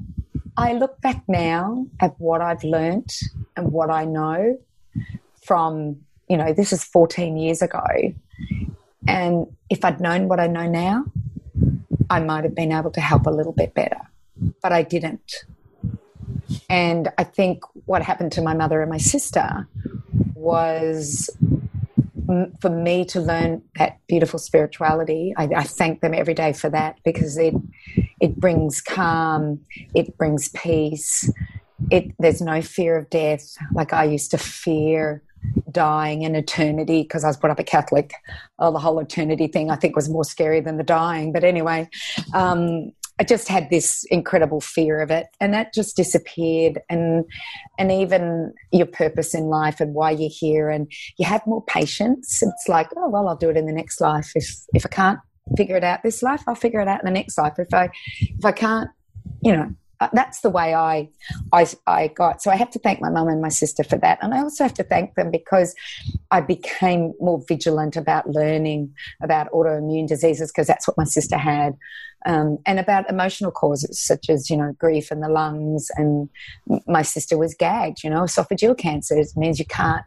I 0.57 0.73
look 0.73 1.01
back 1.03 1.23
now 1.29 1.87
at 2.01 2.15
what 2.19 2.41
I've 2.41 2.65
learnt 2.65 3.13
and 3.57 3.73
what 3.73 3.91
I 3.91 4.07
know 4.07 4.59
from, 5.45 5.97
you 6.29 6.37
know, 6.37 6.53
this 6.53 6.73
is 6.73 6.83
14 6.83 7.37
years 7.37 7.61
ago. 7.61 7.85
And 9.07 9.47
if 9.71 9.85
I'd 9.85 10.01
known 10.01 10.29
what 10.29 10.41
I 10.41 10.47
know 10.47 10.69
now, 10.69 11.05
I 12.11 12.21
might 12.21 12.45
have 12.45 12.55
been 12.55 12.73
able 12.73 12.91
to 12.93 13.01
help 13.01 13.27
a 13.27 13.31
little 13.31 13.53
bit 13.53 13.75
better. 13.75 14.01
But 14.63 14.73
I 14.73 14.83
didn't. 14.83 15.45
And 16.69 17.09
I 17.19 17.25
think 17.25 17.63
what 17.87 18.03
happened 18.03 18.33
to 18.33 18.43
my 18.43 18.55
mother 18.55 18.81
and 18.83 18.91
my 18.91 18.99
sister 18.99 19.69
was 20.35 21.31
for 22.61 22.71
me 22.71 23.05
to 23.05 23.21
learn 23.21 23.63
that 23.77 23.99
beautiful 24.09 24.39
spirituality. 24.39 25.33
I, 25.37 25.45
I, 25.45 25.63
thank 25.63 26.01
them 26.01 26.13
every 26.13 26.35
day 26.35 26.53
for 26.53 26.69
that 26.71 26.99
because 27.05 27.37
it 27.37 27.55
it 28.21 28.37
brings 28.37 28.81
calm, 28.81 29.61
it 29.95 30.17
brings 30.19 30.49
peace. 30.49 31.31
It 31.91 32.13
there's 32.19 32.41
no 32.41 32.63
fear 32.63 32.97
of 32.97 33.11
death 33.11 33.57
like 33.73 33.93
I 33.93 34.05
used 34.05 34.33
to 34.33 34.39
fear 34.39 35.23
dying 35.71 36.25
and 36.25 36.37
eternity 36.37 37.03
because 37.03 37.25
I 37.25 37.29
was 37.29 37.37
brought 37.37 37.51
up 37.51 37.59
a 37.59 37.65
Catholic. 37.65 38.13
Oh, 38.59 38.73
the 38.73 38.79
whole 38.79 38.99
eternity 38.99 39.47
thing 39.47 39.71
I 39.71 39.77
think 39.77 39.95
was 39.95 40.09
more 40.09 40.25
scary 40.25 40.61
than 40.61 40.77
the 40.77 40.85
dying. 40.85 41.33
But 41.33 41.45
anyway, 41.45 41.89
um, 42.35 42.93
I 43.19 43.25
just 43.25 43.49
had 43.49 43.71
this 43.71 44.05
incredible 44.11 44.61
fear 44.61 45.01
of 45.01 45.11
it, 45.11 45.27
and 45.41 45.55
that 45.55 45.73
just 45.73 45.97
disappeared. 45.97 46.81
And 46.91 47.25
and 47.79 47.91
even 47.91 48.53
your 48.73 48.87
purpose 48.87 49.35
in 49.35 49.45
life 49.45 49.81
and 49.81 49.95
why 49.95 50.11
you're 50.11 50.31
here, 50.31 50.69
and 50.69 50.91
you 51.19 51.27
have 51.27 51.47
more 51.47 51.65
patience. 51.65 52.43
It's 52.43 52.69
like, 52.69 52.89
oh 52.97 53.09
well, 53.09 53.29
I'll 53.29 53.37
do 53.37 53.51
it 53.51 53.57
in 53.57 53.67
the 53.67 53.73
next 53.73 54.01
life. 54.01 54.33
If 54.35 54.49
if 54.75 54.85
I 54.85 54.91
can't 54.91 55.21
figure 55.57 55.77
it 55.77 55.85
out 55.85 56.03
this 56.03 56.23
life, 56.23 56.43
I'll 56.47 56.55
figure 56.55 56.81
it 56.81 56.89
out 56.89 57.01
in 57.01 57.07
the 57.07 57.19
next 57.19 57.39
life. 57.39 57.55
If 57.59 57.73
I 57.73 57.89
if 58.21 58.45
I 58.45 58.53
can't, 58.53 58.91
you 59.43 59.53
know, 59.53 59.75
uh, 60.01 60.09
that's 60.13 60.41
the 60.41 60.51
way 60.51 60.75
I, 60.75 61.09
I, 61.53 61.67
I 61.87 62.09
got. 62.09 62.43
So 62.43 62.51
I 62.51 62.57
have 62.57 62.71
to 62.71 62.79
thank 62.79 63.01
my 63.01 63.11
mum 63.11 63.29
and 63.29 63.41
my 63.41 63.49
sister 63.49 63.83
for 63.83 63.97
that, 63.99 64.19
and 64.21 64.35
I 64.35 64.41
also 64.41 64.65
have 64.65 64.75
to 64.75 64.83
thank 64.83 65.15
them 65.15 65.31
because 65.31 65.75
I 66.31 66.41
became 66.41 67.15
more 67.21 67.43
vigilant 67.47 67.97
about 67.97 68.29
learning 68.29 68.95
about 69.23 69.51
autoimmune 69.53 70.07
diseases 70.07 70.53
because 70.53 70.67
that's 70.67 70.87
what 70.87 70.99
my 70.99 71.05
sister 71.05 71.39
had, 71.39 71.77
um, 72.27 72.59
and 72.67 72.79
about 72.79 73.09
emotional 73.09 73.51
causes 73.51 73.99
such 73.99 74.29
as 74.29 74.51
you 74.51 74.57
know 74.57 74.73
grief 74.79 75.11
in 75.11 75.21
the 75.21 75.29
lungs. 75.29 75.91
And 75.97 76.29
my 76.87 77.03
sister 77.03 77.39
was 77.39 77.55
gagged. 77.55 78.05
You 78.05 78.11
know, 78.11 78.23
esophageal 78.23 78.77
cancer 78.77 79.19
it 79.19 79.29
means 79.37 79.59
you 79.59 79.67
can't, 79.67 80.05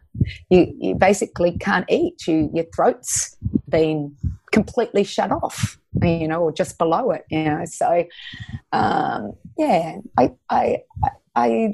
you 0.50 0.72
you 0.78 0.94
basically 0.94 1.58
can't 1.58 1.86
eat. 1.88 2.26
You 2.28 2.50
your 2.54 2.66
throat's 2.74 3.36
been 3.68 4.14
completely 4.52 5.04
shut 5.04 5.32
off 5.32 5.79
you 6.02 6.28
know, 6.28 6.42
or 6.42 6.52
just 6.52 6.78
below 6.78 7.10
it, 7.10 7.24
you 7.30 7.44
know. 7.44 7.64
So, 7.64 8.04
um, 8.72 9.32
yeah, 9.58 9.96
I, 10.16 10.32
I, 10.48 10.82
I, 11.34 11.72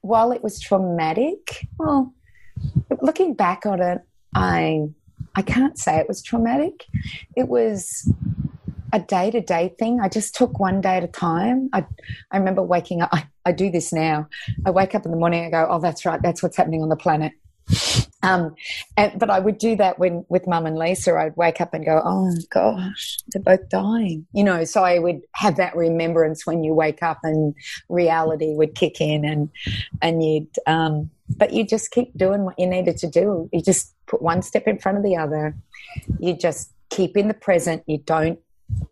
while 0.00 0.32
it 0.32 0.42
was 0.42 0.60
traumatic, 0.60 1.66
well, 1.78 2.12
looking 3.00 3.34
back 3.34 3.66
on 3.66 3.80
it, 3.80 4.00
I, 4.34 4.88
I 5.34 5.42
can't 5.42 5.78
say 5.78 5.98
it 5.98 6.08
was 6.08 6.22
traumatic. 6.22 6.84
It 7.36 7.48
was 7.48 8.10
a 8.92 9.00
day 9.00 9.30
to 9.30 9.40
day 9.40 9.74
thing. 9.78 10.00
I 10.00 10.08
just 10.08 10.34
took 10.34 10.58
one 10.58 10.80
day 10.80 10.96
at 10.96 11.04
a 11.04 11.08
time. 11.08 11.68
I, 11.72 11.84
I 12.30 12.38
remember 12.38 12.62
waking 12.62 13.02
up. 13.02 13.10
I, 13.12 13.26
I 13.44 13.52
do 13.52 13.70
this 13.70 13.92
now. 13.92 14.28
I 14.64 14.70
wake 14.70 14.94
up 14.94 15.04
in 15.04 15.10
the 15.10 15.16
morning. 15.16 15.44
I 15.44 15.50
go, 15.50 15.66
oh, 15.68 15.80
that's 15.80 16.04
right. 16.04 16.20
That's 16.22 16.42
what's 16.42 16.56
happening 16.56 16.82
on 16.82 16.88
the 16.88 16.96
planet. 16.96 17.32
Um, 18.22 18.56
and, 18.96 19.18
but 19.18 19.30
I 19.30 19.38
would 19.38 19.58
do 19.58 19.76
that 19.76 19.98
when 19.98 20.24
with 20.28 20.46
Mum 20.46 20.66
and 20.66 20.76
Lisa. 20.76 21.16
I'd 21.16 21.36
wake 21.36 21.60
up 21.60 21.74
and 21.74 21.84
go, 21.84 22.02
"Oh 22.04 22.32
gosh, 22.50 23.18
they're 23.28 23.42
both 23.42 23.68
dying," 23.68 24.26
you 24.32 24.42
know. 24.42 24.64
So 24.64 24.82
I 24.82 24.98
would 24.98 25.22
have 25.34 25.56
that 25.56 25.76
remembrance 25.76 26.46
when 26.46 26.64
you 26.64 26.74
wake 26.74 27.02
up, 27.02 27.18
and 27.22 27.54
reality 27.88 28.54
would 28.54 28.74
kick 28.74 29.00
in, 29.00 29.24
and 29.24 29.50
and 30.02 30.24
you'd. 30.24 30.48
Um, 30.66 31.10
but 31.36 31.52
you 31.52 31.64
just 31.64 31.90
keep 31.90 32.16
doing 32.16 32.44
what 32.44 32.58
you 32.58 32.66
needed 32.66 32.96
to 32.98 33.08
do. 33.08 33.48
You 33.52 33.60
just 33.62 33.94
put 34.06 34.22
one 34.22 34.42
step 34.42 34.66
in 34.66 34.78
front 34.78 34.98
of 34.98 35.04
the 35.04 35.16
other. 35.16 35.56
You 36.18 36.36
just 36.36 36.72
keep 36.88 37.16
in 37.16 37.28
the 37.28 37.34
present. 37.34 37.82
You 37.86 37.98
don't 37.98 38.38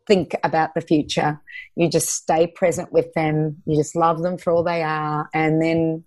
think 0.06 0.36
about 0.44 0.74
the 0.74 0.80
future. 0.80 1.40
You 1.74 1.88
just 1.88 2.10
stay 2.10 2.46
present 2.46 2.92
with 2.92 3.12
them. 3.14 3.62
You 3.66 3.76
just 3.76 3.96
love 3.96 4.22
them 4.22 4.38
for 4.38 4.52
all 4.52 4.62
they 4.62 4.82
are, 4.82 5.28
and 5.34 5.60
then, 5.60 6.04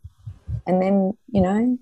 and 0.65 0.81
then 0.81 1.17
you 1.27 1.41
know 1.41 1.77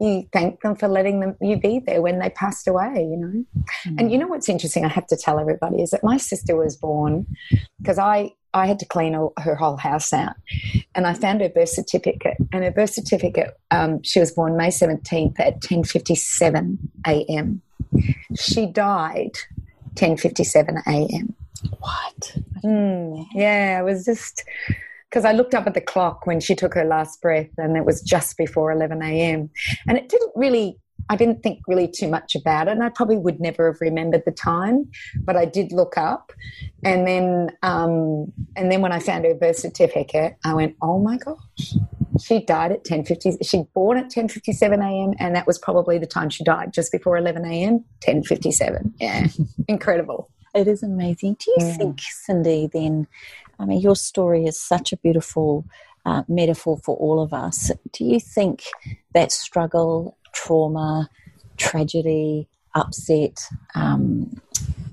you 0.00 0.28
thank 0.32 0.60
them 0.60 0.76
for 0.76 0.88
letting 0.88 1.20
them 1.20 1.36
you 1.40 1.56
be 1.56 1.80
there 1.80 2.00
when 2.02 2.18
they 2.18 2.30
passed 2.30 2.68
away 2.68 2.94
you 2.96 3.16
know? 3.16 3.44
Mm. 3.86 3.98
and 3.98 4.12
you 4.12 4.18
know 4.18 4.26
what's 4.26 4.48
interesting 4.48 4.84
i 4.84 4.88
have 4.88 5.06
to 5.06 5.16
tell 5.16 5.38
everybody 5.38 5.82
is 5.82 5.90
that 5.90 6.04
my 6.04 6.16
sister 6.16 6.56
was 6.56 6.76
born 6.76 7.26
because 7.80 7.98
i 7.98 8.30
i 8.54 8.66
had 8.66 8.78
to 8.78 8.86
clean 8.86 9.14
all, 9.14 9.32
her 9.38 9.54
whole 9.54 9.76
house 9.76 10.12
out. 10.12 10.34
And 10.94 11.06
i 11.06 11.14
found 11.14 11.40
her 11.40 11.48
birth 11.48 11.68
certificate 11.70 12.36
and 12.52 12.64
her 12.64 12.70
birth 12.70 12.90
certificate 12.90 13.56
um, 13.70 14.02
she 14.02 14.20
was 14.20 14.32
born 14.32 14.56
may 14.56 14.68
17th 14.68 15.38
at 15.40 15.60
10.57 15.60 16.78
a.m 17.06 17.62
she 18.36 18.66
died 18.66 19.32
10.57 19.94 20.82
a.m 20.86 21.34
what? 21.80 22.36
Mm, 22.64 23.26
yeah 23.34 23.80
it 23.80 23.82
was 23.82 24.04
just 24.04 24.44
because 25.10 25.24
I 25.24 25.32
looked 25.32 25.54
up 25.54 25.66
at 25.66 25.74
the 25.74 25.80
clock 25.80 26.26
when 26.26 26.40
she 26.40 26.54
took 26.54 26.74
her 26.74 26.84
last 26.84 27.20
breath 27.22 27.50
and 27.56 27.76
it 27.76 27.84
was 27.84 28.02
just 28.02 28.36
before 28.36 28.70
11 28.70 29.02
a.m. 29.02 29.50
And 29.86 29.96
it 29.96 30.08
didn't 30.08 30.32
really, 30.34 30.78
I 31.08 31.16
didn't 31.16 31.42
think 31.42 31.60
really 31.66 31.88
too 31.88 32.08
much 32.08 32.34
about 32.34 32.68
it. 32.68 32.72
And 32.72 32.82
I 32.82 32.90
probably 32.90 33.16
would 33.16 33.40
never 33.40 33.72
have 33.72 33.80
remembered 33.80 34.24
the 34.26 34.32
time, 34.32 34.90
but 35.22 35.36
I 35.36 35.46
did 35.46 35.72
look 35.72 35.96
up. 35.96 36.32
And 36.84 37.06
then, 37.06 37.56
um, 37.62 38.32
and 38.54 38.70
then 38.70 38.82
when 38.82 38.92
I 38.92 38.98
found 38.98 39.24
her 39.24 39.34
birth 39.34 39.56
certificate, 39.56 40.36
I 40.44 40.52
went, 40.54 40.76
oh 40.82 40.98
my 40.98 41.16
gosh. 41.16 41.74
She 42.20 42.44
died 42.44 42.72
at 42.72 42.84
10.50, 42.84 43.48
she 43.48 43.62
born 43.74 43.96
at 43.96 44.10
10.57 44.10 44.72
a.m. 44.82 45.14
and 45.20 45.36
that 45.36 45.46
was 45.46 45.56
probably 45.56 45.98
the 45.98 46.06
time 46.06 46.30
she 46.30 46.42
died, 46.42 46.72
just 46.72 46.90
before 46.90 47.16
11 47.16 47.44
a.m., 47.44 47.84
10.57. 48.06 48.92
Yeah, 48.98 49.28
incredible. 49.68 50.28
It 50.54 50.66
is 50.66 50.82
amazing. 50.82 51.36
Do 51.38 51.52
you 51.56 51.72
think, 51.74 52.00
Cyndi, 52.28 52.72
then 52.72 53.06
I 53.58 53.64
mean, 53.64 53.80
your 53.80 53.96
story 53.96 54.44
is 54.44 54.58
such 54.58 54.92
a 54.92 54.96
beautiful 54.96 55.64
uh, 56.06 56.22
metaphor 56.28 56.78
for 56.84 56.96
all 56.96 57.22
of 57.22 57.32
us. 57.32 57.70
Do 57.92 58.04
you 58.04 58.20
think 58.20 58.64
that 59.14 59.32
struggle, 59.32 60.16
trauma, 60.32 61.10
tragedy, 61.56 62.48
upset, 62.74 63.40
um, 63.74 64.40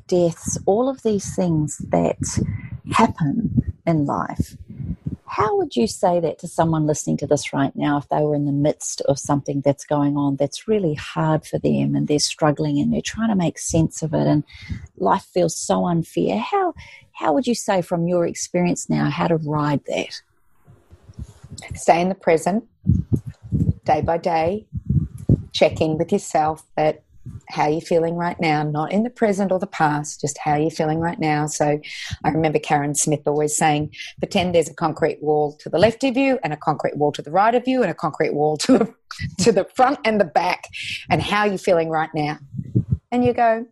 deaths, 0.07 0.57
all 0.65 0.89
of 0.89 1.03
these 1.03 1.35
things 1.35 1.77
that 1.89 2.17
happen 2.91 3.73
in 3.85 4.05
life, 4.05 4.57
how 5.27 5.57
would 5.57 5.75
you 5.75 5.87
say 5.87 6.19
that 6.19 6.37
to 6.39 6.47
someone 6.47 6.85
listening 6.85 7.17
to 7.17 7.27
this 7.27 7.51
right 7.51 7.75
now 7.75 7.97
if 7.97 8.07
they 8.09 8.21
were 8.21 8.35
in 8.35 8.45
the 8.45 8.51
midst 8.51 9.01
of 9.01 9.17
something 9.17 9.61
that's 9.61 9.83
going 9.83 10.17
on 10.17 10.35
that's 10.35 10.67
really 10.67 10.93
hard 10.93 11.45
for 11.45 11.57
them 11.57 11.95
and 11.95 12.07
they're 12.07 12.19
struggling 12.19 12.79
and 12.79 12.93
they're 12.93 13.01
trying 13.01 13.29
to 13.29 13.35
make 13.35 13.57
sense 13.57 14.03
of 14.03 14.13
it 14.13 14.27
and 14.27 14.43
life 14.97 15.23
feels 15.33 15.55
so 15.55 15.85
unfair? 15.85 16.37
How 16.37 16.73
how 17.13 17.33
would 17.33 17.47
you 17.47 17.55
say, 17.55 17.81
from 17.81 18.07
your 18.07 18.27
experience 18.27 18.89
now, 18.89 19.09
how 19.09 19.27
to 19.27 19.37
ride 19.37 19.79
that? 19.87 20.21
Stay 21.73 22.01
in 22.01 22.09
the 22.09 22.15
present, 22.15 22.65
day 23.85 24.01
by 24.01 24.17
day. 24.17 24.67
Check 25.53 25.79
in 25.79 25.97
with 25.97 26.11
yourself 26.11 26.63
that 26.75 27.03
how 27.49 27.67
you're 27.67 27.81
feeling 27.81 28.15
right 28.15 28.39
now, 28.39 28.63
not 28.63 28.91
in 28.91 29.03
the 29.03 29.09
present 29.09 29.51
or 29.51 29.59
the 29.59 29.67
past, 29.67 30.21
just 30.21 30.37
how 30.37 30.55
you're 30.55 30.69
feeling 30.69 30.99
right 30.99 31.19
now. 31.19 31.47
So 31.47 31.79
I 32.23 32.29
remember 32.29 32.59
Karen 32.59 32.95
Smith 32.95 33.21
always 33.25 33.55
saying, 33.55 33.93
pretend 34.19 34.53
there's 34.53 34.69
a 34.69 34.73
concrete 34.73 35.21
wall 35.21 35.53
to 35.61 35.69
the 35.69 35.77
left 35.77 36.03
of 36.03 36.17
you 36.17 36.39
and 36.43 36.53
a 36.53 36.57
concrete 36.57 36.97
wall 36.97 37.11
to 37.13 37.21
the 37.21 37.31
right 37.31 37.55
of 37.55 37.67
you 37.67 37.81
and 37.81 37.91
a 37.91 37.95
concrete 37.95 38.33
wall 38.33 38.57
to 38.57 38.77
the, 38.77 38.93
to 39.39 39.51
the 39.51 39.65
front 39.75 39.99
and 40.05 40.19
the 40.19 40.25
back 40.25 40.65
and 41.09 41.21
how 41.21 41.45
you're 41.45 41.57
feeling 41.57 41.89
right 41.89 42.09
now. 42.13 42.37
And 43.11 43.23
you 43.23 43.33
go, 43.33 43.65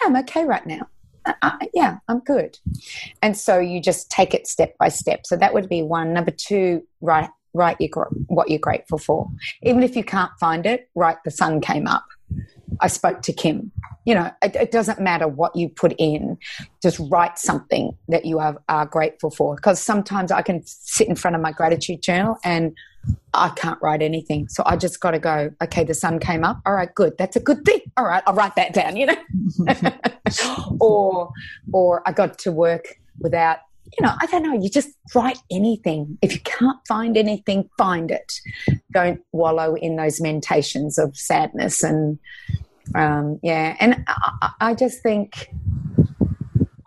yeah, 0.00 0.06
I'm 0.06 0.16
okay 0.16 0.44
right 0.44 0.66
now. 0.66 0.88
Uh, 1.42 1.58
yeah, 1.74 1.98
I'm 2.08 2.20
good. 2.20 2.58
And 3.22 3.36
so 3.36 3.58
you 3.58 3.80
just 3.80 4.10
take 4.10 4.32
it 4.34 4.46
step 4.46 4.76
by 4.78 4.88
step. 4.88 5.26
So 5.26 5.36
that 5.36 5.52
would 5.52 5.68
be 5.68 5.82
one. 5.82 6.14
Number 6.14 6.30
two, 6.30 6.82
write, 7.02 7.28
write 7.52 7.76
your, 7.78 8.08
what 8.26 8.48
you're 8.48 8.58
grateful 8.58 8.98
for. 8.98 9.28
Even 9.62 9.82
if 9.82 9.96
you 9.96 10.02
can't 10.02 10.32
find 10.40 10.64
it, 10.64 10.88
write 10.94 11.18
the 11.24 11.30
sun 11.30 11.60
came 11.60 11.86
up 11.86 12.04
I 12.80 12.88
spoke 12.88 13.22
to 13.22 13.32
Kim. 13.32 13.70
You 14.04 14.14
know, 14.14 14.30
it, 14.42 14.56
it, 14.56 14.70
doesn't 14.70 15.00
matter 15.00 15.28
what 15.28 15.54
you 15.54 15.68
put 15.68 15.94
in, 15.98 16.38
just 16.82 17.00
write 17.10 17.38
something 17.38 17.96
that 18.08 18.24
you 18.24 18.38
are, 18.38 18.60
are 18.68 18.86
grateful 18.86 19.30
for. 19.30 19.54
Because 19.56 19.80
sometimes 19.80 20.32
I 20.32 20.42
can 20.42 20.62
sit 20.64 21.08
in 21.08 21.14
front 21.14 21.36
of 21.36 21.42
my 21.42 21.52
gratitude 21.52 22.02
journal 22.02 22.38
and 22.42 22.74
I 23.34 23.50
can't 23.50 23.80
write 23.82 24.02
anything. 24.02 24.48
So 24.48 24.62
I 24.66 24.76
just 24.76 25.00
got 25.00 25.12
to 25.12 25.18
go, 25.18 25.50
okay, 25.62 25.84
the 25.84 25.94
sun 25.94 26.18
came 26.18 26.44
up. 26.44 26.60
All 26.66 26.72
right, 26.72 26.92
good. 26.94 27.16
That's 27.18 27.36
a 27.36 27.40
good 27.40 27.64
thing. 27.64 27.80
All 27.96 28.04
right, 28.04 28.22
I'll 28.26 28.34
write 28.34 28.56
that 28.56 28.72
down, 28.72 28.96
you 28.96 29.06
know? 29.06 29.16
or, 30.80 31.30
or 31.72 32.02
I 32.06 32.12
got 32.12 32.38
to 32.40 32.52
work 32.52 32.98
without 33.18 33.58
you 33.98 34.06
know, 34.06 34.14
I 34.20 34.26
don't 34.26 34.44
know, 34.44 34.54
you 34.54 34.70
just 34.70 34.90
write 35.16 35.38
anything. 35.50 36.16
If 36.22 36.32
you 36.32 36.40
can't 36.40 36.78
find 36.86 37.16
anything, 37.16 37.68
find 37.76 38.10
it. 38.12 38.34
Don't 38.92 39.20
wallow 39.32 39.74
in 39.74 39.96
those 39.96 40.20
mentations 40.20 40.96
of 40.96 41.16
sadness 41.16 41.82
and, 41.82 42.18
um, 42.94 43.38
yeah. 43.42 43.76
And 43.80 44.04
I, 44.08 44.50
I 44.60 44.74
just 44.74 45.02
think 45.02 45.48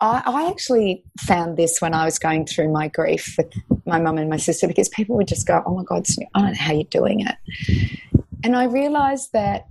I, 0.00 0.22
I, 0.26 0.50
actually 0.50 1.04
found 1.20 1.56
this 1.56 1.80
when 1.80 1.94
I 1.94 2.04
was 2.04 2.18
going 2.18 2.46
through 2.46 2.70
my 2.72 2.88
grief 2.88 3.36
with 3.38 3.52
my 3.86 4.00
mum 4.00 4.18
and 4.18 4.28
my 4.28 4.36
sister 4.36 4.68
because 4.68 4.88
people 4.88 5.16
would 5.16 5.28
just 5.28 5.46
go, 5.46 5.62
oh 5.64 5.74
my 5.76 5.84
God, 5.84 6.06
I 6.34 6.40
don't 6.40 6.52
know 6.52 6.58
how 6.58 6.72
you're 6.72 6.84
doing 6.84 7.20
it. 7.20 7.36
And 8.42 8.56
I 8.56 8.64
realized 8.64 9.32
that 9.32 9.66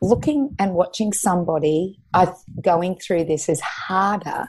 looking 0.00 0.54
and 0.58 0.74
watching 0.74 1.12
somebody 1.12 1.98
going 2.60 2.96
through 2.96 3.24
this 3.24 3.48
is 3.48 3.60
harder 3.60 4.48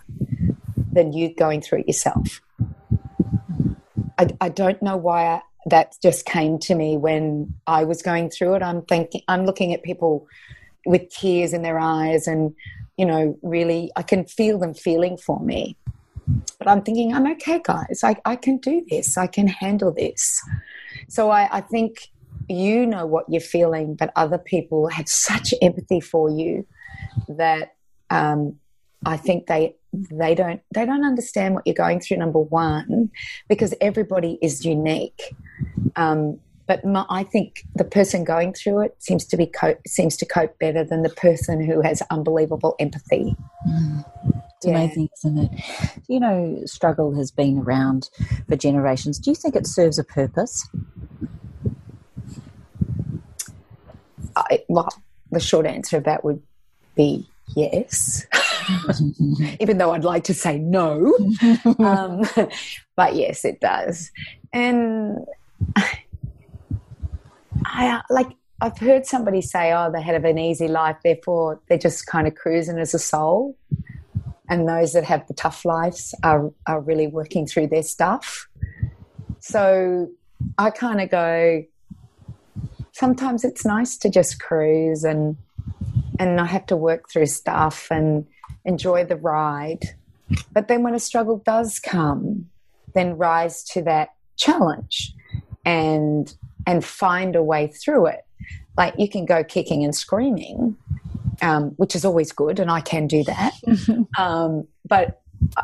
than 0.92 1.14
you 1.14 1.34
going 1.34 1.62
through 1.62 1.80
it 1.80 1.88
yourself. 1.88 2.42
I, 4.18 4.28
I 4.42 4.50
don't 4.50 4.82
know 4.82 4.98
why 4.98 5.26
I, 5.26 5.42
that 5.68 5.96
just 6.02 6.26
came 6.26 6.60
to 6.60 6.76
me 6.76 6.98
when 6.98 7.54
I 7.66 7.86
was 7.86 8.02
going 8.02 8.30
through 8.30 8.56
it. 8.56 8.64
I'm 8.64 8.84
thinking, 8.84 9.22
I'm 9.28 9.46
looking 9.46 9.74
at 9.74 9.82
people 9.84 10.28
with 10.86 11.10
tears 11.10 11.54
in 11.54 11.62
their 11.62 11.80
eyes, 11.80 12.28
and 12.28 12.54
you 12.98 13.06
know, 13.06 13.38
really, 13.42 13.92
I 13.96 14.04
can 14.04 14.26
feel 14.26 14.60
them 14.60 14.74
feeling 14.74 15.18
for 15.18 15.40
me. 15.40 15.78
But 16.58 16.68
I'm 16.68 16.82
thinking, 16.82 17.14
I'm 17.14 17.28
okay, 17.34 17.62
guys. 17.64 18.02
I, 18.04 18.16
I 18.24 18.36
can 18.36 18.58
do 18.58 18.86
this. 18.90 19.18
I 19.18 19.28
can 19.28 19.48
handle 19.48 19.92
this. 19.92 20.42
So 21.10 21.30
I, 21.32 21.58
I 21.58 21.62
think 21.62 22.10
you 22.48 22.86
know 22.86 23.06
what 23.06 23.26
you're 23.30 23.42
feeling, 23.42 23.96
but 23.96 24.12
other 24.16 24.38
people 24.38 24.88
have 24.88 25.08
such 25.28 25.54
empathy 25.62 26.00
for 26.00 26.30
you 26.30 26.66
that 27.28 27.76
um, 28.10 28.60
I 29.06 29.18
think 29.18 29.48
they 29.48 29.76
they 29.94 30.34
don't 30.34 30.62
they 30.74 30.86
don't 30.86 31.06
understand 31.06 31.54
what 31.56 31.68
you're 31.68 31.76
going 31.76 32.00
through. 32.00 32.18
Number 32.18 32.40
one, 32.40 33.12
because 33.48 33.74
everybody 33.82 34.40
is 34.42 34.66
unique. 34.66 35.36
Um, 35.96 36.40
but 36.68 36.86
my, 36.86 37.06
I 37.10 37.24
think 37.24 37.64
the 37.76 37.84
person 37.84 38.24
going 38.24 38.54
through 38.54 38.82
it 38.82 38.96
seems 39.00 39.26
to 39.26 39.38
be 39.38 39.46
cope, 39.46 39.80
seems 39.88 40.16
to 40.18 40.26
cope 40.26 40.58
better 40.60 40.84
than 40.84 41.04
the 41.04 41.10
person 41.10 41.64
who 41.64 41.82
has 41.82 42.02
unbelievable 42.10 42.76
empathy. 42.80 43.36
Mm. 43.68 44.06
It's 44.58 44.66
yeah. 44.66 44.72
amazing, 44.72 45.10
isn't 45.18 45.38
it? 45.38 45.50
You 46.08 46.20
know, 46.20 46.62
struggle 46.66 47.14
has 47.16 47.32
been 47.32 47.60
around 47.60 48.10
for 48.48 48.56
generations. 48.56 49.20
Do 49.20 49.30
you 49.30 49.36
think 49.36 49.56
it 49.56 49.68
serves 49.68 50.00
a 50.00 50.04
purpose? 50.04 50.68
I, 54.36 54.64
well, 54.70 54.90
the 55.32 55.40
short 55.40 55.66
answer 55.66 55.98
of 55.98 56.06
that 56.06 56.24
would 56.24 56.42
be 56.96 57.28
yes. 57.56 58.26
even 59.60 59.78
though 59.78 59.92
I'd 59.92 60.04
like 60.04 60.24
to 60.26 60.34
say 60.34 60.58
no. 60.58 61.14
um, 61.80 62.24
but 62.96 63.16
yes, 63.16 63.46
it 63.46 63.60
does. 63.60 64.12
And 64.52 65.26
I 67.66 67.88
uh, 67.90 68.02
like, 68.10 68.30
I've 68.62 68.78
heard 68.78 69.06
somebody 69.06 69.42
say, 69.42 69.74
oh, 69.74 69.92
they 69.92 70.02
had 70.02 70.24
an 70.24 70.38
easy 70.38 70.68
life, 70.68 70.98
therefore 71.04 71.62
they're 71.68 71.78
just 71.78 72.06
kind 72.06 72.28
of 72.28 72.36
cruising 72.36 72.80
as 72.80 72.94
a 72.94 73.00
soul. 73.00 73.58
And 74.50 74.68
those 74.68 74.94
that 74.94 75.04
have 75.06 75.28
the 75.28 75.34
tough 75.34 75.66
lives 75.66 76.14
are, 76.24 76.52
are 76.68 76.82
really 76.82 77.08
working 77.08 77.48
through 77.48 77.68
their 77.68 77.84
stuff. 77.84 78.48
So 79.40 80.10
I 80.58 80.70
kind 80.70 81.02
of 81.02 81.10
go, 81.10 81.64
sometimes 82.92 83.44
it's 83.44 83.66
nice 83.66 83.98
to 83.98 84.10
just 84.10 84.40
cruise 84.40 85.04
and 85.04 85.38
and 86.20 86.36
not 86.36 86.50
have 86.50 86.66
to 86.68 86.78
work 86.78 87.10
through 87.10 87.26
stuff 87.26 87.88
and 87.90 88.26
enjoy 88.66 89.04
the 89.04 89.16
ride. 89.16 89.96
But 90.52 90.68
then 90.68 90.84
when 90.84 90.96
a 90.96 91.00
struggle 91.00 91.42
does 91.46 91.80
come, 91.80 92.50
then 92.94 93.18
rise 93.18 93.64
to 93.66 93.82
that 93.84 94.10
challenge 94.36 95.14
and 95.66 96.34
and 96.66 96.84
find 96.84 97.36
a 97.36 97.44
way 97.44 97.68
through 97.68 98.08
it. 98.08 98.26
Like 98.78 98.96
you 98.98 99.10
can 99.10 99.26
go 99.26 99.44
kicking 99.44 99.84
and 99.84 99.96
screaming, 99.96 100.76
um, 101.42 101.70
which 101.78 101.96
is 101.96 102.06
always 102.06 102.32
good, 102.32 102.60
and 102.60 102.72
I 102.72 102.82
can 102.82 103.08
do 103.08 103.24
that. 103.24 103.54
um, 104.18 104.68
but 104.88 105.22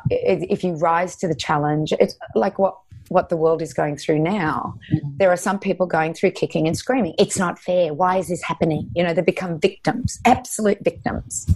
if 0.09 0.63
you 0.63 0.73
rise 0.73 1.15
to 1.17 1.27
the 1.27 1.35
challenge, 1.35 1.93
it's 1.99 2.15
like 2.35 2.59
what 2.59 2.77
what 3.09 3.29
the 3.29 3.37
world 3.37 3.61
is 3.61 3.73
going 3.73 3.97
through 3.97 4.19
now. 4.19 4.77
Mm-hmm. 4.93 5.17
There 5.17 5.31
are 5.31 5.37
some 5.37 5.59
people 5.59 5.85
going 5.85 6.13
through 6.13 6.31
kicking 6.31 6.67
and 6.67 6.77
screaming. 6.77 7.15
It's 7.17 7.37
not 7.37 7.59
fair. 7.59 7.93
Why 7.93 8.17
is 8.17 8.29
this 8.29 8.43
happening? 8.43 8.89
You 8.95 9.03
know, 9.03 9.13
they 9.13 9.21
become 9.21 9.59
victims, 9.59 10.19
absolute 10.25 10.77
victims. 10.83 11.47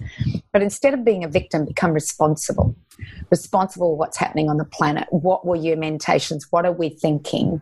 But 0.51 0.61
instead 0.61 0.93
of 0.93 1.05
being 1.05 1.23
a 1.23 1.27
victim, 1.27 1.65
become 1.65 1.93
responsible. 1.93 2.75
Responsible 3.29 3.97
what's 3.97 4.17
happening 4.17 4.49
on 4.49 4.57
the 4.57 4.65
planet. 4.65 5.07
What 5.11 5.45
were 5.45 5.55
your 5.55 5.77
mentations? 5.77 6.51
What 6.51 6.65
are 6.65 6.71
we 6.71 6.89
thinking? 6.89 7.61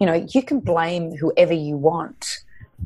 You 0.00 0.06
know, 0.06 0.26
you 0.32 0.42
can 0.42 0.60
blame 0.60 1.14
whoever 1.14 1.52
you 1.52 1.76
want, 1.76 2.26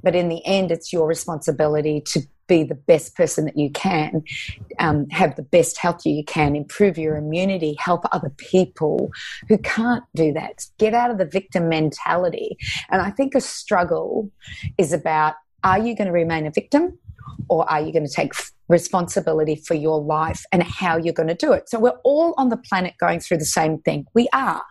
but 0.02 0.14
in 0.14 0.28
the 0.28 0.44
end, 0.44 0.70
it's 0.70 0.92
your 0.92 1.06
responsibility 1.06 2.00
to 2.08 2.22
be 2.46 2.62
the 2.62 2.74
best 2.74 3.16
person 3.16 3.44
that 3.46 3.56
you 3.56 3.70
can, 3.70 4.22
um, 4.78 5.08
have 5.10 5.36
the 5.36 5.42
best 5.42 5.78
health 5.78 6.04
you 6.04 6.24
can, 6.24 6.54
improve 6.54 6.98
your 6.98 7.16
immunity, 7.16 7.74
help 7.78 8.04
other 8.12 8.30
people 8.30 9.10
who 9.48 9.56
can't 9.58 10.04
do 10.14 10.32
that. 10.32 10.66
Get 10.78 10.94
out 10.94 11.10
of 11.10 11.18
the 11.18 11.24
victim 11.24 11.68
mentality. 11.68 12.58
And 12.90 13.00
I 13.00 13.10
think 13.10 13.34
a 13.34 13.40
struggle 13.40 14.30
is 14.78 14.92
about 14.92 15.34
are 15.62 15.78
you 15.78 15.96
going 15.96 16.08
to 16.08 16.12
remain 16.12 16.46
a 16.46 16.50
victim 16.50 16.98
or 17.48 17.68
are 17.70 17.80
you 17.80 17.92
going 17.92 18.06
to 18.06 18.12
take 18.12 18.32
responsibility 18.68 19.56
for 19.56 19.74
your 19.74 20.00
life 20.00 20.44
and 20.52 20.62
how 20.62 20.98
you're 20.98 21.14
going 21.14 21.28
to 21.28 21.34
do 21.34 21.52
it? 21.52 21.70
So 21.70 21.78
we're 21.78 21.98
all 22.04 22.34
on 22.36 22.50
the 22.50 22.58
planet 22.58 22.94
going 22.98 23.20
through 23.20 23.38
the 23.38 23.46
same 23.46 23.78
thing. 23.78 24.06
We 24.12 24.28
are. 24.34 24.62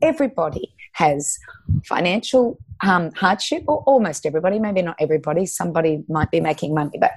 Everybody 0.00 0.74
has 1.00 1.38
financial 1.84 2.58
um, 2.82 3.10
hardship, 3.12 3.64
or 3.66 3.78
almost 3.86 4.26
everybody, 4.26 4.58
maybe 4.58 4.82
not 4.82 4.96
everybody, 5.00 5.46
somebody 5.46 6.04
might 6.08 6.30
be 6.30 6.40
making 6.40 6.74
money, 6.74 6.98
but 6.98 7.12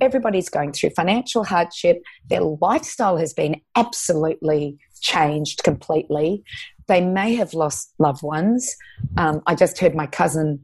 everybody's 0.00 0.48
going 0.48 0.72
through 0.72 0.90
financial 0.90 1.44
hardship. 1.44 2.02
Their 2.28 2.42
lifestyle 2.42 3.16
has 3.16 3.32
been 3.32 3.60
absolutely 3.74 4.78
changed 5.00 5.64
completely. 5.64 6.44
They 6.88 7.00
may 7.00 7.34
have 7.34 7.54
lost 7.54 7.92
loved 7.98 8.22
ones. 8.22 8.74
Um, 9.16 9.42
I 9.46 9.54
just 9.54 9.78
heard 9.78 9.94
my 9.94 10.06
cousin 10.06 10.60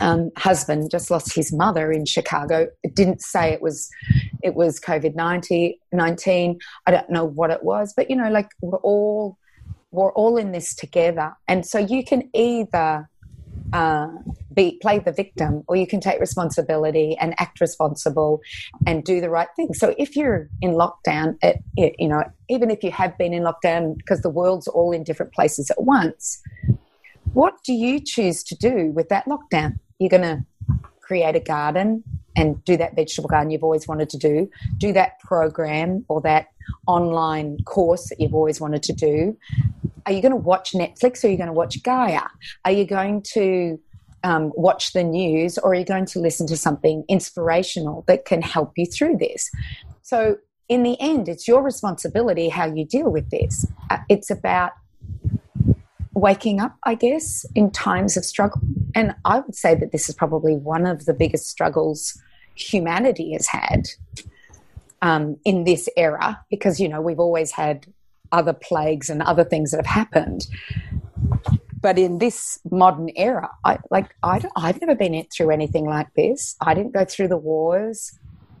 um, 0.00 0.30
husband 0.36 0.90
just 0.90 1.10
lost 1.10 1.34
his 1.34 1.52
mother 1.52 1.90
in 1.92 2.04
Chicago. 2.04 2.68
It 2.82 2.94
didn't 2.94 3.22
say 3.22 3.52
it 3.52 3.62
was 3.62 3.88
it 4.42 4.54
was 4.54 4.80
COVID 4.80 5.14
nineteen. 5.14 6.58
I 6.86 6.90
don't 6.90 7.10
know 7.10 7.24
what 7.24 7.50
it 7.50 7.62
was, 7.62 7.94
but 7.96 8.10
you 8.10 8.16
know, 8.16 8.30
like 8.30 8.48
we're 8.60 8.78
all 8.78 9.38
we're 9.90 10.12
all 10.12 10.36
in 10.36 10.52
this 10.52 10.74
together, 10.74 11.36
and 11.48 11.64
so 11.64 11.78
you 11.78 12.04
can 12.04 12.28
either 12.34 13.08
uh, 13.72 14.08
be 14.52 14.78
play 14.80 14.98
the 14.98 15.12
victim, 15.12 15.62
or 15.68 15.76
you 15.76 15.86
can 15.86 16.00
take 16.00 16.20
responsibility 16.20 17.16
and 17.20 17.34
act 17.38 17.60
responsible 17.60 18.40
and 18.86 19.04
do 19.04 19.20
the 19.20 19.30
right 19.30 19.48
thing. 19.56 19.74
So 19.74 19.94
if 19.98 20.16
you're 20.16 20.48
in 20.62 20.72
lockdown, 20.72 21.36
it, 21.42 21.62
it, 21.76 21.94
you 21.98 22.08
know, 22.08 22.24
even 22.48 22.70
if 22.70 22.82
you 22.82 22.90
have 22.90 23.16
been 23.18 23.32
in 23.32 23.42
lockdown 23.42 23.96
because 23.96 24.22
the 24.22 24.30
world's 24.30 24.68
all 24.68 24.92
in 24.92 25.04
different 25.04 25.32
places 25.32 25.70
at 25.70 25.82
once, 25.82 26.42
what 27.32 27.54
do 27.64 27.72
you 27.72 28.00
choose 28.00 28.42
to 28.44 28.54
do 28.54 28.92
with 28.92 29.08
that 29.08 29.26
lockdown? 29.26 29.78
You're 29.98 30.10
going 30.10 30.22
to 30.22 30.44
create 31.06 31.36
a 31.36 31.40
garden 31.40 32.02
and 32.34 32.62
do 32.64 32.76
that 32.76 32.96
vegetable 32.96 33.28
garden 33.28 33.50
you've 33.50 33.62
always 33.62 33.86
wanted 33.86 34.10
to 34.10 34.18
do, 34.18 34.50
do 34.78 34.92
that 34.92 35.20
program 35.20 36.04
or 36.08 36.20
that 36.20 36.48
online 36.88 37.58
course 37.64 38.08
that 38.08 38.20
you've 38.20 38.34
always 38.34 38.60
wanted 38.60 38.82
to 38.82 38.92
do, 38.92 39.36
are 40.04 40.12
you 40.12 40.20
going 40.20 40.32
to 40.32 40.36
watch 40.36 40.72
Netflix 40.72 41.22
or 41.22 41.28
are 41.28 41.30
you 41.30 41.36
going 41.36 41.46
to 41.46 41.52
watch 41.52 41.80
Gaia? 41.82 42.22
Are 42.64 42.72
you 42.72 42.84
going 42.84 43.22
to 43.34 43.80
um, 44.24 44.52
watch 44.56 44.92
the 44.92 45.04
news 45.04 45.58
or 45.58 45.70
are 45.70 45.74
you 45.74 45.84
going 45.84 46.06
to 46.06 46.18
listen 46.18 46.46
to 46.48 46.56
something 46.56 47.04
inspirational 47.08 48.04
that 48.08 48.24
can 48.24 48.42
help 48.42 48.72
you 48.76 48.86
through 48.86 49.18
this? 49.18 49.48
So, 50.02 50.36
in 50.68 50.82
the 50.82 51.00
end, 51.00 51.28
it's 51.28 51.46
your 51.46 51.62
responsibility 51.62 52.48
how 52.48 52.66
you 52.66 52.84
deal 52.84 53.08
with 53.08 53.30
this. 53.30 53.64
Uh, 53.88 53.98
it's 54.08 54.30
about 54.30 54.72
waking 56.16 56.60
up, 56.60 56.74
I 56.82 56.94
guess, 56.94 57.44
in 57.54 57.70
times 57.70 58.16
of 58.16 58.24
struggle. 58.24 58.62
And 58.94 59.14
I 59.26 59.40
would 59.40 59.54
say 59.54 59.74
that 59.74 59.92
this 59.92 60.08
is 60.08 60.14
probably 60.14 60.56
one 60.56 60.86
of 60.86 61.04
the 61.04 61.12
biggest 61.12 61.46
struggles 61.46 62.18
humanity 62.54 63.34
has 63.34 63.46
had 63.46 63.88
um, 65.02 65.36
in 65.44 65.64
this 65.64 65.90
era 65.94 66.42
because, 66.50 66.80
you 66.80 66.88
know, 66.88 67.02
we've 67.02 67.20
always 67.20 67.52
had 67.52 67.86
other 68.32 68.54
plagues 68.54 69.10
and 69.10 69.22
other 69.22 69.44
things 69.44 69.70
that 69.70 69.76
have 69.76 69.86
happened. 69.86 70.46
But 71.82 71.98
in 71.98 72.16
this 72.16 72.58
modern 72.70 73.10
era, 73.14 73.50
I, 73.66 73.78
like 73.90 74.14
I 74.22 74.42
I've 74.56 74.80
never 74.80 74.94
been 74.94 75.22
through 75.30 75.50
anything 75.50 75.84
like 75.84 76.12
this. 76.14 76.56
I 76.62 76.72
didn't 76.72 76.94
go 76.94 77.04
through 77.04 77.28
the 77.28 77.36
wars. 77.36 78.18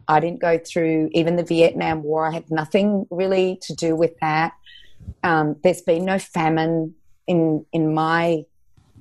I 0.08 0.20
didn't 0.20 0.40
go 0.40 0.58
through 0.58 1.08
even 1.12 1.36
the 1.36 1.42
Vietnam 1.42 2.02
War. 2.02 2.26
I 2.26 2.32
had 2.32 2.50
nothing 2.50 3.06
really 3.10 3.58
to 3.62 3.74
do 3.74 3.96
with 3.96 4.12
that. 4.20 4.52
Um, 5.24 5.56
there's 5.62 5.80
been 5.80 6.04
no 6.04 6.18
famine 6.18 6.94
in 7.26 7.64
in 7.72 7.94
my 7.94 8.44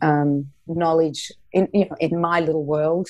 um, 0.02 0.52
knowledge 0.68 1.32
in 1.52 1.68
you 1.74 1.86
know 1.86 1.96
in 2.00 2.20
my 2.20 2.40
little 2.40 2.64
world. 2.64 3.10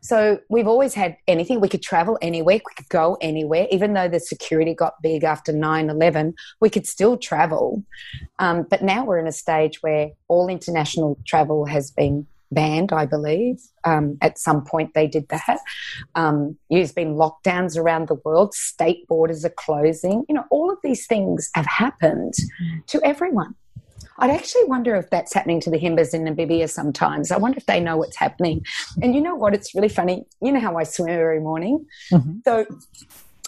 So 0.00 0.40
we've 0.48 0.66
always 0.66 0.94
had 0.94 1.16
anything. 1.26 1.60
We 1.60 1.68
could 1.68 1.82
travel 1.82 2.18
anywhere. 2.20 2.56
We 2.56 2.74
could 2.76 2.88
go 2.88 3.16
anywhere. 3.20 3.66
Even 3.70 3.94
though 3.94 4.08
the 4.08 4.20
security 4.20 4.74
got 4.74 5.00
big 5.02 5.24
after 5.24 5.52
9-11, 5.52 6.34
we 6.60 6.70
could 6.70 6.86
still 6.86 7.16
travel. 7.16 7.82
Um, 8.38 8.66
but 8.68 8.82
now 8.82 9.04
we're 9.04 9.18
in 9.18 9.26
a 9.26 9.32
stage 9.32 9.82
where 9.82 10.10
all 10.28 10.48
international 10.48 11.18
travel 11.26 11.66
has 11.66 11.90
been 11.90 12.26
banned, 12.52 12.92
I 12.92 13.06
believe. 13.06 13.60
Um, 13.84 14.18
at 14.20 14.38
some 14.38 14.64
point, 14.64 14.94
they 14.94 15.06
did 15.06 15.28
that. 15.28 15.58
Um, 16.14 16.56
there's 16.70 16.92
been 16.92 17.14
lockdowns 17.14 17.76
around 17.76 18.08
the 18.08 18.20
world. 18.24 18.54
State 18.54 19.06
borders 19.08 19.44
are 19.44 19.50
closing. 19.56 20.24
You 20.28 20.36
know, 20.36 20.44
all 20.50 20.70
of 20.70 20.78
these 20.82 21.06
things 21.06 21.50
have 21.54 21.66
happened 21.66 22.34
to 22.88 23.00
everyone. 23.04 23.54
I'd 24.18 24.30
actually 24.30 24.64
wonder 24.64 24.94
if 24.96 25.10
that's 25.10 25.34
happening 25.34 25.60
to 25.60 25.70
the 25.70 25.78
Himbas 25.78 26.14
in 26.14 26.22
Namibia 26.24 26.68
sometimes. 26.70 27.30
I 27.30 27.36
wonder 27.36 27.58
if 27.58 27.66
they 27.66 27.80
know 27.80 27.96
what's 27.96 28.16
happening. 28.16 28.64
And 29.02 29.14
you 29.14 29.20
know 29.20 29.34
what? 29.34 29.54
It's 29.54 29.74
really 29.74 29.88
funny. 29.88 30.24
You 30.40 30.52
know 30.52 30.60
how 30.60 30.76
I 30.76 30.84
swim 30.84 31.08
every 31.08 31.40
morning? 31.40 31.86
Mm-hmm. 32.12 32.38
So 32.44 32.66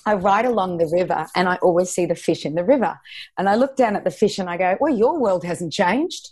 I 0.07 0.15
ride 0.15 0.47
along 0.47 0.79
the 0.79 0.87
river 0.87 1.27
and 1.35 1.49
I 1.49 1.57
always 1.57 1.91
see 1.91 2.07
the 2.07 2.15
fish 2.15 2.47
in 2.47 2.55
the 2.55 2.65
river. 2.65 2.99
And 3.37 3.49
I 3.49 3.57
look 3.57 3.77
down 3.77 3.97
at 3.97 4.05
the 4.05 4.11
fish 4.11 4.39
and 4.39 4.49
I 4.49 4.57
go, 4.57 4.77
well, 4.81 4.95
your 4.95 5.19
world 5.19 5.45
hasn't 5.45 5.73
changed. 5.73 6.31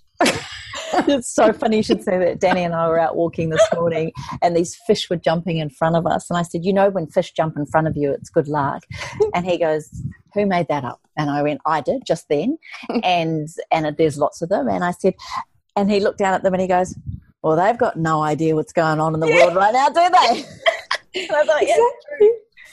It's 1.08 1.34
so 1.34 1.52
funny 1.52 1.78
you 1.78 1.82
should 1.82 2.02
say 2.02 2.18
that. 2.18 2.40
Danny 2.40 2.62
and 2.62 2.74
I 2.74 2.88
were 2.88 2.98
out 2.98 3.16
walking 3.16 3.50
this 3.50 3.66
morning 3.74 4.12
and 4.42 4.56
these 4.56 4.76
fish 4.86 5.08
were 5.10 5.16
jumping 5.16 5.58
in 5.58 5.70
front 5.70 5.96
of 5.96 6.06
us. 6.06 6.30
And 6.30 6.38
I 6.38 6.42
said, 6.42 6.64
You 6.64 6.72
know, 6.72 6.90
when 6.90 7.06
fish 7.06 7.32
jump 7.32 7.56
in 7.56 7.66
front 7.66 7.86
of 7.86 7.96
you, 7.96 8.12
it's 8.12 8.30
good 8.30 8.48
luck. 8.48 8.82
And 9.34 9.44
he 9.44 9.58
goes, 9.58 9.88
Who 10.34 10.46
made 10.46 10.68
that 10.68 10.84
up? 10.84 11.00
And 11.16 11.30
I 11.30 11.42
went, 11.42 11.60
I 11.66 11.80
did 11.80 12.02
just 12.06 12.28
then. 12.28 12.58
and 13.02 13.48
and 13.70 13.96
there's 13.96 14.18
lots 14.18 14.42
of 14.42 14.48
them. 14.48 14.68
And 14.68 14.84
I 14.84 14.92
said, 14.92 15.14
and 15.74 15.90
he 15.90 16.00
looked 16.00 16.18
down 16.18 16.34
at 16.34 16.42
them 16.42 16.54
and 16.54 16.60
he 16.60 16.68
goes, 16.68 16.96
Well, 17.42 17.56
they've 17.56 17.78
got 17.78 17.96
no 17.96 18.22
idea 18.22 18.54
what's 18.54 18.72
going 18.72 19.00
on 19.00 19.14
in 19.14 19.20
the 19.20 19.28
yeah. 19.28 19.44
world 19.44 19.56
right 19.56 19.72
now, 19.72 19.88
do 19.88 19.94
they? 19.94 20.44
I 21.30 21.44
thought, 21.44 21.62
exactly. 21.62 21.68
yeah, 21.68 22.28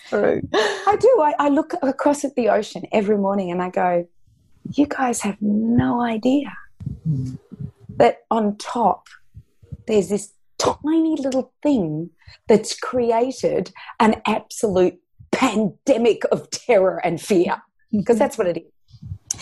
true. 0.09 0.41
I 0.53 0.97
do. 0.99 1.21
I, 1.21 1.33
I 1.39 1.49
look 1.49 1.73
across 1.81 2.25
at 2.25 2.35
the 2.35 2.49
ocean 2.49 2.83
every 2.91 3.17
morning 3.17 3.51
and 3.51 3.61
I 3.61 3.69
go, 3.69 4.07
You 4.71 4.85
guys 4.85 5.21
have 5.21 5.37
no 5.41 6.01
idea 6.01 6.51
that 7.97 8.19
on 8.31 8.57
top 8.57 9.07
there's 9.87 10.09
this 10.09 10.33
tiny 10.57 11.15
little 11.17 11.51
thing 11.61 12.09
that's 12.47 12.77
created 12.77 13.71
an 13.99 14.21
absolute 14.25 14.99
pandemic 15.31 16.23
of 16.31 16.49
terror 16.51 16.97
and 17.03 17.21
fear 17.21 17.53
mm-hmm. 17.53 17.99
because 17.99 18.17
that's 18.17 18.37
what 18.37 18.47
it 18.47 18.57
is. 18.57 18.63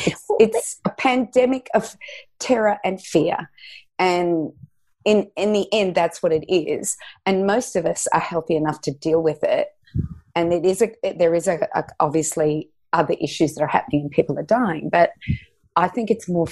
It's, 0.08 0.26
it's 0.40 0.82
a 0.86 0.90
pandemic 0.90 1.70
of 1.74 1.96
terror 2.40 2.80
and 2.84 3.02
fear. 3.02 3.52
And 4.00 4.52
in 5.04 5.30
in 5.36 5.52
the 5.54 5.68
end 5.74 5.96
that's 5.96 6.24
what 6.24 6.32
it 6.32 6.46
is. 6.52 6.96
And 7.26 7.46
most 7.46 7.76
of 7.76 7.86
us 7.86 8.08
are 8.14 8.20
healthy 8.20 8.56
enough 8.56 8.82
to 8.82 8.92
deal 8.92 9.22
with 9.22 9.44
it. 9.44 9.68
And 10.36 10.54
it 10.54 10.66
is 10.66 10.82
a 10.82 10.92
there 11.18 11.36
is 11.36 11.48
a, 11.48 11.68
a 11.76 11.84
obviously 12.00 12.70
other 12.94 13.16
issues 13.20 13.56
that 13.56 13.64
are 13.64 13.68
happening 13.68 14.02
and 14.02 14.12
people 14.12 14.38
are 14.40 14.44
dying. 14.44 14.90
But 14.90 15.12
i 15.78 15.88
think 15.88 16.12
it's 16.12 16.28
more 16.28 16.48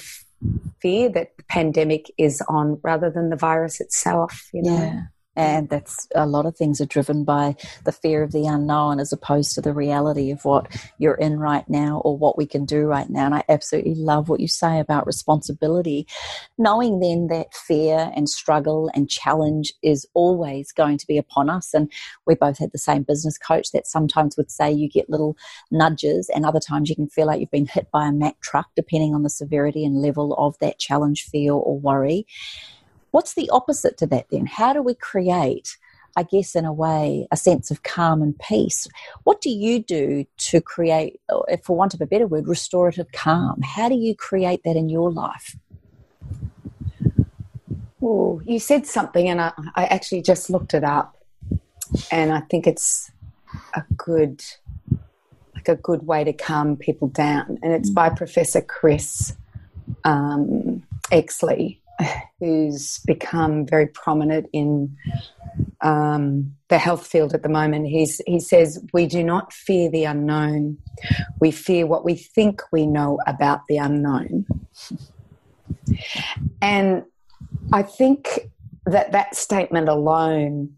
fear 0.80 1.08
that 1.10 1.36
the 1.36 1.44
pandemic 1.44 2.10
is 2.18 2.42
on 2.48 2.80
rather 2.82 3.10
than 3.10 3.30
the 3.30 3.36
virus 3.36 3.80
itself, 3.80 4.48
you 4.52 4.62
know. 4.62 4.76
Yeah. 4.76 5.02
Mm. 5.40 5.44
And 5.44 5.68
that's 5.68 6.06
a 6.14 6.26
lot 6.26 6.46
of 6.46 6.56
things 6.56 6.80
are 6.80 6.86
driven 6.86 7.24
by 7.24 7.56
the 7.84 7.92
fear 7.92 8.22
of 8.22 8.32
the 8.32 8.46
unknown 8.46 9.00
as 9.00 9.12
opposed 9.12 9.54
to 9.54 9.60
the 9.60 9.72
reality 9.72 10.30
of 10.30 10.44
what 10.44 10.66
you're 10.98 11.14
in 11.14 11.38
right 11.38 11.68
now 11.68 12.00
or 12.04 12.16
what 12.16 12.36
we 12.36 12.46
can 12.46 12.64
do 12.64 12.82
right 12.86 13.08
now. 13.08 13.26
And 13.26 13.34
I 13.34 13.44
absolutely 13.48 13.94
love 13.94 14.28
what 14.28 14.40
you 14.40 14.48
say 14.48 14.78
about 14.78 15.06
responsibility, 15.06 16.06
knowing 16.58 17.00
then 17.00 17.28
that 17.28 17.54
fear 17.54 18.12
and 18.14 18.28
struggle 18.28 18.90
and 18.94 19.08
challenge 19.08 19.72
is 19.82 20.06
always 20.14 20.72
going 20.72 20.98
to 20.98 21.06
be 21.06 21.18
upon 21.18 21.48
us. 21.48 21.72
And 21.74 21.90
we 22.26 22.34
both 22.34 22.58
had 22.58 22.72
the 22.72 22.78
same 22.78 23.02
business 23.02 23.38
coach 23.38 23.72
that 23.72 23.86
sometimes 23.86 24.36
would 24.36 24.50
say 24.50 24.70
you 24.70 24.88
get 24.88 25.10
little 25.10 25.36
nudges, 25.70 26.30
and 26.34 26.44
other 26.44 26.60
times 26.60 26.88
you 26.88 26.96
can 26.96 27.08
feel 27.08 27.26
like 27.26 27.40
you've 27.40 27.50
been 27.50 27.66
hit 27.66 27.90
by 27.90 28.06
a 28.06 28.12
Mack 28.12 28.40
truck, 28.40 28.68
depending 28.76 29.14
on 29.14 29.22
the 29.22 29.30
severity 29.30 29.84
and 29.84 30.02
level 30.02 30.34
of 30.34 30.58
that 30.58 30.78
challenge, 30.78 31.24
fear, 31.24 31.52
or 31.52 31.78
worry. 31.78 32.26
What's 33.10 33.34
the 33.34 33.50
opposite 33.50 33.96
to 33.98 34.06
that 34.06 34.26
then? 34.30 34.46
How 34.46 34.72
do 34.72 34.82
we 34.82 34.94
create, 34.94 35.76
I 36.16 36.22
guess, 36.22 36.54
in 36.54 36.64
a 36.64 36.72
way, 36.72 37.26
a 37.30 37.36
sense 37.36 37.70
of 37.70 37.82
calm 37.82 38.22
and 38.22 38.38
peace? 38.38 38.86
What 39.24 39.40
do 39.40 39.50
you 39.50 39.82
do 39.82 40.24
to 40.38 40.60
create, 40.60 41.20
for 41.64 41.76
want 41.76 41.94
of 41.94 42.00
a 42.00 42.06
better 42.06 42.26
word, 42.26 42.46
restorative 42.46 43.10
calm? 43.12 43.62
How 43.62 43.88
do 43.88 43.96
you 43.96 44.14
create 44.14 44.62
that 44.64 44.76
in 44.76 44.88
your 44.88 45.10
life? 45.10 45.56
Oh, 48.02 48.40
you 48.46 48.58
said 48.58 48.86
something, 48.86 49.28
and 49.28 49.40
I, 49.40 49.52
I 49.74 49.84
actually 49.84 50.22
just 50.22 50.48
looked 50.48 50.72
it 50.72 50.84
up, 50.84 51.18
and 52.10 52.32
I 52.32 52.40
think 52.40 52.66
it's 52.66 53.10
a 53.74 53.82
good, 53.96 54.42
like 55.54 55.68
a 55.68 55.76
good 55.76 56.06
way 56.06 56.24
to 56.24 56.32
calm 56.32 56.76
people 56.76 57.08
down, 57.08 57.58
and 57.62 57.72
it's 57.72 57.90
by 57.90 58.08
Professor 58.08 58.62
Chris 58.62 59.36
um, 60.04 60.82
Exley, 61.12 61.79
who's 62.38 63.00
become 63.06 63.66
very 63.66 63.86
prominent 63.86 64.48
in 64.52 64.96
um, 65.82 66.54
the 66.68 66.78
health 66.78 67.06
field 67.06 67.34
at 67.34 67.42
the 67.42 67.48
moment. 67.48 67.86
He's, 67.86 68.20
he 68.26 68.40
says, 68.40 68.82
We 68.92 69.06
do 69.06 69.22
not 69.22 69.52
fear 69.52 69.90
the 69.90 70.04
unknown, 70.04 70.78
we 71.40 71.50
fear 71.50 71.86
what 71.86 72.04
we 72.04 72.14
think 72.14 72.62
we 72.72 72.86
know 72.86 73.18
about 73.26 73.62
the 73.68 73.78
unknown. 73.78 74.46
And 76.62 77.04
I 77.72 77.82
think 77.82 78.50
that 78.86 79.12
that 79.12 79.34
statement 79.34 79.88
alone 79.88 80.74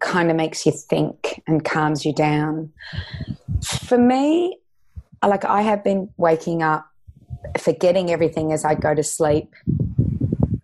kind 0.00 0.30
of 0.30 0.36
makes 0.36 0.66
you 0.66 0.72
think 0.72 1.42
and 1.46 1.64
calms 1.64 2.04
you 2.04 2.12
down. 2.12 2.72
For 3.64 3.96
me, 3.96 4.58
like 5.24 5.44
I 5.44 5.62
have 5.62 5.84
been 5.84 6.10
waking 6.16 6.62
up, 6.62 6.86
forgetting 7.58 8.10
everything 8.10 8.52
as 8.52 8.64
I 8.64 8.74
go 8.74 8.94
to 8.94 9.02
sleep, 9.02 9.54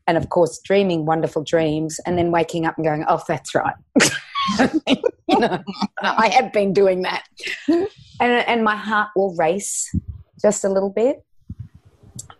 and 0.09 0.16
of 0.16 0.28
course 0.30 0.59
dreaming 0.64 1.06
wonderful 1.06 1.44
dreams 1.44 2.00
and 2.04 2.18
then 2.18 2.32
waking 2.32 2.66
up 2.66 2.76
and 2.76 2.84
going 2.84 3.04
oh 3.09 3.22
that's 3.28 3.54
right. 3.54 3.74
You 5.30 5.40
know 5.40 5.62
i 6.00 6.28
have 6.28 6.52
been 6.54 6.72
doing 6.72 7.02
that. 7.02 7.24
And, 7.68 7.92
and 8.20 8.64
my 8.64 8.74
heart 8.74 9.11
will 9.14 9.36
race 9.36 9.94
just 10.40 10.64
a 10.64 10.68
little 10.68 10.90
bit. 10.90 11.22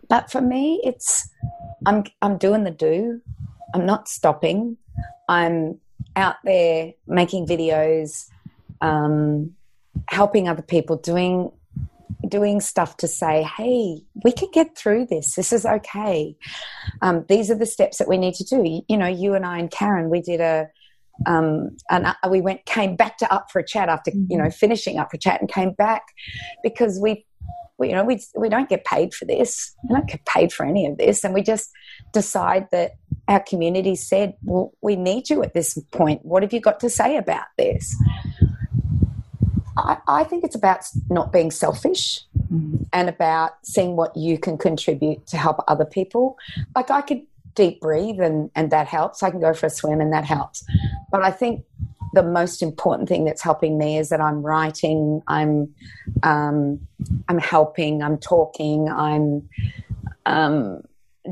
But 0.09 0.31
for 0.31 0.41
me 0.41 0.81
it's 0.83 1.29
i'm 1.87 2.05
i'm 2.23 2.39
doing 2.39 2.65
the 2.65 2.71
do. 2.73 3.21
I'm 3.75 3.85
not 3.85 4.09
stopping. 4.09 4.79
I'm 5.29 5.79
out 6.17 6.37
there 6.45 6.93
making 7.07 7.47
videos 7.47 8.25
um, 8.81 9.55
helping 10.09 10.49
other 10.49 10.63
people 10.63 10.97
doing 10.97 11.51
doing 12.29 12.61
stuff 12.61 12.97
to 12.99 13.09
say, 13.09 13.43
hey, 13.57 14.03
we 14.25 14.33
can 14.33 14.49
get 14.53 14.77
through 14.77 15.07
this. 15.07 15.35
This 15.35 15.53
is 15.53 15.65
okay. 15.65 16.37
Um, 17.03 17.25
these 17.29 17.51
are 17.51 17.55
the 17.55 17.67
steps 17.67 17.99
that 17.99 18.09
we 18.09 18.19
need 18.19 18.35
to 18.35 18.45
do. 18.45 18.83
You 18.89 18.97
know, 18.97 19.07
you 19.07 19.35
and 19.35 19.47
I 19.47 19.59
and 19.59 19.71
Karen, 19.71 20.11
we 20.11 20.21
did 20.21 20.41
a, 20.41 20.69
um, 21.27 21.77
and 21.91 22.07
uh, 22.07 22.15
we 22.31 22.41
went, 22.41 22.65
came 22.65 22.97
back 22.97 23.19
to 23.19 23.33
up 23.33 23.51
for 23.51 23.59
a 23.59 23.67
chat 23.67 23.89
after, 23.89 24.11
you 24.11 24.37
know, 24.37 24.45
mm-hmm. 24.45 24.51
finishing 24.51 24.99
up 24.99 25.11
for 25.11 25.17
a 25.17 25.21
chat 25.21 25.41
and 25.41 25.51
came 25.51 25.73
back 25.73 26.03
because 26.63 26.99
we, 27.01 27.27
we, 27.79 27.89
you 27.89 27.95
know, 27.95 28.05
we, 28.05 28.21
we 28.37 28.49
don't 28.49 28.69
get 28.69 28.85
paid 28.85 29.15
for 29.15 29.25
this. 29.25 29.75
We 29.89 29.95
don't 29.95 30.09
get 30.09 30.25
paid 30.27 30.53
for 30.53 30.67
any 30.67 30.87
of 30.87 30.99
this. 30.99 31.25
And 31.25 31.33
we 31.33 31.43
just 31.43 31.71
decide 32.13 32.69
that 32.73 32.93
our 33.29 33.41
community 33.41 33.95
said, 33.95 34.35
well, 34.43 34.73
we 34.81 34.97
need 34.97 35.31
you 35.31 35.43
at 35.43 35.55
this 35.55 35.79
point. 35.93 36.25
What 36.25 36.43
have 36.43 36.53
you 36.53 36.61
got 36.61 36.81
to 36.81 36.91
say 36.91 37.17
about 37.17 37.47
this? 37.57 37.95
I, 39.79 39.99
I 40.09 40.25
think 40.25 40.45
it's 40.45 40.55
about 40.55 40.85
not 41.09 41.33
being 41.33 41.51
selfish 41.51 42.21
mm. 42.53 42.87
and 42.93 43.09
about 43.09 43.53
seeing 43.63 43.97
what 43.97 44.17
you 44.17 44.39
can 44.39 44.59
contribute 44.59 45.27
to 45.29 45.37
help 45.37 45.65
other 45.69 45.85
people. 45.85 46.37
Like 46.75 46.91
I 46.91 47.01
could 47.01 47.23
deep 47.55 47.81
breathe 47.81 48.21
and, 48.21 48.51
and 48.55 48.71
that 48.71 48.87
helps. 48.87 49.23
I 49.23 49.31
can 49.31 49.41
go 49.41 49.53
for 49.55 49.67
a 49.67 49.71
swim 49.71 50.01
and 50.01 50.13
that 50.13 50.25
helps. 50.25 50.65
But 51.11 51.23
I 51.23 51.31
think 51.31 51.65
the 52.15 52.23
most 52.23 52.63
important 52.63 53.09
thing 53.09 53.25
that's 53.25 53.43
helping 53.43 53.79
me 53.79 53.99
is 53.99 54.09
that 54.09 54.21
I'm 54.21 54.43
writing, 54.43 55.23
I'm 55.27 55.75
um, 56.23 56.81
I'm 57.29 57.39
helping, 57.39 58.03
I'm 58.03 58.19
talking, 58.19 58.89
I'm 58.89 59.49
um, 60.25 60.83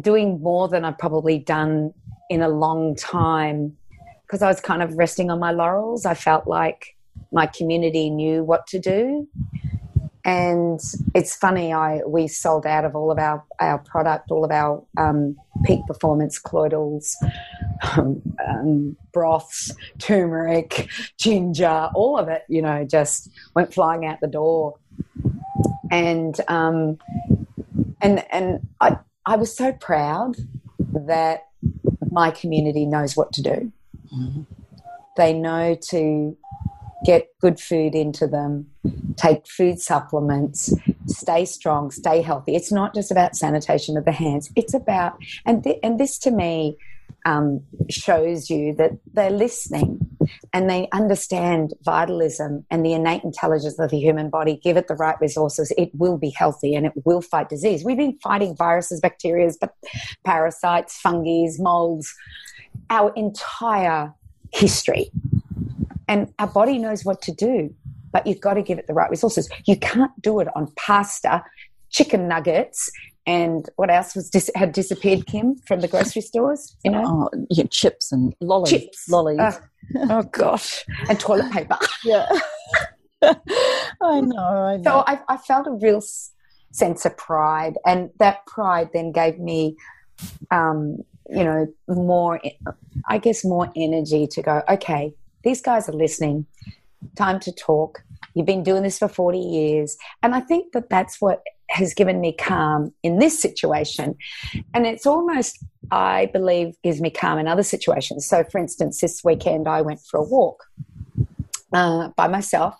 doing 0.01 0.40
more 0.40 0.68
than 0.68 0.84
I've 0.84 0.99
probably 0.99 1.38
done 1.38 1.94
in 2.28 2.42
a 2.42 2.49
long 2.49 2.94
time 2.97 3.76
because 4.22 4.42
I 4.42 4.49
was 4.49 4.61
kind 4.61 4.82
of 4.82 4.97
resting 4.99 5.30
on 5.30 5.38
my 5.38 5.53
laurels. 5.53 6.05
I 6.05 6.14
felt 6.14 6.47
like 6.47 6.95
my 7.37 7.47
community 7.47 8.09
knew 8.09 8.43
what 8.43 8.66
to 8.66 8.78
do. 8.78 9.28
And 10.24 10.80
it's 11.14 11.37
funny, 11.37 11.72
I 11.72 12.01
we 12.05 12.26
sold 12.28 12.66
out 12.66 12.84
of 12.87 12.97
all 12.97 13.12
of 13.12 13.18
our, 13.18 13.45
our 13.61 13.78
product, 13.78 14.30
all 14.30 14.45
of 14.45 14.51
our 14.51 14.82
um, 14.97 15.37
peak 15.64 15.80
performance 15.87 16.39
colloidals, 16.39 17.14
um, 17.93 18.22
um, 18.49 18.97
broths, 19.12 19.70
turmeric, 19.99 20.89
ginger, 21.18 21.91
all 21.95 22.18
of 22.18 22.28
it, 22.28 22.43
you 22.49 22.62
know, 22.62 22.84
just 22.84 23.28
went 23.55 23.72
flying 23.72 24.07
out 24.07 24.18
the 24.20 24.26
door. 24.26 24.78
And 25.91 26.34
um, 26.49 26.99
and 28.01 28.24
and 28.32 28.66
I 28.80 28.99
I 29.26 29.37
was 29.37 29.55
so 29.55 29.72
proud 29.74 30.37
that 31.11 31.49
my 32.11 32.30
community 32.30 32.87
knows 32.87 33.14
what 33.14 33.32
to 33.34 33.43
do. 33.43 33.72
Mm-hmm. 34.12 34.43
They 35.16 35.32
know 35.34 35.76
to 35.91 36.37
get 37.07 37.29
good 37.41 37.61
food 37.61 37.95
into 37.95 38.27
them, 38.27 38.67
take 39.17 39.47
food 39.47 39.81
supplements, 39.81 40.75
stay 41.07 41.45
strong, 41.45 41.93
stay 41.93 42.21
healthy. 42.21 42.57
It's 42.57 42.73
not 42.73 42.95
just 42.95 43.13
about 43.13 43.37
sanitation 43.37 43.97
of 43.97 44.05
the 44.05 44.13
hands. 44.13 44.51
It's 44.57 44.75
about 44.75 45.17
and 45.47 45.63
th- 45.63 45.79
and 45.85 46.01
this 46.01 46.19
to 46.21 46.33
me 46.33 46.77
um, 47.25 47.63
shows 47.89 48.51
you 48.51 48.75
that 48.75 48.93
they're 49.13 49.31
listening 49.31 50.01
and 50.53 50.69
they 50.69 50.89
understand 50.93 51.75
vitalism 51.85 52.67
and 52.71 52.85
the 52.85 52.93
innate 52.93 53.23
intelligence 53.23 53.79
of 53.79 53.91
the 53.91 53.99
human 53.99 54.29
body. 54.29 54.61
Give 54.63 54.77
it 54.77 54.89
the 54.89 54.95
right 54.95 55.17
resources, 55.21 55.73
it 55.79 55.91
will 55.95 56.19
be 56.19 56.31
healthy 56.31 56.75
and 56.75 56.87
it 56.87 56.93
will 57.05 57.23
fight 57.23 57.49
disease. 57.49 57.85
We've 57.85 57.97
been 57.97 58.19
fighting 58.21 58.57
viruses, 58.57 59.01
bacteria, 59.01 59.51
parasites, 60.25 60.99
fungi, 60.99 61.47
molds 61.59 62.13
our 62.91 63.13
entire 63.15 64.13
history 64.53 65.11
and 66.09 66.33
our 66.39 66.47
body 66.47 66.79
knows 66.79 67.05
what 67.05 67.23
to 67.23 67.33
do, 67.33 67.75
but 68.13 68.27
you've 68.27 68.41
got 68.41 68.55
to 68.55 68.63
give 68.63 68.79
it 68.79 68.87
the 68.87 68.95
right 68.95 69.11
resources. 69.11 69.49
You 69.67 69.77
can't 69.77 70.13
do 70.23 70.41
it 70.41 70.49
on 70.55 70.73
pasta, 70.77 71.45
chicken 71.91 72.29
nuggets, 72.29 72.91
and 73.27 73.69
what 73.77 73.91
else 73.91 74.15
was 74.15 74.31
dis- 74.31 74.51
had 74.55 74.73
disappeared, 74.73 75.27
Kim, 75.27 75.57
from 75.67 75.81
the 75.81 75.89
grocery 75.89 76.23
stores? 76.23 76.77
You 76.85 76.93
know, 76.93 77.03
oh, 77.05 77.47
yeah, 77.51 77.65
chips 77.71 78.13
and 78.13 78.35
lollies, 78.41 78.71
chips, 78.71 79.09
lollies. 79.09 79.41
Uh, 79.41 79.59
oh 80.11 80.23
gosh, 80.23 80.85
and 81.09 81.19
toilet 81.19 81.51
paper. 81.53 81.77
yeah, 82.05 82.29
I 83.23 84.21
know. 84.21 84.39
I 84.39 84.77
know. 84.77 84.83
So 84.85 85.05
I, 85.07 85.21
I 85.29 85.37
felt 85.39 85.67
a 85.67 85.73
real 85.73 86.03
sense 86.71 87.05
of 87.05 87.17
pride, 87.17 87.75
and 87.85 88.11
that 88.21 88.47
pride 88.47 88.91
then 88.93 89.11
gave 89.11 89.41
me, 89.41 89.77
um, 90.53 90.99
you 91.29 91.43
know, 91.43 91.67
more, 91.89 92.41
I 93.09 93.19
guess, 93.19 93.45
more 93.45 93.73
energy 93.75 94.29
to 94.29 94.43
go. 94.43 94.63
Okay, 94.69 95.15
these 95.47 95.62
guys 95.62 95.88
are 95.88 95.92
listening. 95.92 96.44
Time 97.14 97.38
to 97.40 97.53
talk. 97.53 98.03
You've 98.34 98.47
been 98.47 98.64
doing 98.64 98.82
this 98.82 98.99
for 98.99 99.07
40 99.07 99.38
years. 99.38 99.97
And 100.22 100.34
I 100.34 100.40
think 100.40 100.72
that 100.72 100.90
that's 100.90 101.20
what 101.20 101.40
has 101.70 101.94
given 101.94 102.20
me 102.20 102.32
calm 102.32 102.92
in 103.05 103.20
this 103.20 103.40
situation. 103.40 104.16
And 104.74 104.86
it's 104.86 105.07
almost, 105.07 105.64
I 105.92 106.26
believe, 106.32 106.74
gives 106.82 107.01
me 107.01 107.11
calm 107.11 107.38
in 107.38 107.47
other 107.47 107.62
situations. 107.62 108.26
So, 108.26 108.42
for 108.42 108.59
instance, 108.59 109.01
this 109.01 109.22
weekend 109.22 109.68
I 109.68 109.82
went 109.82 110.01
for 110.01 110.18
a 110.18 110.24
walk 110.24 110.64
uh, 111.72 112.09
by 112.16 112.26
myself. 112.26 112.74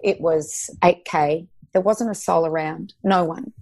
It 0.00 0.20
was 0.20 0.70
8K. 0.82 1.48
There 1.72 1.82
wasn't 1.82 2.12
a 2.12 2.14
soul 2.14 2.46
around, 2.46 2.94
no 3.02 3.24
one. 3.24 3.52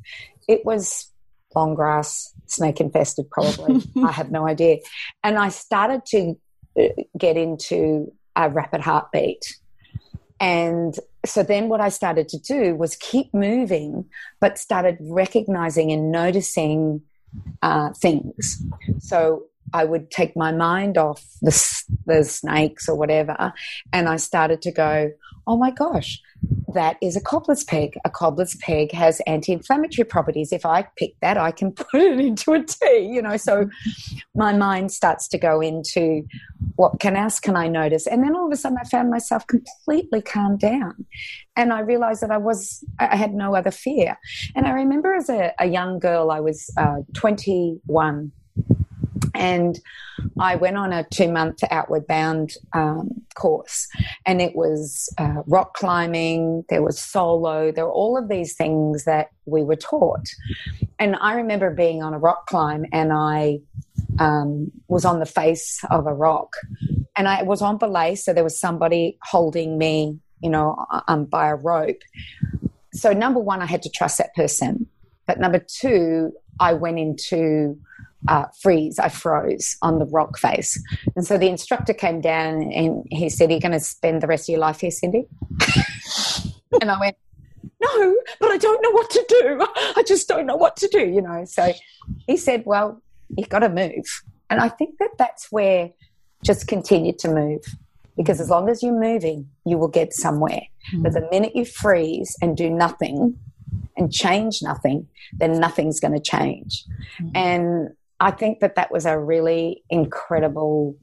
It 0.48 0.66
was 0.66 1.10
long 1.54 1.74
grass, 1.74 2.34
snake 2.46 2.80
infested, 2.80 3.30
probably. 3.30 3.82
I 4.04 4.12
have 4.12 4.30
no 4.30 4.46
idea. 4.46 4.78
And 5.22 5.38
I 5.38 5.48
started 5.48 6.04
to 6.08 6.38
uh, 6.78 6.88
get 7.16 7.36
into 7.38 8.12
a 8.36 8.50
rapid 8.50 8.80
heartbeat. 8.80 9.58
And 10.40 10.94
so 11.24 11.42
then 11.42 11.68
what 11.68 11.80
I 11.80 11.88
started 11.88 12.28
to 12.30 12.38
do 12.38 12.74
was 12.74 12.96
keep 12.96 13.32
moving, 13.32 14.04
but 14.40 14.58
started 14.58 14.98
recognizing 15.00 15.92
and 15.92 16.10
noticing 16.10 17.02
uh, 17.62 17.92
things. 17.94 18.62
So 18.98 19.44
I 19.72 19.84
would 19.84 20.10
take 20.10 20.36
my 20.36 20.52
mind 20.52 20.98
off 20.98 21.24
the, 21.40 21.84
the 22.06 22.24
snakes 22.24 22.88
or 22.88 22.96
whatever, 22.96 23.52
and 23.92 24.08
I 24.08 24.16
started 24.16 24.62
to 24.62 24.72
go, 24.72 25.12
oh 25.46 25.56
my 25.56 25.70
gosh, 25.70 26.20
that 26.74 26.96
is 27.00 27.16
a 27.16 27.20
cobbler's 27.20 27.64
peg. 27.64 27.96
A 28.04 28.10
cobbler's 28.10 28.56
peg 28.56 28.92
has 28.92 29.20
anti-inflammatory 29.26 30.04
properties. 30.04 30.52
If 30.52 30.66
I 30.66 30.82
pick 30.96 31.18
that, 31.20 31.36
I 31.36 31.50
can 31.50 31.72
put 31.72 32.00
it 32.00 32.20
into 32.20 32.52
a 32.52 32.62
tea, 32.62 33.10
you 33.12 33.22
know. 33.22 33.36
So 33.36 33.68
my 34.34 34.52
mind 34.52 34.92
starts 34.92 35.28
to 35.28 35.38
go 35.38 35.60
into 35.60 36.26
what 36.76 36.98
can 37.00 37.16
else 37.16 37.38
can 37.40 37.56
I 37.56 37.68
notice? 37.68 38.06
And 38.06 38.22
then 38.22 38.34
all 38.34 38.46
of 38.46 38.52
a 38.52 38.56
sudden 38.56 38.78
I 38.80 38.84
found 38.84 39.10
myself 39.10 39.46
completely 39.46 40.22
calmed 40.22 40.60
down. 40.60 41.06
And 41.56 41.72
I 41.72 41.80
realized 41.80 42.22
that 42.22 42.30
I 42.30 42.38
was 42.38 42.84
I 42.98 43.16
had 43.16 43.34
no 43.34 43.54
other 43.54 43.70
fear. 43.70 44.18
And 44.54 44.66
I 44.66 44.70
remember 44.70 45.14
as 45.14 45.28
a, 45.28 45.52
a 45.58 45.66
young 45.66 45.98
girl, 45.98 46.30
I 46.30 46.40
was 46.40 46.70
uh, 46.76 46.98
21 47.14 48.32
and 49.34 49.78
I 50.38 50.56
went 50.56 50.76
on 50.76 50.92
a 50.92 51.04
two 51.04 51.30
month 51.30 51.60
outward 51.70 52.06
bound 52.06 52.54
um, 52.72 53.22
course, 53.34 53.88
and 54.24 54.40
it 54.40 54.54
was 54.54 55.12
uh, 55.18 55.42
rock 55.46 55.74
climbing, 55.74 56.64
there 56.68 56.82
was 56.82 56.98
solo, 56.98 57.72
there 57.72 57.84
were 57.84 57.92
all 57.92 58.16
of 58.16 58.28
these 58.28 58.54
things 58.54 59.04
that 59.04 59.30
we 59.46 59.62
were 59.62 59.76
taught. 59.76 60.26
And 60.98 61.16
I 61.16 61.34
remember 61.34 61.70
being 61.70 62.02
on 62.02 62.14
a 62.14 62.18
rock 62.18 62.46
climb, 62.46 62.86
and 62.92 63.12
I 63.12 63.60
um, 64.18 64.70
was 64.88 65.04
on 65.04 65.18
the 65.18 65.26
face 65.26 65.80
of 65.90 66.06
a 66.06 66.14
rock, 66.14 66.54
and 67.16 67.28
I 67.28 67.42
was 67.42 67.62
on 67.62 67.78
belay, 67.78 68.14
so 68.14 68.32
there 68.32 68.44
was 68.44 68.58
somebody 68.58 69.18
holding 69.22 69.78
me, 69.78 70.18
you 70.40 70.50
know, 70.50 70.86
um, 71.08 71.24
by 71.24 71.48
a 71.48 71.56
rope. 71.56 72.02
So, 72.92 73.12
number 73.12 73.40
one, 73.40 73.60
I 73.60 73.66
had 73.66 73.82
to 73.82 73.90
trust 73.90 74.18
that 74.18 74.34
person. 74.34 74.86
But 75.26 75.40
number 75.40 75.58
two, 75.58 76.32
I 76.60 76.74
went 76.74 76.98
into 76.98 77.78
uh, 78.28 78.46
freeze. 78.60 78.98
I 78.98 79.08
froze 79.08 79.76
on 79.82 79.98
the 79.98 80.06
rock 80.06 80.38
face. 80.38 80.82
And 81.16 81.26
so 81.26 81.38
the 81.38 81.48
instructor 81.48 81.92
came 81.92 82.20
down 82.20 82.62
and 82.72 83.04
he 83.10 83.28
said, 83.28 83.50
Are 83.50 83.54
you 83.54 83.60
going 83.60 83.72
to 83.72 83.80
spend 83.80 84.22
the 84.22 84.26
rest 84.26 84.48
of 84.48 84.52
your 84.52 84.60
life 84.60 84.80
here, 84.80 84.90
Cyndi? 84.90 85.26
and 86.80 86.90
I 86.90 86.98
went, 86.98 87.16
No, 87.80 88.16
but 88.40 88.50
I 88.50 88.56
don't 88.56 88.82
know 88.82 88.90
what 88.90 89.10
to 89.10 89.24
do. 89.28 89.66
I 89.96 90.04
just 90.06 90.28
don't 90.28 90.46
know 90.46 90.56
what 90.56 90.76
to 90.78 90.88
do, 90.88 91.00
you 91.00 91.22
know. 91.22 91.44
So 91.44 91.72
he 92.26 92.36
said, 92.36 92.62
Well, 92.64 93.02
you've 93.36 93.48
got 93.48 93.60
to 93.60 93.68
move. 93.68 94.22
And 94.50 94.60
I 94.60 94.68
think 94.68 94.98
that 94.98 95.10
that's 95.18 95.50
where 95.50 95.90
just 96.42 96.66
continue 96.66 97.12
to 97.18 97.28
move. 97.28 97.62
Because 98.16 98.40
as 98.40 98.48
long 98.48 98.68
as 98.68 98.80
you're 98.80 98.98
moving, 98.98 99.48
you 99.64 99.76
will 99.76 99.88
get 99.88 100.12
somewhere. 100.12 100.62
Mm-hmm. 100.92 101.02
But 101.02 101.14
the 101.14 101.28
minute 101.32 101.56
you 101.56 101.64
freeze 101.64 102.36
and 102.40 102.56
do 102.56 102.70
nothing, 102.70 103.36
and 103.96 104.12
change 104.12 104.62
nothing, 104.62 105.08
then 105.32 105.58
nothing's 105.60 106.00
going 106.00 106.14
to 106.14 106.20
change. 106.20 106.84
Mm-hmm. 107.20 107.36
And 107.36 107.88
I 108.20 108.30
think 108.30 108.60
that 108.60 108.76
that 108.76 108.90
was 108.90 109.06
a 109.06 109.18
really 109.18 109.82
incredible 109.90 110.96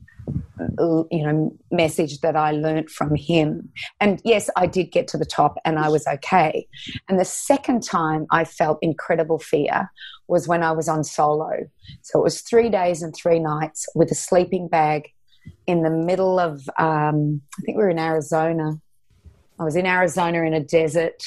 you 1.11 1.23
know 1.23 1.55
message 1.71 2.19
that 2.19 2.35
I 2.35 2.51
learnt 2.51 2.89
from 2.89 3.15
him. 3.15 3.69
And 3.99 4.21
yes, 4.23 4.49
I 4.55 4.67
did 4.67 4.91
get 4.91 5.07
to 5.09 5.17
the 5.17 5.25
top 5.25 5.57
and 5.65 5.79
I 5.79 5.89
was 5.89 6.05
okay. 6.07 6.67
And 7.09 7.19
the 7.19 7.25
second 7.25 7.83
time 7.83 8.27
I 8.31 8.43
felt 8.43 8.79
incredible 8.81 9.39
fear 9.39 9.89
was 10.27 10.47
when 10.47 10.63
I 10.63 10.71
was 10.71 10.87
on 10.87 11.03
solo. 11.03 11.51
So 12.01 12.19
it 12.19 12.23
was 12.23 12.41
3 12.41 12.69
days 12.69 13.01
and 13.01 13.15
3 13.15 13.39
nights 13.39 13.87
with 13.95 14.11
a 14.11 14.15
sleeping 14.15 14.67
bag 14.67 15.09
in 15.67 15.83
the 15.83 15.89
middle 15.89 16.39
of 16.39 16.69
um, 16.77 17.41
I 17.57 17.61
think 17.63 17.77
we 17.77 17.83
were 17.83 17.89
in 17.89 17.99
Arizona. 17.99 18.79
I 19.59 19.63
was 19.63 19.75
in 19.75 19.85
Arizona 19.85 20.43
in 20.43 20.53
a 20.53 20.63
desert 20.63 21.23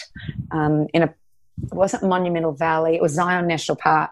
um, 0.51 0.87
in 0.95 1.03
a 1.03 1.15
it 1.63 1.73
wasn't 1.73 2.03
Monumental 2.03 2.53
Valley, 2.53 2.97
it 2.97 3.03
was 3.03 3.13
Zion 3.13 3.47
National 3.47 3.77
Park 3.77 4.11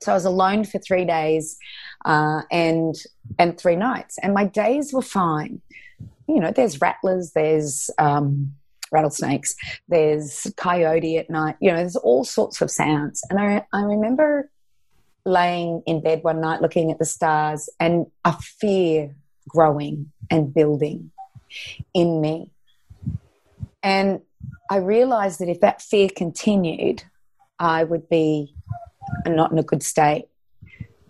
so 0.00 0.12
I 0.12 0.14
was 0.14 0.24
alone 0.24 0.64
for 0.64 0.78
three 0.78 1.04
days 1.04 1.58
uh, 2.04 2.42
and 2.50 2.94
and 3.38 3.58
three 3.58 3.76
nights, 3.76 4.18
and 4.22 4.34
my 4.34 4.44
days 4.44 4.92
were 4.92 5.02
fine. 5.02 5.60
You 6.28 6.40
know, 6.40 6.50
there's 6.50 6.80
rattlers, 6.80 7.32
there's 7.34 7.90
um, 7.98 8.54
rattlesnakes, 8.92 9.54
there's 9.88 10.46
coyote 10.56 11.18
at 11.18 11.30
night. 11.30 11.56
You 11.60 11.70
know, 11.70 11.76
there's 11.78 11.96
all 11.96 12.24
sorts 12.24 12.60
of 12.60 12.70
sounds, 12.70 13.22
and 13.30 13.38
I 13.38 13.64
I 13.72 13.82
remember 13.82 14.50
laying 15.24 15.82
in 15.86 16.00
bed 16.00 16.22
one 16.22 16.40
night 16.40 16.62
looking 16.62 16.92
at 16.92 16.98
the 16.98 17.04
stars 17.04 17.68
and 17.80 18.06
a 18.24 18.32
fear 18.32 19.14
growing 19.48 20.12
and 20.30 20.54
building 20.54 21.10
in 21.92 22.20
me. 22.20 22.52
And 23.82 24.20
I 24.70 24.76
realized 24.76 25.40
that 25.40 25.48
if 25.48 25.60
that 25.60 25.82
fear 25.82 26.08
continued, 26.08 27.04
I 27.58 27.84
would 27.84 28.08
be 28.08 28.55
and 29.24 29.36
not 29.36 29.52
in 29.52 29.58
a 29.58 29.62
good 29.62 29.82
state. 29.82 30.26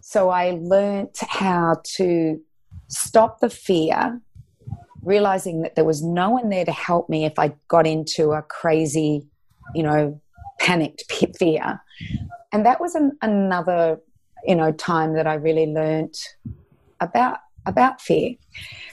So 0.01 0.31
I 0.31 0.59
learnt 0.61 1.19
how 1.29 1.81
to 1.97 2.41
stop 2.89 3.41
the 3.41 3.51
fear, 3.51 4.21
realizing 5.03 5.63
that 5.63 5.75
there 5.75 5.85
was 5.85 6.03
no 6.03 6.31
one 6.31 6.49
there 6.49 6.65
to 6.65 6.73
help 6.73 7.09
me 7.09 7.25
if 7.25 7.39
I 7.39 7.55
got 7.69 7.87
into 7.87 8.33
a 8.33 8.43
crazy, 8.43 9.27
you 9.75 9.83
know, 9.83 10.21
panicked 10.61 11.05
fear. 11.39 11.81
And 12.53 12.65
that 12.65 12.81
was 12.81 12.95
an, 12.95 13.19
another, 13.23 14.01
you 14.45 14.55
know, 14.55 14.73
time 14.73 15.15
that 15.15 15.27
I 15.27 15.35
really 15.35 15.67
learnt 15.67 16.17
about 17.01 17.39
about 17.67 18.01
fear. 18.01 18.37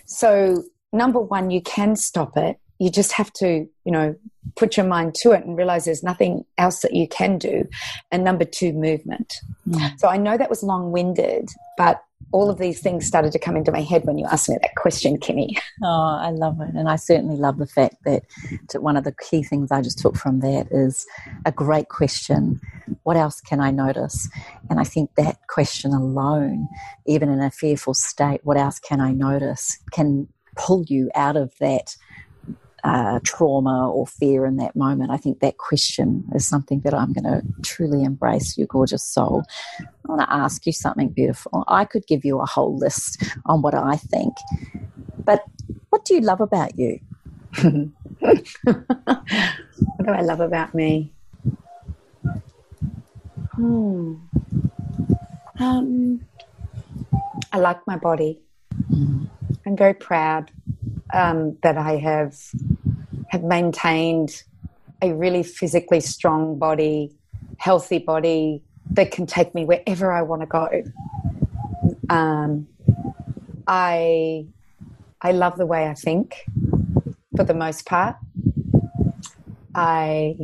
So 0.06 0.64
number 0.92 1.20
one, 1.20 1.52
you 1.52 1.62
can 1.62 1.96
stop 1.96 2.36
it. 2.38 2.58
You 2.80 2.90
just 2.90 3.14
have 3.14 3.32
to, 3.34 3.68
you 3.86 3.92
know, 3.92 4.16
put 4.56 4.78
your 4.78 4.86
mind 4.86 5.16
to 5.16 5.32
it 5.32 5.46
and 5.46 5.58
realize 5.58 5.86
there's 5.86 6.04
nothing 6.04 6.46
else 6.58 6.82
that 6.82 6.94
you 6.94 7.08
can 7.08 7.38
do. 7.38 7.68
And 8.12 8.24
number 8.24 8.46
two, 8.46 8.74
movement. 8.74 9.36
Mm. 9.68 10.00
So 10.00 10.08
I 10.08 10.18
know 10.18 10.38
that 10.38 10.50
was 10.50 10.64
long 10.64 10.92
winded, 10.92 11.50
but 11.78 12.04
all 12.32 12.50
of 12.50 12.58
these 12.58 12.82
things 12.82 13.06
started 13.06 13.32
to 13.32 13.40
come 13.40 13.56
into 13.56 13.72
my 13.72 13.82
head 13.82 14.06
when 14.06 14.18
you 14.18 14.26
asked 14.26 14.50
me 14.50 14.58
that 14.62 14.76
question, 14.76 15.18
Kimmy. 15.18 15.58
Oh, 15.86 16.18
I 16.22 16.30
love 16.30 16.62
it. 16.62 16.74
And 16.76 16.88
I 16.88 16.96
certainly 16.96 17.36
love 17.36 17.58
the 17.58 17.68
fact 17.68 17.98
that 18.06 18.24
one 18.76 18.96
of 18.96 19.04
the 19.04 19.12
key 19.12 19.44
things 19.44 19.70
I 19.70 19.82
just 19.82 20.00
took 20.00 20.16
from 20.16 20.40
that 20.40 20.68
is 20.72 21.06
a 21.46 21.52
great 21.52 21.90
question. 21.90 22.62
What 23.04 23.18
else 23.18 23.42
can 23.42 23.60
I 23.60 23.70
notice? 23.70 24.30
And 24.70 24.80
I 24.80 24.86
think 24.86 25.14
that 25.16 25.46
question 25.48 25.92
alone, 25.92 26.70
even 27.06 27.30
in 27.30 27.42
a 27.42 27.52
fearful 27.52 27.94
state, 27.94 28.42
what 28.44 28.56
else 28.56 28.80
can 28.80 29.02
I 29.02 29.12
notice, 29.12 29.78
can 29.92 30.30
pull 30.56 30.84
you 30.88 31.12
out 31.16 31.36
of 31.36 31.54
that 31.60 31.96
uh, 32.84 33.20
trauma 33.24 33.90
or 33.90 34.06
fear 34.06 34.46
in 34.46 34.58
that 34.58 34.76
moment. 34.76 35.12
I 35.12 35.18
think 35.18 35.40
that 35.40 35.58
question 35.58 36.26
is 36.36 36.46
something 36.46 36.82
that 36.82 36.94
I'm 36.94 37.14
going 37.14 37.24
to 37.24 37.42
truly 37.64 38.04
embrace, 38.04 38.58
your 38.58 38.68
gorgeous 38.68 39.04
soul. 39.04 39.44
I 39.80 39.86
want 40.06 40.22
to 40.22 40.34
ask 40.34 40.66
you 40.66 40.74
something 40.74 41.10
beautiful. 41.10 41.64
I 41.68 41.86
could 41.86 42.06
give 42.08 42.26
you 42.26 42.40
a 42.40 42.46
whole 42.46 42.78
list 42.78 43.24
on 43.46 43.62
what 43.62 43.74
I 43.74 43.96
think, 43.96 44.34
but 45.24 45.44
what 45.90 46.06
do 46.06 46.16
you 46.16 46.22
love 46.22 46.42
about 46.42 46.78
you? 46.78 47.00
what 48.22 48.44
do 48.62 48.86
I 50.08 50.22
love 50.22 50.42
about 50.42 50.74
me? 50.74 51.14
Hmm. 53.56 54.16
Um, 55.60 56.26
I 57.52 57.60
like 57.60 57.86
my 57.86 57.98
body. 57.98 58.42
Mm. 58.92 59.30
I'm 59.66 59.78
very 59.78 59.94
proud 59.94 60.52
um, 61.14 61.58
that 61.62 61.78
I 61.78 61.98
have 61.98 62.36
have 63.34 63.44
maintained 63.44 64.44
a 65.02 65.12
really 65.12 65.42
physically 65.42 66.00
strong 66.00 66.60
body, 66.60 67.12
healthy 67.58 67.98
body 67.98 68.62
that 68.92 69.10
can 69.10 69.26
take 69.26 69.56
me 69.56 69.66
wherever 69.66 70.12
I 70.12 70.22
want 70.22 70.44
to 70.44 70.46
go. 70.46 70.70
Um, 72.12 72.68
I 73.66 74.46
I 75.20 75.32
love 75.32 75.58
the 75.58 75.66
way 75.66 75.88
I 75.88 75.96
think, 75.96 76.36
for 77.36 77.44
the 77.44 77.56
most 77.56 77.88
part. 77.88 78.18
I 79.74 80.38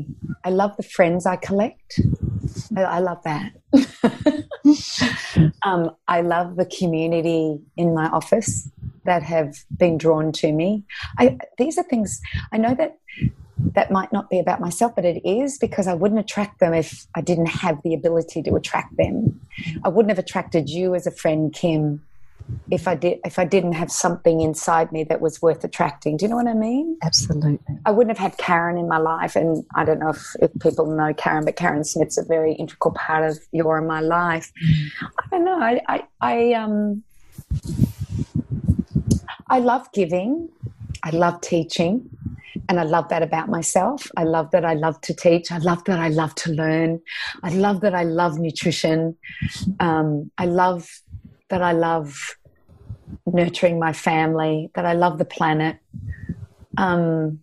I 0.43 0.49
love 0.49 0.75
the 0.75 0.81
friends 0.81 1.27
I 1.27 1.35
collect. 1.35 1.99
I, 2.75 2.81
I 2.97 2.99
love 2.99 3.21
that. 3.23 3.51
um, 5.61 5.91
I 6.07 6.21
love 6.21 6.55
the 6.55 6.65
community 6.65 7.59
in 7.77 7.93
my 7.93 8.07
office 8.07 8.67
that 9.09 9.23
have 9.23 9.55
been 9.75 9.97
drawn 9.97 10.31
to 10.33 10.51
me. 10.51 10.85
I, 11.17 11.37
these 11.57 11.77
are 11.77 11.83
things 11.83 12.21
I 12.51 12.57
know 12.57 12.73
that 12.75 12.97
that 13.73 13.91
might 13.91 14.11
not 14.13 14.29
be 14.29 14.39
about 14.39 14.61
myself, 14.61 14.95
but 14.95 15.05
it 15.05 15.21
is 15.27 15.57
because 15.57 15.87
I 15.87 15.93
wouldn't 15.93 16.19
attract 16.19 16.59
them 16.59 16.73
if 16.73 17.05
I 17.15 17.21
didn't 17.21 17.47
have 17.47 17.81
the 17.83 17.93
ability 17.93 18.41
to 18.43 18.55
attract 18.55 18.95
them. 18.97 19.41
I 19.83 19.89
wouldn't 19.89 20.11
have 20.11 20.19
attracted 20.19 20.69
you 20.69 20.95
as 20.95 21.05
a 21.05 21.11
friend, 21.11 21.53
Kim, 21.53 22.01
if 22.71 22.87
I 22.87 22.95
did 22.95 23.19
if 23.25 23.37
I 23.37 23.45
didn't 23.45 23.73
have 23.73 23.91
something 23.91 24.41
inside 24.41 24.91
me 24.91 25.03
that 25.05 25.21
was 25.21 25.41
worth 25.41 25.63
attracting. 25.63 26.17
Do 26.17 26.25
you 26.25 26.29
know 26.29 26.37
what 26.37 26.47
I 26.47 26.53
mean? 26.53 26.97
Absolutely. 27.03 27.59
I 27.85 27.91
wouldn't 27.91 28.15
have 28.17 28.31
had 28.31 28.37
Karen 28.37 28.77
in 28.77 28.87
my 28.87 28.97
life, 28.97 29.35
and 29.35 29.63
I 29.75 29.85
don't 29.85 29.99
know 29.99 30.09
if, 30.09 30.35
if 30.41 30.51
people 30.59 30.85
know 30.85 31.13
Karen, 31.13 31.45
but 31.45 31.55
Karen 31.55 31.83
Smith's 31.83 32.17
a 32.17 32.23
very 32.23 32.53
integral 32.53 32.93
part 32.93 33.29
of 33.29 33.39
your 33.51 33.77
and 33.77 33.87
my 33.87 34.01
life. 34.01 34.51
I 35.03 35.27
don't 35.31 35.45
know. 35.45 35.59
I 35.59 35.81
I, 35.87 36.03
I 36.21 36.53
um 36.53 37.03
I 39.49 39.59
love 39.59 39.91
giving. 39.93 40.49
I 41.03 41.09
love 41.11 41.41
teaching. 41.41 42.09
And 42.67 42.79
I 42.79 42.83
love 42.83 43.09
that 43.09 43.23
about 43.23 43.49
myself. 43.49 44.11
I 44.15 44.23
love 44.23 44.51
that 44.51 44.65
I 44.65 44.73
love 44.73 45.01
to 45.01 45.13
teach. 45.13 45.51
I 45.51 45.57
love 45.57 45.83
that 45.85 45.99
I 45.99 46.09
love 46.09 46.35
to 46.35 46.51
learn. 46.51 47.01
I 47.41 47.49
love 47.49 47.81
that 47.81 47.95
I 47.95 48.03
love 48.03 48.37
nutrition. 48.37 49.17
Um, 49.79 50.31
I 50.37 50.45
love 50.45 50.87
that 51.49 51.63
I 51.63 51.71
love 51.71 52.35
nurturing 53.25 53.79
my 53.79 53.93
family, 53.93 54.69
that 54.75 54.85
I 54.85 54.93
love 54.93 55.17
the 55.17 55.25
planet. 55.25 55.77
Um, 56.77 57.39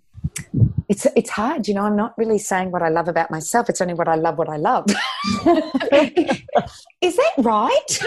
it's 0.88 1.06
it's 1.16 1.30
hard, 1.30 1.66
you 1.66 1.74
know. 1.74 1.82
I'm 1.82 1.96
not 1.96 2.16
really 2.16 2.38
saying 2.38 2.70
what 2.70 2.82
I 2.82 2.88
love 2.88 3.08
about 3.08 3.30
myself. 3.30 3.68
It's 3.68 3.80
only 3.80 3.94
what 3.94 4.06
I 4.06 4.14
love, 4.14 4.38
what 4.38 4.48
I 4.48 4.56
love. 4.56 4.86
Is 7.00 7.16
that 7.16 7.32
right? 7.38 8.02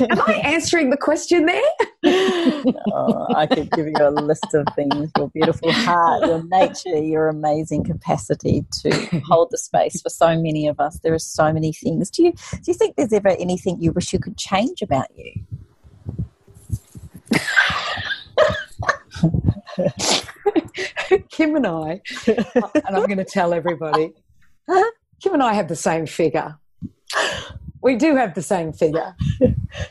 Am 0.00 0.20
I 0.26 0.40
answering 0.44 0.90
the 0.90 0.96
question 0.96 1.46
there? 1.46 1.60
oh, 2.92 3.26
I 3.34 3.46
could 3.46 3.70
give 3.72 3.86
you 3.86 3.94
a 4.00 4.10
list 4.10 4.54
of 4.54 4.64
things: 4.76 5.10
your 5.18 5.28
beautiful 5.30 5.72
heart, 5.72 6.26
your 6.26 6.42
nature, 6.44 7.02
your 7.02 7.28
amazing 7.28 7.84
capacity 7.84 8.64
to 8.82 8.90
hold 9.26 9.48
the 9.50 9.58
space 9.58 10.00
for 10.00 10.10
so 10.10 10.40
many 10.40 10.68
of 10.68 10.78
us. 10.78 11.00
There 11.02 11.14
are 11.14 11.18
so 11.18 11.52
many 11.52 11.72
things. 11.72 12.10
Do 12.10 12.22
you 12.24 12.32
do 12.32 12.62
you 12.66 12.74
think 12.74 12.96
there's 12.96 13.12
ever 13.12 13.28
anything 13.28 13.80
you 13.80 13.90
wish 13.92 14.12
you 14.12 14.20
could 14.20 14.36
change 14.36 14.82
about 14.82 15.08
you? 15.16 15.32
Kim 21.30 21.56
and 21.56 21.66
I, 21.66 22.00
and 22.26 22.96
I'm 22.96 23.06
going 23.06 23.18
to 23.18 23.24
tell 23.24 23.52
everybody, 23.52 24.12
Kim 25.22 25.34
and 25.34 25.42
I 25.42 25.54
have 25.54 25.68
the 25.68 25.76
same 25.76 26.06
figure. 26.06 26.56
We 27.82 27.96
do 27.96 28.16
have 28.16 28.34
the 28.34 28.42
same 28.42 28.72
figure. 28.72 29.14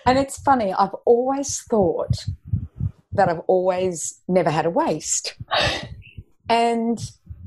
And 0.06 0.18
it's 0.18 0.40
funny, 0.40 0.74
I've 0.74 0.96
always 1.06 1.62
thought 1.62 2.26
that 3.14 3.30
I've 3.30 3.42
always 3.48 4.22
never 4.28 4.50
had 4.50 4.66
a 4.66 4.70
waist. 4.70 5.36
And 6.48 7.00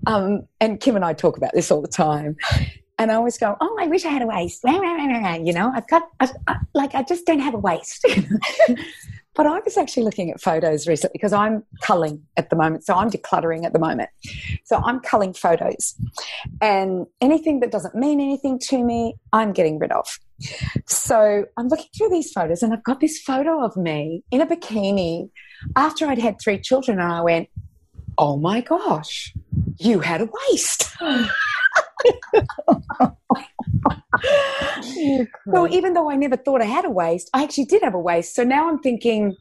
um, 0.07 0.49
and 0.61 0.81
Kim 0.81 0.97
and 0.97 1.05
I 1.05 1.13
talk 1.13 1.37
about 1.37 1.53
this 1.55 1.71
all 1.71 1.81
the 1.81 1.89
time. 1.89 2.37
And 2.99 3.11
I 3.11 3.15
always 3.15 3.39
go, 3.39 3.57
oh, 3.61 3.77
I 3.81 3.87
wish 3.87 4.05
I 4.05 4.11
had 4.11 4.23
a 4.23 4.27
waist. 4.27 4.65
You 4.65 5.53
know, 5.53 5.73
I've 5.75 5.89
got, 5.89 6.03
I've, 6.21 6.33
I, 6.47 6.57
like, 6.75 6.95
I 6.95 7.03
just 7.03 7.27
don't 7.27 7.41
have 7.41 7.55
a 7.55 7.59
waist. 7.59 8.07
But 9.35 9.47
I 9.47 9.61
was 9.61 9.77
actually 9.79 10.03
looking 10.03 10.31
at 10.31 10.41
photos 10.41 10.87
recently 10.87 11.13
because 11.15 11.33
I'm 11.33 11.65
culling 11.83 12.23
at 12.37 12.51
the 12.51 12.57
moment. 12.57 12.85
So 12.85 12.95
I'm 12.95 13.11
decluttering 13.11 13.65
at 13.65 13.73
the 13.73 13.79
moment. 13.79 14.11
So 14.65 14.77
I'm 14.77 15.01
culling 15.01 15.33
photos. 15.33 15.95
And 16.61 17.07
anything 17.21 17.61
that 17.61 17.71
doesn't 17.71 17.95
mean 17.95 18.21
anything 18.21 18.59
to 18.69 18.85
me, 18.85 19.15
I'm 19.33 19.53
getting 19.53 19.79
rid 19.79 19.93
of. 19.93 20.07
So 20.87 21.47
I'm 21.57 21.69
looking 21.69 21.89
through 21.97 22.11
these 22.11 22.31
photos 22.31 22.63
and 22.63 22.73
I've 22.73 22.85
got 22.85 23.01
this 23.01 23.19
photo 23.21 23.65
of 23.65 23.77
me 23.77 24.23
in 24.31 24.41
a 24.41 24.47
bikini 24.47 25.31
after 25.77 26.07
I'd 26.07 26.19
had 26.19 26.41
three 26.41 26.61
children. 26.61 26.99
And 27.01 27.11
I 27.11 27.23
went, 27.23 27.49
oh 28.19 28.37
my 28.37 28.61
gosh, 28.61 29.33
you 29.79 30.01
had 30.01 30.21
a 30.21 30.29
waist. 30.51 30.95
well, 35.47 35.73
even 35.73 35.95
though 35.95 36.11
I 36.11 36.17
never 36.17 36.37
thought 36.37 36.61
I 36.63 36.67
had 36.67 36.85
a 36.85 36.91
waist, 36.91 37.31
I 37.33 37.43
actually 37.43 37.65
did 37.67 37.83
have 37.83 37.95
a 37.95 38.01
waist. 38.01 38.35
So 38.35 38.45
now 38.45 38.69
I'm 38.69 38.79
thinking, 38.79 39.37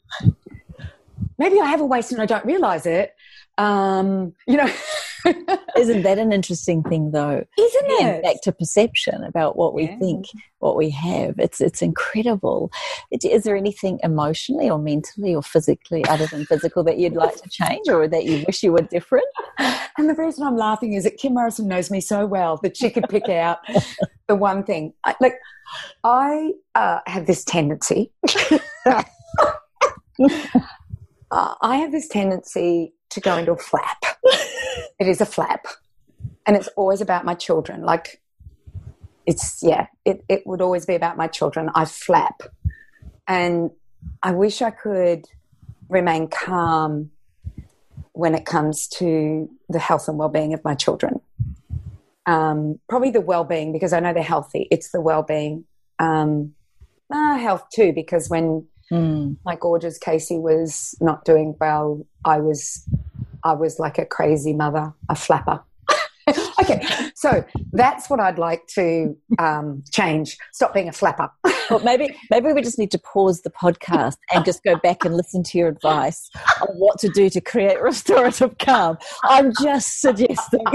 maybe 1.38 1.60
I 1.60 1.68
have 1.68 1.82
a 1.82 1.86
waist 1.86 2.12
and 2.12 2.22
I 2.22 2.26
don't 2.26 2.46
realize 2.46 2.86
it. 2.86 3.16
Um, 3.58 4.34
you 4.48 4.58
know. 4.58 4.72
Isn't 5.78 6.02
that 6.04 6.18
an 6.18 6.32
interesting 6.32 6.84
thing, 6.84 7.12
though? 7.12 7.44
Isn't 7.58 7.86
it? 7.86 8.24
Back 8.24 8.42
to 8.44 8.52
perception 8.52 9.24
about 9.24 9.58
what 9.58 9.74
we 9.74 9.84
yeah. 9.84 9.98
think, 9.98 10.26
what 10.60 10.76
we 10.76 10.90
have. 10.90 11.40
It's 11.40 11.62
it's 11.62 11.82
incredible. 11.82 12.72
Is 13.12 13.44
there 13.44 13.56
anything 13.56 14.00
emotionally 14.04 14.70
or 14.70 14.80
mentally 14.80 15.36
or 15.36 15.44
physically, 15.44 16.06
other 16.06 16.28
than 16.28 16.46
physical, 16.46 16.84
that 16.84 16.98
you'd 16.98 17.14
like 17.14 17.42
to 17.42 17.50
change 17.50 17.88
or 17.90 18.08
that 18.08 18.26
you 18.26 18.44
wish 18.48 18.64
you 18.64 18.72
were 18.72 18.82
different? 18.82 19.26
And 19.98 20.10
the 20.10 20.16
reason 20.16 20.46
I'm 20.46 20.58
laughing 20.58 20.94
is 20.94 21.04
that 21.04 21.18
Kim 21.18 21.34
Morrison 21.34 21.68
knows 21.68 21.92
me 21.92 22.02
so 22.02 22.26
well 22.26 22.58
that 22.64 22.78
she 22.78 22.90
could 22.90 23.10
pick 23.10 23.28
out 23.30 23.60
the 24.28 24.36
one 24.36 24.64
thing. 24.64 24.94
I, 25.04 25.16
like, 25.20 25.36
I 26.04 26.54
uh, 26.76 27.00
have 27.08 27.28
this 27.28 27.44
tendency. 27.44 28.12
uh, 28.86 29.04
I 31.32 31.78
have 31.78 31.92
this 31.92 32.08
tendency 32.08 32.94
to 33.12 33.20
go 33.20 33.38
into 33.38 33.52
a 33.52 33.58
flap. 33.58 34.04
It 35.02 35.08
is 35.08 35.20
a 35.20 35.26
flap. 35.26 35.66
And 36.46 36.56
it's 36.56 36.68
always 36.78 37.02
about 37.02 37.26
my 37.26 37.34
children. 37.34 37.82
Like, 37.82 38.22
it's, 39.26 39.60
yeah, 39.64 39.88
it, 40.06 40.24
it 40.30 40.46
would 40.46 40.62
always 40.62 40.86
be 40.86 40.94
about 40.94 41.18
my 41.18 41.26
children. 41.28 41.72
I 41.74 41.86
flap. 41.86 42.44
And 43.28 43.72
I 44.22 44.32
wish 44.32 44.62
I 44.62 44.70
could 44.70 45.26
remain 45.90 46.28
calm 46.28 47.10
when 48.12 48.36
it 48.36 48.46
comes 48.46 48.88
to 49.00 49.50
the 49.70 49.80
health 49.80 50.08
and 50.08 50.20
well-being 50.20 50.54
of 50.54 50.64
my 50.64 50.76
children. 50.76 51.20
Um, 52.28 52.80
probably 52.88 53.10
the 53.10 53.22
well-being 53.22 53.74
because 53.74 53.94
I 53.94 54.00
know 54.00 54.14
they're 54.14 54.22
healthy. 54.22 54.68
It's 54.70 54.92
the 54.92 55.02
well-being. 55.02 55.66
Um, 55.98 56.54
uh, 57.12 57.38
health 57.38 57.66
too, 57.74 57.92
because 57.92 58.30
when 58.30 58.68
Mm. 58.92 59.38
my 59.46 59.56
gorgeous 59.56 59.98
Casey 59.98 60.38
was 60.38 60.96
not 61.00 61.24
doing 61.24 61.56
well, 61.62 62.06
I 62.26 62.42
was 62.42 62.86
I 63.44 63.54
was 63.54 63.80
like 63.80 63.98
a 63.98 64.06
crazy 64.06 64.54
mother, 64.54 64.94
a 65.10 65.16
flapper. 65.16 65.62
okay, 66.62 66.86
so 67.16 67.44
that's 67.72 68.10
what 68.10 68.20
I'd 68.20 68.38
like 68.38 68.68
to 68.76 69.18
um, 69.40 69.84
change. 69.92 70.38
Stop 70.52 70.74
being 70.74 70.88
a 70.88 70.92
flapper. 70.92 71.30
Well, 71.70 71.80
maybe 71.80 72.16
maybe 72.30 72.52
we 72.54 72.62
just 72.62 72.78
need 72.78 72.92
to 72.92 73.00
pause 73.00 73.42
the 73.42 73.50
podcast 73.50 74.18
and 74.34 74.46
just 74.46 74.64
go 74.64 74.76
back 74.76 75.06
and 75.06 75.16
listen 75.16 75.42
to 75.44 75.58
your 75.58 75.70
advice 75.70 76.30
on 76.62 76.76
what 76.76 77.00
to 77.00 77.10
do 77.10 77.30
to 77.30 77.42
create 77.42 77.82
restorative 77.82 78.58
calm. 78.58 78.98
I'm 79.24 79.54
just 79.62 80.02
suggesting. 80.02 80.66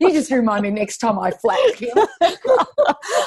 you 0.00 0.12
just 0.12 0.30
remind 0.30 0.62
me 0.62 0.70
next 0.70 0.98
time 0.98 1.18
I 1.18 1.30
flap. 1.30 1.58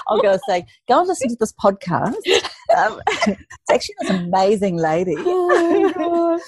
I'm 0.10 0.22
going 0.22 0.38
to 0.38 0.42
say, 0.48 0.66
go 0.88 1.00
and 1.00 1.08
listen 1.08 1.30
to 1.30 1.38
this 1.40 1.54
podcast. 1.54 2.16
Um, 2.78 3.02
it's 3.08 3.72
actually 3.72 3.96
this 4.02 4.10
amazing 4.10 4.78
lady. 4.78 5.16
oh, 5.18 6.40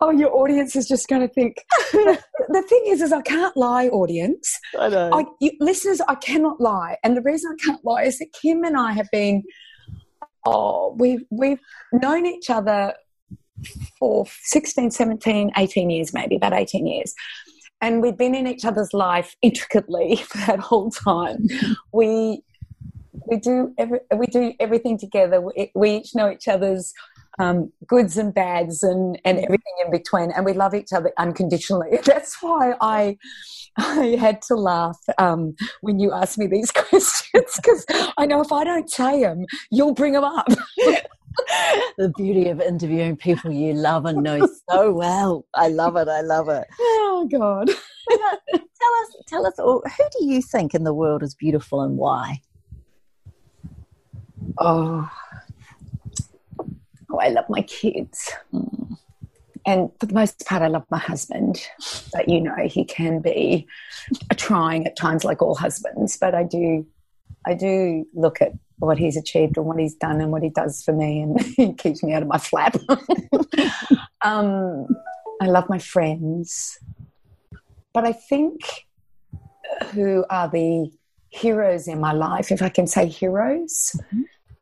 Oh, 0.00 0.10
your 0.10 0.34
audience 0.34 0.76
is 0.76 0.86
just 0.86 1.08
going 1.08 1.22
to 1.22 1.28
think. 1.28 1.56
the 1.92 2.62
thing 2.68 2.82
is, 2.86 3.00
is 3.00 3.12
I 3.12 3.22
can't 3.22 3.56
lie, 3.56 3.88
audience. 3.88 4.58
I 4.78 4.88
know. 4.88 5.10
I, 5.12 5.24
you, 5.40 5.52
listeners, 5.60 6.00
I 6.06 6.16
cannot 6.16 6.60
lie, 6.60 6.96
and 7.02 7.16
the 7.16 7.22
reason 7.22 7.56
I 7.58 7.64
can't 7.64 7.84
lie 7.84 8.02
is 8.02 8.18
that 8.18 8.28
Kim 8.40 8.64
and 8.64 8.76
I 8.76 8.92
have 8.92 9.08
been. 9.10 9.42
Oh, 10.44 10.94
we've 10.96 11.24
we've 11.30 11.58
known 11.92 12.24
each 12.24 12.50
other 12.50 12.94
for 13.98 14.26
16, 14.44 14.90
17, 14.90 15.50
18 15.56 15.90
years, 15.90 16.12
maybe 16.12 16.36
about 16.36 16.52
18 16.52 16.86
years. 16.86 17.14
And 17.80 18.00
we've 18.00 18.16
been 18.16 18.34
in 18.34 18.46
each 18.46 18.64
other's 18.64 18.92
life 18.92 19.36
intricately 19.42 20.16
for 20.28 20.38
that 20.38 20.60
whole 20.60 20.90
time. 20.90 21.46
we 21.92 22.42
we 23.28 23.38
do 23.38 23.74
every, 23.76 24.00
we 24.16 24.26
do 24.26 24.52
everything 24.60 24.98
together. 24.98 25.40
We, 25.40 25.72
we 25.74 25.96
each 25.96 26.14
know 26.14 26.30
each 26.30 26.46
other's 26.46 26.92
um, 27.38 27.72
goods 27.86 28.16
and 28.16 28.32
bads 28.32 28.82
and, 28.82 29.20
and 29.24 29.38
everything 29.38 29.74
in 29.84 29.90
between, 29.90 30.30
and 30.30 30.44
we 30.44 30.52
love 30.52 30.74
each 30.74 30.92
other 30.92 31.12
unconditionally. 31.18 31.98
That's 32.04 32.42
why 32.42 32.74
I 32.80 33.18
I 33.78 34.16
had 34.18 34.40
to 34.42 34.54
laugh 34.54 34.98
um, 35.18 35.54
when 35.82 35.98
you 35.98 36.12
asked 36.12 36.38
me 36.38 36.46
these 36.46 36.70
questions 36.72 37.52
because 37.56 37.84
I 38.16 38.26
know 38.26 38.40
if 38.40 38.52
I 38.52 38.64
don't 38.64 38.90
say 38.90 39.22
them, 39.22 39.44
you'll 39.70 39.94
bring 39.94 40.12
them 40.12 40.24
up. 40.24 40.46
the 41.98 42.10
beauty 42.16 42.48
of 42.48 42.60
interviewing 42.60 43.16
people 43.16 43.52
you 43.52 43.74
love 43.74 44.06
and 44.06 44.22
know 44.22 44.48
so 44.70 44.92
well. 44.92 45.44
I 45.54 45.68
love 45.68 45.96
it. 45.96 46.08
I 46.08 46.22
love 46.22 46.48
it. 46.48 46.66
oh 46.80 47.28
God! 47.30 47.68
tell 48.08 48.92
us, 49.02 49.16
tell 49.28 49.46
us, 49.46 49.58
all, 49.58 49.82
who 49.84 50.04
do 50.18 50.24
you 50.24 50.40
think 50.40 50.74
in 50.74 50.84
the 50.84 50.94
world 50.94 51.22
is 51.22 51.34
beautiful 51.34 51.82
and 51.82 51.98
why? 51.98 52.40
Oh, 54.58 55.10
oh 57.16 57.26
I 57.26 57.28
love 57.28 57.46
my 57.48 57.62
kids. 57.62 58.32
And 59.66 59.90
for 59.98 60.06
the 60.06 60.14
most 60.14 60.46
part, 60.46 60.62
I 60.62 60.68
love 60.68 60.84
my 60.90 60.98
husband. 60.98 61.60
But 62.12 62.28
you 62.28 62.40
know, 62.40 62.54
he 62.66 62.84
can 62.84 63.20
be 63.20 63.66
trying 64.36 64.86
at 64.86 64.96
times, 64.96 65.24
like 65.24 65.42
all 65.42 65.56
husbands. 65.56 66.16
But 66.16 66.34
I 66.34 66.44
do, 66.44 66.86
I 67.46 67.54
do 67.54 68.06
look 68.14 68.40
at 68.40 68.52
what 68.78 68.98
he's 68.98 69.16
achieved 69.16 69.56
and 69.56 69.66
what 69.66 69.78
he's 69.78 69.94
done 69.94 70.20
and 70.20 70.30
what 70.30 70.42
he 70.42 70.50
does 70.50 70.82
for 70.82 70.92
me, 70.92 71.20
and 71.20 71.40
he 71.56 71.72
keeps 71.72 72.02
me 72.02 72.12
out 72.12 72.22
of 72.22 72.28
my 72.28 72.38
flap. 72.38 72.76
um, 74.22 74.86
I 75.40 75.46
love 75.46 75.68
my 75.68 75.78
friends, 75.78 76.78
but 77.92 78.04
I 78.04 78.12
think 78.12 78.60
who 79.92 80.24
are 80.30 80.48
the 80.48 80.90
heroes 81.28 81.88
in 81.88 82.00
my 82.00 82.12
life, 82.12 82.50
if 82.50 82.62
I 82.62 82.68
can 82.68 82.86
say 82.86 83.06
heroes, 83.06 83.98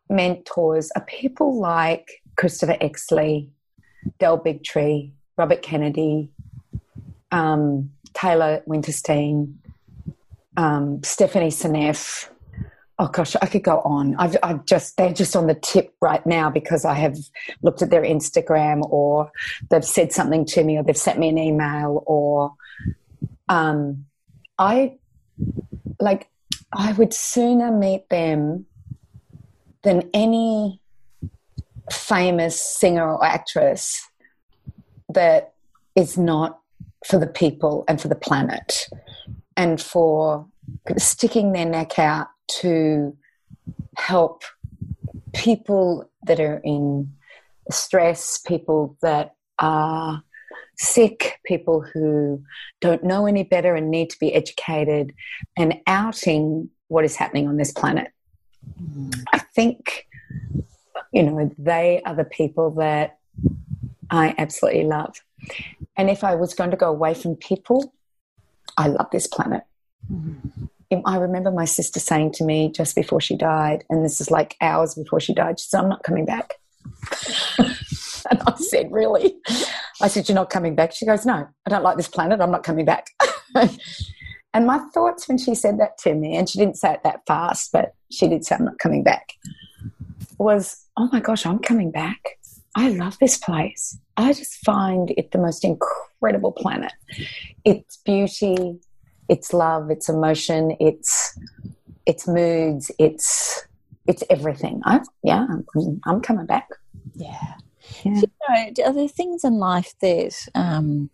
mentors, 0.09 0.91
are 0.97 1.05
people 1.05 1.61
like 1.61 2.23
Christopher 2.37 2.76
Exley, 2.80 3.51
Del 4.18 4.39
Bigtree, 4.39 5.12
Robert 5.37 5.62
Kennedy, 5.62 6.30
um, 7.30 7.91
Taylor 8.12 8.62
Winterstein, 8.68 9.55
um, 10.57 11.03
Stephanie 11.03 11.49
Seneff. 11.49 12.28
Oh 12.99 13.09
gosh, 13.09 13.35
I 13.43 13.47
could 13.47 13.64
go 13.64 13.80
on. 13.80 14.14
I've, 14.16 14.37
I've 14.43 14.64
just 14.66 14.97
they're 14.97 15.12
just 15.12 15.35
on 15.35 15.49
the 15.49 15.57
tip 15.57 15.93
right 16.01 16.24
now 16.24 16.49
because 16.49 16.85
I 16.85 16.95
have 16.95 17.16
looked 17.62 17.82
at 17.82 17.91
their 17.91 18.03
Instagram 18.03 18.89
or 18.89 19.32
they've 19.68 19.85
said 19.85 20.12
something 20.12 20.45
to 20.47 20.62
me 20.62 20.78
or 20.78 20.85
they've 20.85 20.97
sent 20.97 21.18
me 21.18 21.28
an 21.28 21.39
email 21.39 22.05
or 22.07 22.55
um, 23.49 24.07
I 24.59 24.99
like 26.01 26.28
I 26.72 26.93
would 26.93 27.12
sooner 27.12 27.76
meet 27.76 28.09
them 28.11 28.66
than 29.82 30.09
any 30.14 30.80
famous 31.91 32.61
singer 32.61 33.12
or 33.14 33.24
actress 33.24 34.09
that 35.09 35.55
is 35.95 36.16
not 36.16 36.61
for 37.07 37.18
the 37.18 37.26
people 37.26 37.85
and 37.87 38.01
for 38.01 38.09
the 38.09 38.14
planet 38.14 38.89
and 39.57 39.80
for 39.80 40.47
sticking 40.97 41.53
their 41.53 41.66
neck 41.66 41.99
out 41.99 42.28
to 42.49 43.16
help 43.97 44.43
people 45.35 46.11
that 46.26 46.41
are 46.41 46.61
in 46.64 47.12
stress, 47.70 48.39
people 48.47 48.97
that 49.03 49.35
are 49.59 50.22
sick, 50.76 51.41
people 51.45 51.80
who 51.80 52.43
don't 52.80 53.05
know 53.05 53.26
any 53.26 53.43
better 53.43 53.74
and 53.74 53.91
need 53.91 54.11
to 54.11 54.18
be 54.18 54.35
educated, 54.35 55.14
and 55.57 55.74
outing 55.87 56.68
what 56.89 57.05
is 57.05 57.16
happening 57.16 57.49
on 57.49 57.57
this 57.57 57.72
planet. 57.72 58.11
Mm. 58.80 59.22
I 59.32 59.39
think, 59.39 60.07
you 61.15 61.23
know, 61.23 61.51
they 61.57 62.03
are 62.05 62.15
the 62.15 62.25
people 62.25 62.73
that 62.73 63.19
I 64.11 64.35
absolutely 64.37 64.85
love. 64.85 65.17
And 65.97 66.11
if 66.11 66.25
I 66.25 66.35
was 66.35 66.55
going 66.55 66.73
to 66.73 66.77
go 66.77 66.89
away 66.89 67.15
from 67.15 67.37
people, 67.37 67.95
I 68.77 68.89
love 68.89 69.07
this 69.12 69.29
planet. 69.29 69.62
Mm-hmm. 70.12 70.65
I 71.07 71.17
remember 71.17 71.51
my 71.51 71.65
sister 71.65 71.99
saying 71.99 72.33
to 72.33 72.45
me 72.45 72.71
just 72.71 72.95
before 72.95 73.21
she 73.21 73.37
died, 73.37 73.85
and 73.91 74.05
this 74.05 74.21
is 74.21 74.31
like 74.31 74.57
hours 74.61 74.95
before 74.95 75.21
she 75.21 75.35
died, 75.35 75.59
she 75.59 75.67
said, 75.69 75.81
I'm 75.81 75.89
not 75.89 76.05
coming 76.05 76.25
back. 76.25 76.55
and 77.59 78.43
I 78.47 78.55
said, 78.57 78.93
Really? 78.93 79.37
I 80.01 80.09
said, 80.09 80.29
You're 80.29 80.37
not 80.37 80.51
coming 80.51 80.77
back? 80.77 80.93
She 80.93 81.07
goes, 81.07 81.27
No, 81.27 81.49
I 81.67 81.71
don't 81.71 81.83
like 81.83 81.97
this 81.97 82.07
planet. 82.09 82.41
I'm 82.41 82.53
not 82.53 82.62
coming 82.62 82.85
back. 82.85 83.09
and 83.55 84.67
my 84.67 84.79
thoughts 84.93 85.27
when 85.27 85.39
she 85.39 85.55
said 85.55 85.81
that 85.81 85.99
to 85.99 86.15
me, 86.15 86.37
and 86.37 86.49
she 86.49 86.59
didn't 86.59 86.77
say 86.77 86.93
it 86.93 87.03
that 87.03 87.23
fast, 87.27 87.73
but 87.73 87.95
she 88.12 88.29
did 88.29 88.45
say, 88.45 88.55
I'm 88.55 88.65
not 88.65 88.79
coming 88.79 89.03
back, 89.03 89.33
was, 90.39 90.85
Oh 90.97 91.09
my 91.12 91.20
gosh, 91.20 91.47
I'm 91.47 91.59
coming 91.59 91.91
back. 91.91 92.39
I 92.76 92.91
love 92.91 93.18
this 93.18 93.37
place. 93.37 93.99
I 94.16 94.32
just 94.32 94.57
find 94.64 95.12
it 95.16 95.30
the 95.30 95.39
most 95.39 95.64
incredible 95.64 96.53
planet. 96.53 96.93
Its 97.64 97.99
beauty, 97.99 98.78
its 99.28 99.53
love, 99.53 99.91
its 99.91 100.09
emotion, 100.09 100.76
its 100.80 101.39
its 102.07 102.26
moods, 102.28 102.91
its 102.99 103.64
it's 104.07 104.22
everything. 104.28 104.82
I 104.85 105.01
yeah, 105.22 105.47
I'm, 105.49 106.01
I'm 106.05 106.20
coming 106.20 106.47
back. 106.47 106.68
Yeah. 107.14 107.55
Yeah. 108.05 108.12
You 108.14 108.22
know, 108.49 108.87
are 108.87 108.93
there 108.93 109.09
things 109.09 109.45
in 109.45 109.55
life 109.55 109.95
that 110.01 110.35
um, 110.55 111.11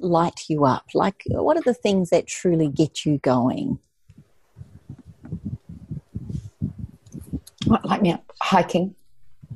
light 0.00 0.42
you 0.48 0.64
up? 0.64 0.86
Like, 0.94 1.22
what 1.26 1.56
are 1.56 1.62
the 1.62 1.74
things 1.74 2.10
that 2.10 2.26
truly 2.26 2.68
get 2.68 3.04
you 3.04 3.18
going? 3.18 3.78
What, 7.66 7.84
Light 7.84 8.02
me 8.02 8.12
up. 8.12 8.32
Hiking. 8.42 8.94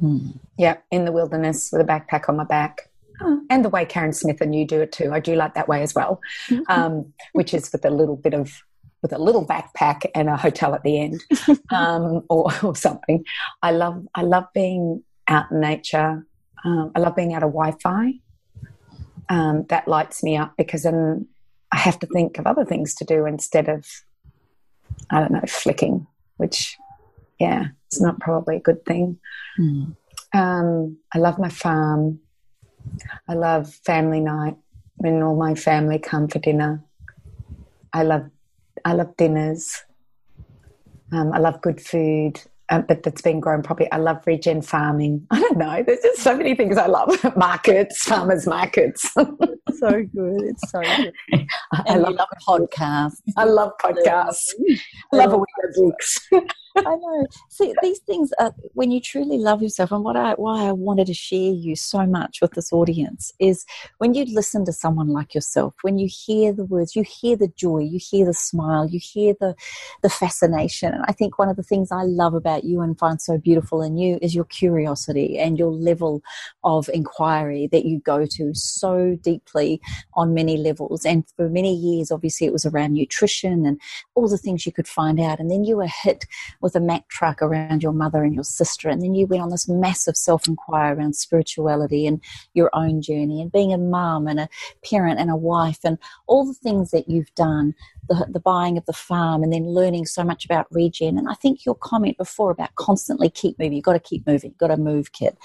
Hmm. 0.01 0.31
Yeah, 0.59 0.77
in 0.91 1.05
the 1.05 1.13
wilderness 1.13 1.71
with 1.73 1.81
a 1.81 1.85
backpack 1.85 2.29
on 2.29 2.37
my 2.37 2.45
back. 2.45 2.91
Oh, 3.21 3.41
And 3.49 3.65
the 3.65 3.71
way 3.71 3.85
Karen 3.87 4.13
Smith 4.13 4.41
and 4.41 4.55
you 4.55 4.67
do 4.67 4.81
it 4.81 4.93
too. 4.93 5.13
I 5.13 5.21
do 5.21 5.35
like 5.37 5.55
that 5.55 5.69
way 5.69 5.83
as 5.83 5.95
well, 5.95 6.21
um, 6.69 7.13
which 7.33 7.55
is 7.55 7.73
with 7.73 7.85
a 7.85 7.91
little 7.91 8.17
bit 8.17 8.35
of 8.35 8.63
with 9.03 9.13
a 9.13 9.19
little 9.19 9.47
backpack 9.47 10.07
and 10.15 10.29
a 10.29 10.37
hotel 10.37 10.75
at 10.75 10.83
the 10.83 10.99
end, 10.99 11.23
um, 11.71 12.25
or, 12.29 12.51
or 12.63 12.75
something. 12.75 13.25
I 13.63 13.71
love 13.71 14.07
I 14.15 14.23
love 14.23 14.45
being 14.55 15.03
out 15.29 15.51
in 15.51 15.61
nature. 15.61 16.27
Um, 16.65 16.93
I 16.95 16.99
love 16.99 17.15
being 17.17 17.33
out 17.33 17.43
of 17.43 17.51
Wi-Fi. 17.53 18.15
Um, 19.29 19.65
that 19.69 19.89
lights 19.89 20.23
me 20.23 20.37
up 20.37 20.55
because 20.57 20.83
then 20.83 21.27
I 21.73 21.79
have 21.79 21.99
to 22.01 22.07
think 22.07 22.39
of 22.39 22.47
other 22.47 22.65
things 22.65 22.95
to 22.97 23.05
do 23.05 23.27
instead 23.27 23.69
of 23.69 23.87
I 25.11 25.21
don't 25.21 25.33
know 25.33 25.43
flicking, 25.49 26.07
which 26.37 26.77
yeah, 27.39 27.67
it's 27.87 28.01
not 28.01 28.21
probably 28.21 28.57
a 28.57 28.61
good 28.61 28.85
thing. 28.85 29.19
Hmm. 29.57 29.85
Um, 30.33 30.99
I 31.15 31.19
love 31.19 31.39
my 31.39 31.49
farm. 31.49 32.21
I 33.29 33.35
love 33.35 33.73
family 33.75 34.21
night 34.21 34.57
when 34.97 35.23
all 35.23 35.37
my 35.37 35.55
family 35.55 35.99
come 35.99 36.29
for 36.29 36.39
dinner. 36.39 36.85
I 37.93 38.03
love 38.03 38.31
I 38.85 38.93
love 38.93 39.17
dinners. 39.17 39.83
Um, 41.13 41.33
I 41.33 41.39
love 41.39 41.61
good 41.63 41.81
food, 41.81 42.41
uh, 42.69 42.81
but 42.81 43.03
that's 43.03 43.23
been 43.23 43.41
grown 43.41 43.63
properly. 43.63 43.91
I 43.91 43.97
love 43.97 44.23
regen 44.27 44.61
farming. 44.61 45.27
I 45.31 45.41
don't 45.41 45.57
know. 45.57 45.83
There's 45.83 46.01
just 46.01 46.23
so 46.23 46.37
many 46.37 46.55
things 46.55 46.77
I 46.77 46.87
love. 46.87 47.17
markets, 47.37 48.03
farmers 48.03 48.47
markets. 48.47 49.11
so 49.15 50.03
good. 50.03 50.43
It's 50.43 50.71
so 50.71 50.81
good. 50.81 51.13
I 51.73 51.83
And 51.87 52.03
love 52.03 52.15
love 52.15 52.29
podcasts. 52.47 53.21
I 53.37 53.45
love 53.45 53.73
podcasts. 53.83 54.53
I 55.13 55.17
love 55.17 55.41
audiobooks. 55.41 56.47
I 56.85 56.95
know. 56.97 57.27
See, 57.49 57.75
these 57.83 58.01
things 58.01 58.33
are 58.39 58.55
when 58.75 58.91
you 58.91 59.01
truly 59.01 59.39
love 59.39 59.63
yourself, 59.63 59.93
and 59.93 60.05
what 60.05 60.17
I 60.17 60.35
why 60.35 60.67
I 60.67 60.73
wanted 60.73 61.07
to 61.07 61.15
share 61.15 61.53
you 61.53 61.75
so 61.77 62.07
much 62.07 62.41
with 62.41 62.53
this 62.53 62.73
audience 62.73 63.33
is 63.39 63.65
when 63.99 64.15
you 64.15 64.25
listen 64.27 64.65
to 64.67 64.73
someone 64.73 65.09
like 65.09 65.35
yourself, 65.35 65.75
when 65.83 65.99
you 65.99 66.09
hear 66.11 66.53
the 66.53 66.65
words, 66.65 66.95
you 66.95 67.03
hear 67.03 67.37
the 67.37 67.49
joy, 67.49 67.79
you 67.79 67.99
hear 67.99 68.27
the 68.27 68.35
smile, 68.35 68.89
you 68.89 69.01
hear 69.03 69.35
the 69.41 69.55
the 70.03 70.11
fascination. 70.11 70.93
And 70.93 71.05
I 71.09 71.13
think 71.13 71.39
one 71.39 71.49
of 71.49 71.57
the 71.57 71.63
things 71.63 71.91
I 71.91 72.03
love 72.03 72.35
about 72.35 72.65
you 72.65 72.81
and 72.81 72.99
find 72.99 73.21
so 73.21 73.39
beautiful 73.39 73.83
in 73.83 73.97
you 73.97 74.19
is 74.21 74.35
your 74.35 74.45
curiosity 74.45 75.39
and 75.39 75.59
your 75.59 75.71
level 75.71 76.23
of 76.63 76.91
inquiry 76.93 77.69
that 77.73 77.85
you 77.85 78.01
go 78.01 78.27
to 78.27 78.55
so 78.55 79.17
deeply 79.23 79.81
on 80.15 80.35
many 80.35 80.57
levels. 80.57 81.05
And 81.05 81.25
for 81.37 81.49
many 81.49 81.75
years, 81.75 82.11
obviously, 82.11 82.47
it 82.47 82.53
was 82.53 82.67
around 82.67 82.93
nutrition 82.93 83.65
and 83.65 83.81
all 84.15 84.29
the 84.29 84.39
things 84.39 84.67
you 84.67 84.73
could 84.73 84.89
find 84.89 85.19
out. 85.21 85.41
And 85.41 85.51
then 85.51 85.65
you 85.65 85.77
were 85.77 85.89
hit 86.03 86.27
with 86.67 86.75
a 86.75 86.81
Mack 86.81 87.07
truck 87.07 87.43
around 87.43 87.81
your 87.81 87.93
mother 87.93 88.25
and 88.25 88.35
your 88.35 88.43
sister. 88.43 88.89
And 88.89 89.01
then 89.01 89.15
you 89.15 89.27
went 89.27 89.41
on 89.41 89.51
this 89.51 89.69
massive 89.69 90.17
self 90.17 90.49
inquiry 90.49 90.99
around 90.99 91.15
spirituality 91.15 92.09
and 92.09 92.21
your 92.55 92.71
own 92.73 93.01
journey 93.01 93.41
and 93.41 93.53
being 93.53 93.73
a 93.73 93.79
mum 93.79 94.27
and 94.27 94.41
a 94.41 94.49
parent 94.85 95.21
and 95.21 95.31
a 95.31 95.37
wife 95.37 95.79
and 95.85 95.97
all 96.27 96.45
the 96.45 96.55
things 96.55 96.91
that 96.91 97.09
you've 97.09 97.33
done 97.37 97.73
the, 98.09 98.27
the 98.31 98.41
buying 98.41 98.77
of 98.77 98.87
the 98.87 98.93
farm 98.93 99.43
and 99.43 99.53
then 99.53 99.67
learning 99.67 100.07
so 100.07 100.23
much 100.23 100.45
about 100.45 100.67
regen. 100.71 101.19
And 101.19 101.29
I 101.29 101.35
think 101.35 101.65
your 101.65 101.75
comment 101.75 102.17
before 102.19 102.51
about 102.51 102.75
constantly 102.77 103.29
keep 103.29 103.59
moving, 103.59 103.75
you've 103.75 103.85
got 103.85 103.95
to 103.95 104.01
keep 104.01 104.27
moving, 104.27 104.51
you've 104.51 104.59
got 104.59 104.69
to 104.69 104.77
move, 104.77 105.13
Kit, 105.13 105.37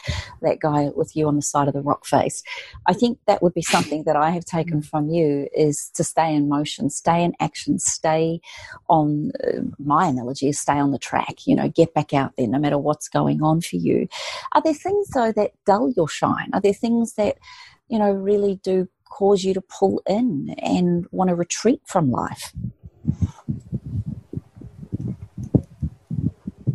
that 0.41 0.59
guy 0.59 0.89
with 0.95 1.16
you 1.16 1.28
on 1.28 1.36
the 1.36 1.41
side 1.41 1.68
of 1.68 1.74
the 1.74 1.82
rock 1.82 2.05
face. 2.05 2.43
I 2.86 2.93
think 2.93 3.20
that 3.28 3.41
would 3.41 3.53
be 3.53 3.62
something 3.62 4.03
that 4.03 4.16
I 4.16 4.32
have 4.32 4.45
taken 4.45 4.82
from 4.82 5.09
you 5.09 5.47
is 5.55 5.89
to 5.95 6.03
stay 6.03 6.34
in 6.34 6.49
motion, 6.49 6.89
stay 6.89 7.24
in 7.24 7.34
action, 7.39 7.80
stay 7.80 8.41
on, 8.89 9.32
uh, 9.43 9.62
my 9.78 10.07
analogy 10.07 10.49
is 10.49 10.59
stay 10.59 10.78
on 10.80 10.91
the 10.91 10.99
track, 10.99 11.45
you 11.45 11.55
know, 11.55 11.70
get 11.70 11.93
back 11.93 12.14
out 12.14 12.34
there 12.38 12.47
no 12.47 12.59
matter 12.59 12.78
what's 12.78 13.09
going 13.09 13.41
on 13.41 13.62
for 13.62 13.78
you. 13.78 14.07
Are 14.53 14.62
there 14.62 14.74
things 14.74 15.09
though 15.09 15.32
that 15.34 15.51
dull 15.66 15.91
your 15.95 16.07
shine? 16.07 16.49
Are 16.53 16.62
there 16.62 16.74
things 16.74 17.14
that, 17.14 17.38
you 17.88 17.99
know, 17.99 18.12
really 18.12 18.59
do 18.64 18.88
cause 19.12 19.43
you 19.43 19.53
to 19.53 19.62
pull 19.62 20.01
in 20.07 20.55
and 20.57 21.05
want 21.12 21.30
to 21.30 21.36
retreat 21.36 21.82
from 21.86 22.09
life? 22.09 22.53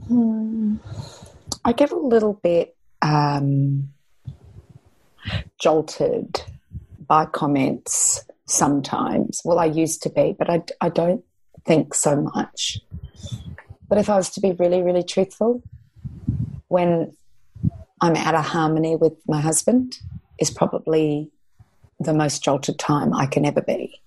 Hmm. 0.07 0.77
I 1.65 1.73
get 1.73 1.91
a 1.91 1.97
little 1.97 2.35
bit 2.35 2.77
um, 3.03 3.89
jolted 5.59 6.43
by 7.09 7.27
comments 7.27 8.25
sometimes. 8.45 9.43
Well, 9.45 9.59
I 9.59 9.65
used 9.65 10.03
to 10.05 10.11
be, 10.11 10.37
but 10.39 10.49
I, 10.49 10.63
I 10.81 10.89
don't 10.91 11.25
think 11.65 11.95
so 11.95 12.21
much. 12.21 12.79
But 13.89 13.99
if 13.99 14.09
I 14.09 14.17
was 14.17 14.31
to 14.31 14.41
be 14.41 14.53
really, 14.53 14.83
really 14.83 15.03
truthful, 15.03 15.63
when 16.69 17.17
I'm 18.01 18.17
out 18.17 18.35
of 18.35 18.45
harmony 18.45 18.97
with 18.97 19.15
my 19.27 19.41
husband, 19.41 19.99
is 20.39 20.51
probably 20.51 21.31
the 21.99 22.13
most 22.13 22.43
jolted 22.43 22.79
time 22.79 23.15
I 23.15 23.27
can 23.27 23.45
ever 23.45 23.63
be. 23.63 24.01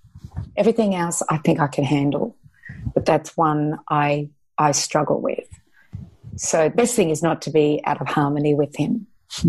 Everything 0.56 0.94
else 0.94 1.22
I 1.28 1.38
think 1.38 1.60
I 1.60 1.66
can 1.66 1.84
handle, 1.84 2.36
but 2.94 3.04
that's 3.04 3.36
one 3.36 3.78
I 3.88 4.28
I 4.58 4.72
struggle 4.72 5.20
with. 5.20 5.48
So 6.36 6.68
best 6.68 6.94
thing 6.94 7.10
is 7.10 7.22
not 7.22 7.42
to 7.42 7.50
be 7.50 7.80
out 7.84 8.00
of 8.00 8.08
harmony 8.08 8.54
with 8.54 8.76
him. 8.76 9.06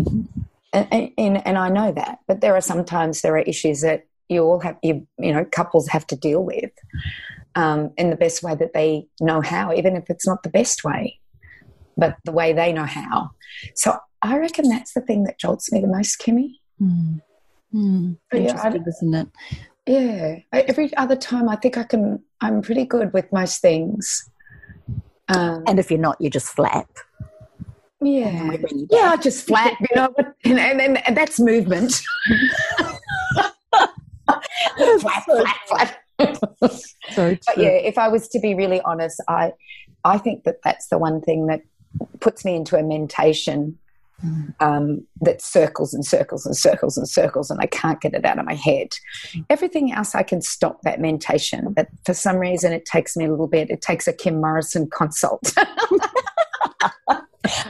and, 0.72 1.12
and, 1.16 1.46
and 1.46 1.58
I 1.58 1.68
know 1.68 1.92
that, 1.92 2.20
but 2.26 2.40
there 2.40 2.54
are 2.54 2.60
sometimes 2.60 3.20
there 3.20 3.34
are 3.34 3.40
issues 3.40 3.82
that 3.82 4.06
you 4.28 4.42
all 4.42 4.60
have 4.60 4.76
you 4.82 5.06
you 5.18 5.32
know 5.32 5.44
couples 5.44 5.88
have 5.88 6.06
to 6.08 6.16
deal 6.16 6.42
with 6.42 6.70
um, 7.54 7.92
in 7.96 8.10
the 8.10 8.16
best 8.16 8.42
way 8.42 8.54
that 8.54 8.72
they 8.72 9.06
know 9.20 9.40
how, 9.40 9.72
even 9.74 9.96
if 9.96 10.08
it's 10.08 10.26
not 10.26 10.42
the 10.42 10.48
best 10.48 10.84
way, 10.84 11.18
but 11.96 12.16
the 12.24 12.32
way 12.32 12.52
they 12.52 12.72
know 12.72 12.84
how. 12.84 13.30
So 13.74 13.98
I 14.22 14.38
reckon 14.38 14.68
that's 14.68 14.94
the 14.94 15.00
thing 15.00 15.24
that 15.24 15.38
jolts 15.38 15.70
me 15.72 15.80
the 15.80 15.88
most, 15.88 16.18
Kimmy. 16.18 16.54
Mm. 16.80 17.20
Mm, 17.74 18.18
interesting, 18.32 18.72
yeah, 18.72 18.88
isn't 18.88 19.14
it? 19.14 19.28
Yeah. 19.86 20.36
Every 20.52 20.94
other 20.96 21.16
time, 21.16 21.48
I 21.48 21.56
think 21.56 21.76
I 21.76 21.84
can. 21.84 22.22
I'm 22.40 22.62
pretty 22.62 22.84
good 22.84 23.12
with 23.12 23.32
most 23.32 23.60
things. 23.60 24.28
Um, 25.28 25.64
and 25.66 25.78
if 25.78 25.90
you're 25.90 26.00
not, 26.00 26.20
you 26.20 26.30
just 26.30 26.48
flap. 26.48 26.88
Yeah. 28.00 28.56
Yeah, 28.90 29.10
I 29.12 29.16
just 29.16 29.46
flap. 29.46 29.74
You 29.80 29.96
know, 29.96 30.14
and, 30.44 30.58
and, 30.58 31.06
and 31.06 31.16
that's 31.16 31.40
movement. 31.40 32.00
flap, 35.00 35.24
flap, 35.24 35.56
flap. 35.66 35.98
so 37.12 37.36
but 37.46 37.56
yeah, 37.56 37.68
if 37.68 37.98
I 37.98 38.08
was 38.08 38.28
to 38.28 38.38
be 38.38 38.54
really 38.54 38.80
honest, 38.82 39.20
I 39.28 39.52
I 40.04 40.18
think 40.18 40.44
that 40.44 40.56
that's 40.62 40.88
the 40.88 40.98
one 40.98 41.20
thing 41.20 41.46
that 41.46 41.62
puts 42.20 42.44
me 42.44 42.54
into 42.54 42.76
a 42.76 42.82
mentation 42.82 43.78
um, 44.60 45.06
that 45.20 45.42
circles 45.42 45.92
and 45.92 46.04
circles 46.04 46.46
and 46.46 46.56
circles 46.56 46.96
and 46.96 47.08
circles, 47.08 47.50
and 47.50 47.60
I 47.60 47.66
can't 47.66 48.00
get 48.00 48.14
it 48.14 48.24
out 48.24 48.38
of 48.38 48.44
my 48.44 48.54
head. 48.54 48.88
Everything 49.50 49.92
else, 49.92 50.14
I 50.14 50.22
can 50.22 50.40
stop 50.40 50.82
that 50.82 51.00
mentation, 51.00 51.72
but 51.72 51.88
for 52.04 52.14
some 52.14 52.36
reason, 52.36 52.72
it 52.72 52.84
takes 52.84 53.16
me 53.16 53.24
a 53.24 53.30
little 53.30 53.48
bit. 53.48 53.70
It 53.70 53.82
takes 53.82 54.06
a 54.06 54.12
Kim 54.12 54.40
Morrison 54.40 54.88
consult. 54.90 55.52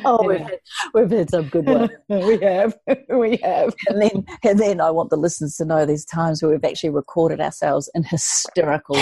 oh, 0.05 0.27
we've 0.27 0.41
had, 0.41 0.61
we've 0.95 1.11
had 1.11 1.31
some 1.31 1.49
good 1.49 1.67
ones. 1.67 1.91
we 2.09 2.39
have, 2.41 2.77
we 3.09 3.37
have. 3.39 3.75
And 3.89 4.03
then, 4.03 4.27
and 4.45 4.59
then 4.59 4.81
I 4.81 4.91
want 4.91 5.11
the 5.11 5.17
listeners 5.17 5.57
to 5.57 5.65
know 5.65 5.87
these 5.87 6.05
times 6.05 6.43
where 6.43 6.53
we've 6.53 6.65
actually 6.65 6.91
recorded 6.91 7.41
ourselves 7.41 7.91
in 7.95 8.05
hysterical 8.05 8.97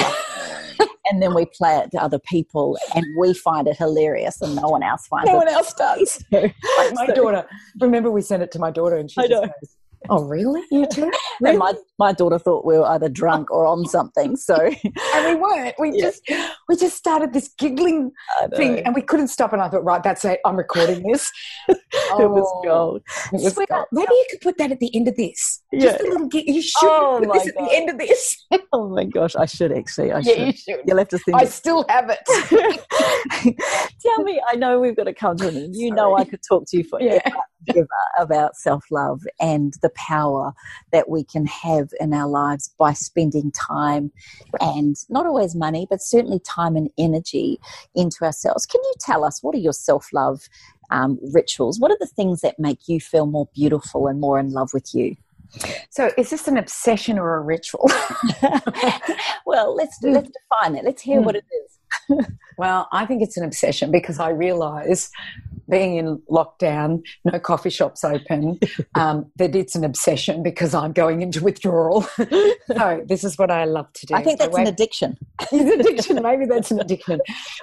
and 1.11 1.23
then 1.23 1.35
we 1.35 1.47
play 1.47 1.77
it 1.79 1.91
to 1.91 2.03
other 2.03 2.19
people 2.19 2.79
and 2.95 3.05
we 3.19 3.35
find 3.35 3.67
it 3.67 3.77
hilarious 3.77 4.41
and 4.41 4.55
no 4.55 4.69
one 4.69 4.83
else 4.83 5.07
finds 5.07 5.27
no 5.27 5.33
it. 5.33 5.35
No 5.35 5.39
one 5.39 5.49
else 5.49 5.75
does. 5.75 6.25
like 6.33 6.55
my 6.95 7.07
so, 7.07 7.15
daughter, 7.15 7.47
remember 7.81 8.11
we 8.11 8.23
sent 8.23 8.43
it 8.43 8.51
to 8.53 8.59
my 8.59 8.71
daughter 8.71 8.97
and 8.97 9.11
she 9.11 9.21
just 9.29 9.43
goes, 9.43 9.77
Oh, 10.09 10.25
really? 10.25 10.63
You 10.71 10.87
too? 10.87 11.03
Really? 11.03 11.17
And 11.43 11.59
my, 11.59 11.73
my 11.99 12.13
daughter 12.13 12.39
thought 12.39 12.67
we 12.67 12.77
were 12.77 12.85
either 12.85 13.09
drunk 13.09 13.51
or 13.51 13.67
on 13.67 13.87
something. 13.87 14.37
So, 14.37 14.57
and 15.15 15.27
we 15.27 15.35
weren't. 15.35 15.75
We 15.79 15.93
yeah. 15.95 16.03
just 16.03 16.23
we 16.69 16.77
just 16.77 16.97
started 16.97 17.33
this 17.33 17.49
giggling 17.57 18.13
thing, 18.57 18.81
and 18.81 18.95
we 18.95 19.01
couldn't 19.01 19.29
stop. 19.29 19.55
And 19.55 19.63
I 19.63 19.71
thought, 19.71 19.83
right, 19.83 20.03
that's 20.03 20.23
it. 20.27 20.41
I'm 20.45 20.57
recording 20.57 21.03
this. 21.11 21.31
oh, 21.69 21.75
it 22.21 22.31
was 22.31 22.53
oh. 22.57 22.63
gold. 22.63 23.03
It 23.33 23.43
was 23.43 23.55
gold. 23.55 23.87
Maybe 23.91 24.13
you 24.13 24.27
could 24.31 24.43
put 24.43 24.59
that 24.59 24.71
at 24.71 24.81
the 24.81 24.95
end 24.95 25.09
of 25.09 25.17
this. 25.17 25.63
Yeah. 25.73 25.81
Just 25.81 26.01
a 26.01 26.03
little. 26.05 26.29
Gig. 26.29 26.47
You 26.47 26.61
should 26.63 26.75
oh 26.83 27.21
put 27.25 27.33
this 27.33 27.51
God. 27.53 27.63
at 27.63 27.69
the 27.69 27.77
end 27.77 27.91
of 27.91 27.99
this. 27.99 28.47
oh 28.73 28.89
my 28.91 29.05
gosh, 29.05 29.35
I 29.35 29.47
should 29.47 29.73
actually. 29.73 30.13
I 30.13 30.19
yeah, 30.19 30.35
should. 30.35 30.47
you 30.47 30.53
should. 30.53 30.81
You'll 30.87 30.99
have 30.99 31.09
to 31.09 31.19
think. 31.19 31.39
I 31.39 31.47
still 31.47 31.87
have 31.89 32.11
it. 32.11 32.19
Tell 34.03 34.23
me, 34.25 34.41
I 34.47 34.57
know 34.57 34.79
we've 34.79 34.97
got 34.97 35.05
to 35.05 35.15
come 35.15 35.39
to 35.39 35.49
an 35.49 35.57
end. 35.57 35.75
You 35.75 35.95
know, 35.95 36.17
I 36.17 36.25
could 36.25 36.41
talk 36.47 36.65
to 36.69 36.77
you 36.77 36.85
for 36.85 37.01
yeah 37.01 37.21
about 38.19 38.57
self 38.57 38.85
love 38.91 39.21
and 39.41 39.75
the 39.83 39.90
power 39.91 40.53
that 40.93 41.09
we 41.09 41.25
can 41.25 41.47
have 41.47 41.91
in 42.01 42.13
our 42.13 42.29
lives 42.29 42.71
by 42.79 42.93
spending 42.93 43.51
time 43.53 44.13
and 44.61 44.97
not 45.09 45.27
always 45.27 45.55
money, 45.55 45.87
but 45.89 46.03
certainly 46.03 46.41
time 46.41 46.77
and 46.77 46.91
energy 46.99 47.59
into 47.95 48.25
ourselves. 48.25 48.67
Can 48.67 48.81
you 48.83 48.95
tell 49.01 49.25
us 49.25 49.43
what 49.43 49.55
are 49.55 49.59
your 49.59 49.73
self 49.73 50.13
love 50.13 50.49
um, 50.91 51.19
rituals? 51.33 51.79
What 51.79 51.91
are 51.91 51.99
the 52.01 52.07
things 52.07 52.41
that 52.41 52.59
make 52.59 52.89
you 52.89 53.01
feel 53.01 53.27
more 53.27 53.49
beautiful 53.55 54.07
and 54.07 54.21
more 54.21 54.39
in 54.39 54.51
love 54.51 54.71
with 54.73 54.95
you? 54.95 55.17
So, 55.91 56.11
is 56.17 56.31
this 56.31 56.47
an 56.47 56.57
obsession 56.57 57.19
or 57.19 57.37
a 57.37 57.41
ritual? 57.41 57.91
well, 59.47 59.75
let's 59.75 59.99
let's 60.03 60.31
define 60.31 60.77
it. 60.77 60.85
Let's 60.85 61.03
hear 61.03 61.21
what 61.21 61.35
it 61.35 61.45
is. 61.65 62.27
well, 62.59 62.89
I 62.93 63.05
think 63.05 63.23
it's 63.23 63.37
an 63.37 63.45
obsession 63.45 63.91
because 63.91 64.21
I 64.21 64.31
realize 64.31 65.11
being 65.71 65.97
in 65.97 66.19
lockdown, 66.31 67.03
no 67.25 67.39
coffee 67.39 67.71
shops 67.71 68.05
open, 68.05 68.59
um, 68.95 69.31
that 69.37 69.55
it's 69.55 69.75
an 69.75 69.85
obsession 69.85 70.43
because 70.43 70.75
I'm 70.75 70.93
going 70.93 71.23
into 71.23 71.43
withdrawal. 71.43 72.03
so 72.73 73.05
this 73.07 73.25
is 73.25 73.39
what 73.39 73.51
I 73.51 73.65
love 73.65 73.93
to 73.95 74.07
do. 74.07 74.15
I 74.15 74.23
think 74.23 74.39
that's 74.39 74.57
an 74.57 74.67
addiction. 74.67 75.17
it's 75.41 75.53
an 75.53 75.81
addiction. 75.81 76.23
Maybe 76.23 76.47
that's 76.47 76.71
an 76.71 76.81
addiction. 76.81 77.21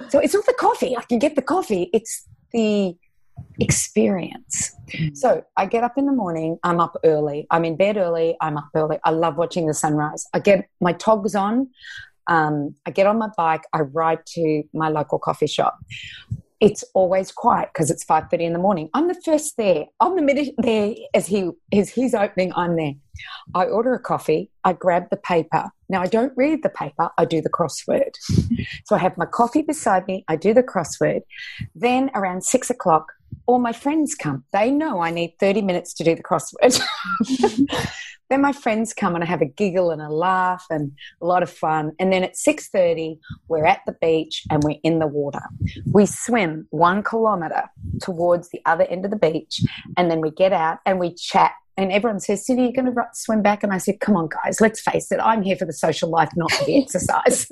So 0.08 0.18
it's 0.18 0.34
not 0.34 0.46
the 0.46 0.54
coffee. 0.54 0.96
I 0.96 1.02
can 1.02 1.18
get 1.18 1.36
the 1.36 1.42
coffee. 1.42 1.90
It's 1.92 2.26
the 2.52 2.96
experience. 3.60 4.74
Mm. 4.92 5.16
So 5.16 5.44
I 5.56 5.66
get 5.66 5.84
up 5.84 5.96
in 5.96 6.06
the 6.06 6.12
morning, 6.12 6.58
I'm 6.62 6.80
up 6.80 6.96
early. 7.04 7.46
I'm 7.50 7.64
in 7.64 7.76
bed 7.76 7.96
early, 7.96 8.36
I'm 8.40 8.56
up 8.56 8.68
early. 8.74 8.98
I 9.04 9.10
love 9.10 9.36
watching 9.36 9.66
the 9.66 9.74
sunrise. 9.74 10.26
I 10.32 10.40
get 10.40 10.68
my 10.80 10.92
togs 10.92 11.34
on, 11.34 11.68
um, 12.26 12.74
I 12.86 12.90
get 12.90 13.06
on 13.06 13.18
my 13.18 13.30
bike, 13.36 13.62
I 13.72 13.80
ride 13.80 14.24
to 14.34 14.62
my 14.72 14.88
local 14.88 15.18
coffee 15.18 15.46
shop 15.46 15.78
it's 16.60 16.84
always 16.94 17.30
quiet 17.30 17.70
because 17.72 17.90
it's 17.90 18.04
5.30 18.04 18.40
in 18.40 18.52
the 18.52 18.58
morning. 18.58 18.90
I'm 18.92 19.08
the 19.08 19.20
first 19.24 19.56
there. 19.56 19.86
I'm 20.00 20.16
the 20.16 20.22
minute 20.22 20.54
there 20.58 20.94
as 21.14 21.26
he 21.26 21.50
as 21.72 21.88
he's 21.90 22.14
opening 22.14 22.52
i'm 22.56 22.76
there. 22.76 22.94
I 23.54 23.66
order 23.66 23.94
a 23.94 24.00
coffee 24.00 24.50
i 24.64 24.72
grab 24.72 25.10
the 25.10 25.16
paper. 25.16 25.70
Now 25.88 26.02
i 26.02 26.06
don't 26.06 26.32
read 26.36 26.62
the 26.62 26.68
paper 26.68 27.10
i 27.16 27.24
do 27.24 27.40
the 27.40 27.50
crossword. 27.50 28.14
So 28.84 28.96
i 28.96 28.98
have 28.98 29.16
my 29.16 29.26
coffee 29.26 29.62
beside 29.62 30.06
me 30.06 30.24
i 30.28 30.36
do 30.36 30.52
the 30.52 30.62
crossword. 30.62 31.20
Then 31.74 32.10
around 32.14 32.44
six 32.44 32.70
o'clock 32.70 33.12
all 33.46 33.58
my 33.58 33.72
friends 33.72 34.14
come. 34.14 34.44
They 34.52 34.70
know 34.70 35.00
i 35.00 35.10
need 35.10 35.34
30 35.38 35.62
minutes 35.62 35.94
to 35.94 36.04
do 36.04 36.14
the 36.14 36.22
crossword 36.22 36.80
then 38.30 38.42
my 38.42 38.52
friends 38.52 38.92
come 38.92 39.14
and 39.14 39.24
I 39.24 39.26
have 39.26 39.42
a 39.42 39.46
giggle 39.46 39.90
and 39.90 40.02
a 40.02 40.10
laugh 40.10 40.66
and 40.70 40.92
a 41.20 41.26
lot 41.26 41.42
of 41.42 41.50
fun. 41.50 41.92
And 41.98 42.12
then 42.12 42.24
at 42.24 42.34
6.30, 42.34 43.18
we're 43.48 43.64
at 43.64 43.80
the 43.86 43.96
beach 44.00 44.44
and 44.50 44.62
we're 44.62 44.78
in 44.82 44.98
the 44.98 45.06
water. 45.06 45.42
We 45.90 46.06
swim 46.06 46.66
one 46.70 47.02
kilometre 47.02 47.70
towards 48.02 48.50
the 48.50 48.60
other 48.66 48.84
end 48.84 49.04
of 49.04 49.10
the 49.10 49.16
beach 49.16 49.62
and 49.96 50.10
then 50.10 50.20
we 50.20 50.30
get 50.30 50.52
out 50.52 50.78
and 50.84 50.98
we 50.98 51.14
chat 51.14 51.52
and 51.78 51.92
everyone 51.92 52.18
says, 52.18 52.44
Cyndi, 52.44 52.62
you're 52.62 52.82
going 52.82 52.92
to 52.92 53.02
swim 53.12 53.40
back? 53.40 53.62
And 53.62 53.72
I 53.72 53.78
said, 53.78 54.00
come 54.00 54.16
on, 54.16 54.28
guys, 54.28 54.60
let's 54.60 54.80
face 54.80 55.12
it. 55.12 55.20
I'm 55.22 55.42
here 55.42 55.54
for 55.54 55.64
the 55.64 55.72
social 55.72 56.10
life, 56.10 56.28
not 56.34 56.50
for 56.50 56.64
the 56.64 56.76
exercise. 56.82 57.46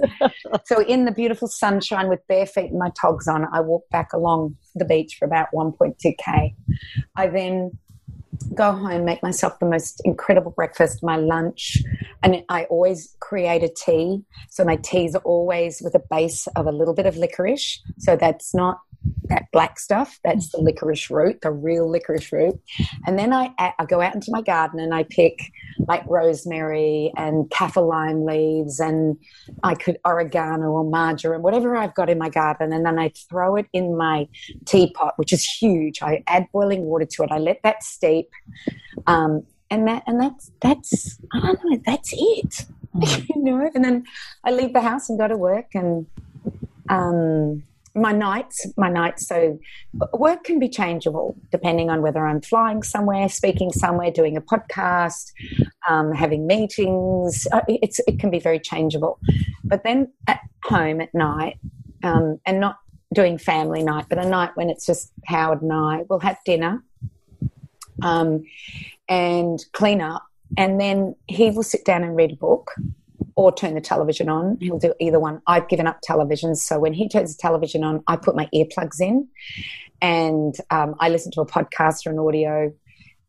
so 0.65 0.83
in 0.83 1.05
the 1.05 1.13
beautiful 1.13 1.47
sunshine 1.47 2.09
with 2.09 2.27
bare 2.27 2.45
feet 2.45 2.71
and 2.71 2.79
my 2.81 2.91
togs 3.01 3.29
on, 3.29 3.47
I 3.53 3.61
walk 3.61 3.89
back 3.91 4.13
along 4.13 4.57
the 4.75 4.85
beach 4.85 5.15
for 5.17 5.27
about 5.27 5.53
1.2K. 5.55 6.57
I 7.15 7.29
then 7.29 7.79
go 8.55 8.73
home, 8.73 9.05
make 9.05 9.23
myself 9.23 9.59
the 9.59 9.67
most 9.67 10.01
incredible 10.05 10.51
breakfast, 10.51 11.03
my 11.03 11.17
lunch, 11.17 11.79
and 12.23 12.43
I 12.49 12.65
always 12.65 13.17
create 13.21 13.63
a 13.63 13.69
tea. 13.69 14.23
So 14.51 14.65
my 14.65 14.77
teas 14.77 15.15
are 15.15 15.23
always 15.23 15.81
with 15.83 15.95
a 15.95 16.03
base 16.11 16.47
of 16.57 16.67
a 16.67 16.73
little 16.73 16.95
bit 16.95 17.07
of 17.07 17.17
licorice. 17.17 17.83
So 17.99 18.17
that's 18.17 18.55
not 18.55 18.81
that 19.25 19.45
black 19.53 19.79
stuff. 19.79 20.19
That's 20.25 20.51
the 20.51 20.59
licorice 20.59 21.11
root, 21.11 21.41
the 21.43 21.51
real 21.51 21.89
licorice 21.89 22.33
root. 22.33 22.61
And 23.07 23.19
then 23.19 23.33
I, 23.33 23.53
I 23.59 23.85
go 23.87 24.01
out 24.01 24.15
into 24.15 24.31
my 24.31 24.43
garden 24.43 24.81
and 24.81 24.95
I 24.95 25.05
pick 25.05 25.53
like 25.87 26.05
rosemary 26.07 27.13
and 27.17 27.49
kaffir 27.51 27.87
lime 27.87 28.25
leaves 28.25 28.81
and 28.81 29.17
I 29.63 29.75
could 29.75 29.99
oregano 30.05 30.71
or 30.71 30.85
marjoram, 30.85 31.43
whatever 31.43 31.77
I've 31.77 31.95
got 31.95 32.09
in 32.09 32.19
my 32.19 32.29
garden. 32.29 32.73
And 32.73 32.87
then 32.87 32.99
I 32.99 33.13
throw 33.29 33.57
it 33.57 33.67
in 33.73 33.97
my 33.97 34.29
teapot, 34.65 35.15
which 35.17 35.33
is 35.33 35.45
huge. 35.45 36.03
I 36.03 36.23
add 36.27 36.47
boiling 36.53 36.83
water 36.83 37.07
to 37.07 37.23
it. 37.25 37.31
I 37.31 37.39
let 37.39 37.61
that 37.63 37.83
steep. 37.83 38.26
Um, 39.07 39.47
and 39.71 39.87
that 39.89 40.03
and 40.07 40.21
that's 40.21 40.51
that's 40.61 41.19
I 41.33 41.41
don't 41.41 41.61
know, 41.65 41.81
that's 41.85 42.13
it. 42.13 42.67
Mm. 42.95 43.29
you 43.35 43.43
know, 43.43 43.71
and 43.75 43.85
then 43.85 44.05
I 44.45 44.51
leave 44.51 44.73
the 44.73 44.81
house 44.81 45.09
and 45.09 45.19
go 45.19 45.29
to 45.29 45.37
work 45.37 45.75
and 45.75 46.07
um 46.89 47.63
my 47.97 48.13
nights, 48.13 48.67
my 48.77 48.91
nights. 48.91 49.27
So 49.27 49.59
work 50.13 50.45
can 50.45 50.59
be 50.59 50.69
changeable 50.69 51.35
depending 51.51 51.89
on 51.89 52.03
whether 52.03 52.27
I'm 52.27 52.43
flying 52.43 52.83
somewhere, 52.83 53.29
speaking 53.29 53.73
somewhere, 53.73 54.11
doing 54.11 54.37
a 54.37 54.43
podcast, 54.43 55.33
um, 55.89 56.13
having 56.13 56.47
meetings. 56.47 57.47
Uh, 57.51 57.63
it's 57.69 57.99
it 58.07 58.21
can 58.21 58.31
be 58.31 58.39
very 58.39 58.61
changeable. 58.61 59.19
But 59.65 59.83
then 59.83 60.13
at 60.29 60.41
home 60.65 61.01
at 61.01 61.13
night, 61.15 61.59
um, 62.03 62.39
and 62.45 62.61
not 62.61 62.79
doing 63.15 63.39
family 63.39 63.83
night, 63.83 64.07
but 64.09 64.19
a 64.19 64.29
night 64.29 64.51
when 64.55 64.69
it's 64.69 64.85
just 64.85 65.13
Howard 65.25 65.63
and 65.63 65.73
I, 65.73 66.03
we'll 66.09 66.21
have 66.21 66.39
dinner, 66.45 66.85
um, 68.03 68.45
and 69.09 69.65
clean 69.73 70.01
up, 70.01 70.25
and 70.57 70.81
then 70.81 71.15
he 71.27 71.51
will 71.51 71.63
sit 71.63 71.85
down 71.85 72.03
and 72.05 72.17
read 72.17 72.33
a 72.33 72.37
book 72.37 72.73
or 73.35 73.53
turn 73.53 73.75
the 73.75 73.81
television 73.81 74.29
on. 74.29 74.57
He'll 74.61 74.79
do 74.79 74.95
either 75.01 75.21
one. 75.21 75.43
I've 75.47 75.69
given 75.69 75.87
up 75.87 76.01
television, 76.03 76.55
so 76.55 76.79
when 76.79 76.93
he 76.93 77.09
turns 77.09 77.37
the 77.37 77.41
television 77.41 77.85
on, 77.85 78.03
I 78.07 78.17
put 78.17 78.37
my 78.37 78.49
earplugs 78.55 79.01
in, 79.01 79.29
and 80.01 80.55
um, 80.71 80.95
I 81.01 81.09
listen 81.09 81.33
to 81.33 81.41
a 81.41 81.47
podcast 81.47 82.07
or 82.07 82.11
an 82.11 82.19
audio. 82.19 82.73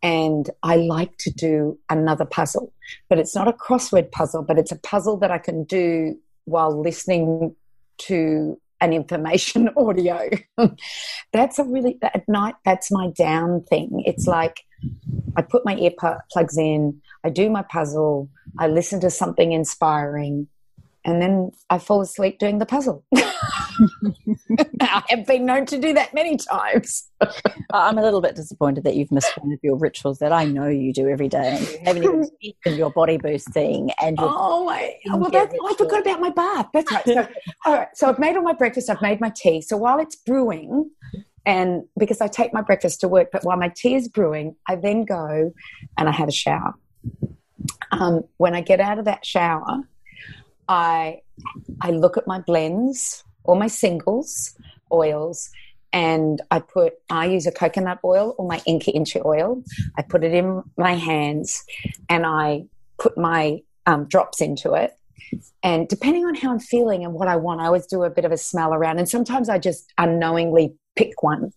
And 0.03 0.47
I 0.61 0.75
like 0.75 1.17
to 1.17 1.31
do 1.31 1.79
another 1.89 2.23
puzzle, 2.23 2.71
but 3.09 3.17
it's 3.17 3.33
not 3.33 3.47
a 3.47 3.51
crossword 3.51 4.11
puzzle, 4.11 4.43
but 4.43 4.59
it's 4.59 4.71
a 4.71 4.77
puzzle 4.77 5.17
that 5.17 5.31
I 5.31 5.39
can 5.39 5.63
do 5.63 6.15
while 6.45 6.79
listening 6.79 7.55
to 7.97 8.61
an 8.81 8.93
information 8.93 9.69
audio. 9.77 10.29
that's 11.31 11.59
a 11.59 11.63
really 11.63 11.97
at 12.01 12.27
night. 12.27 12.55
That's 12.65 12.91
my 12.91 13.09
down 13.11 13.63
thing. 13.63 14.03
It's 14.05 14.27
like 14.27 14.61
I 15.35 15.41
put 15.41 15.65
my 15.65 15.75
earplugs 15.75 16.57
in, 16.57 17.01
I 17.23 17.29
do 17.29 17.49
my 17.49 17.63
puzzle, 17.63 18.29
I 18.57 18.67
listen 18.67 18.99
to 19.01 19.09
something 19.09 19.51
inspiring, 19.51 20.47
and 21.07 21.21
then 21.21 21.51
I 21.69 21.79
fall 21.79 22.01
asleep 22.01 22.37
doing 22.37 22.59
the 22.59 22.65
puzzle. 22.65 23.03
I 24.81 25.03
have 25.07 25.25
been 25.25 25.45
known 25.45 25.65
to 25.67 25.79
do 25.79 25.93
that 25.93 26.13
many 26.13 26.35
times. 26.35 27.09
I'm 27.71 27.97
a 27.97 28.01
little 28.01 28.19
bit 28.19 28.35
disappointed 28.35 28.83
that 28.83 28.95
you've 28.95 29.11
missed 29.11 29.31
one 29.37 29.53
of 29.53 29.59
your 29.63 29.77
rituals 29.77 30.19
that 30.19 30.33
I 30.33 30.43
know 30.43 30.67
you 30.67 30.91
do 30.91 31.07
every 31.07 31.29
day. 31.29 31.57
And 31.57 31.69
you 31.69 31.79
haven't 31.85 32.03
even 32.03 32.19
mentioned 32.43 32.77
your 32.77 32.91
body 32.91 33.15
boosting 33.15 33.91
and 34.01 34.17
your 34.17 34.29
oh 34.29 34.65
my! 34.65 34.95
Well, 35.05 35.29
that, 35.29 35.53
I 35.65 35.73
forgot 35.75 36.01
about 36.01 36.19
my 36.19 36.29
bath. 36.29 36.67
That's 36.73 36.91
right. 36.91 37.05
So, 37.05 37.27
all 37.65 37.73
right. 37.73 37.87
So 37.93 38.09
I've 38.09 38.19
made 38.19 38.35
all 38.35 38.43
my 38.43 38.53
breakfast. 38.53 38.89
I've 38.89 39.01
made 39.01 39.21
my 39.21 39.31
tea. 39.33 39.61
So 39.61 39.77
while 39.77 39.99
it's 39.99 40.17
brewing, 40.17 40.91
and 41.45 41.83
because 41.97 42.19
I 42.19 42.27
take 42.27 42.53
my 42.53 42.61
breakfast 42.61 42.99
to 43.01 43.07
work, 43.07 43.29
but 43.31 43.45
while 43.45 43.57
my 43.57 43.71
tea 43.73 43.95
is 43.95 44.09
brewing, 44.09 44.57
I 44.67 44.75
then 44.75 45.05
go 45.05 45.53
and 45.97 46.09
I 46.09 46.11
have 46.11 46.27
a 46.27 46.33
shower. 46.33 46.73
Um, 47.93 48.23
when 48.35 48.53
I 48.53 48.59
get 48.59 48.81
out 48.81 48.99
of 48.99 49.05
that 49.05 49.25
shower, 49.25 49.87
I 50.67 51.21
I 51.81 51.91
look 51.91 52.17
at 52.17 52.27
my 52.27 52.39
blends 52.39 53.23
or 53.43 53.55
my 53.55 53.67
singles 53.67 54.55
oils, 54.91 55.49
and 55.93 56.41
I 56.51 56.59
put 56.59 56.93
I 57.09 57.25
use 57.25 57.47
a 57.47 57.51
coconut 57.51 57.99
oil 58.03 58.35
or 58.37 58.47
my 58.47 58.61
Inca 58.65 58.91
Inchi 58.91 59.21
oil. 59.23 59.63
I 59.97 60.01
put 60.01 60.23
it 60.23 60.33
in 60.33 60.63
my 60.77 60.95
hands, 60.95 61.63
and 62.09 62.25
I 62.25 62.65
put 62.97 63.17
my 63.17 63.61
um, 63.85 64.05
drops 64.05 64.41
into 64.41 64.73
it. 64.73 64.93
And 65.63 65.87
depending 65.87 66.25
on 66.25 66.35
how 66.35 66.51
I'm 66.51 66.59
feeling 66.59 67.03
and 67.03 67.13
what 67.13 67.27
I 67.27 67.35
want, 67.35 67.61
I 67.61 67.65
always 67.65 67.85
do 67.85 68.03
a 68.03 68.09
bit 68.09 68.25
of 68.25 68.31
a 68.31 68.37
smell 68.37 68.73
around. 68.73 68.99
And 68.99 69.09
sometimes 69.09 69.49
I 69.49 69.59
just 69.59 69.91
unknowingly 69.97 70.75
pick 70.95 71.21
one. 71.21 71.51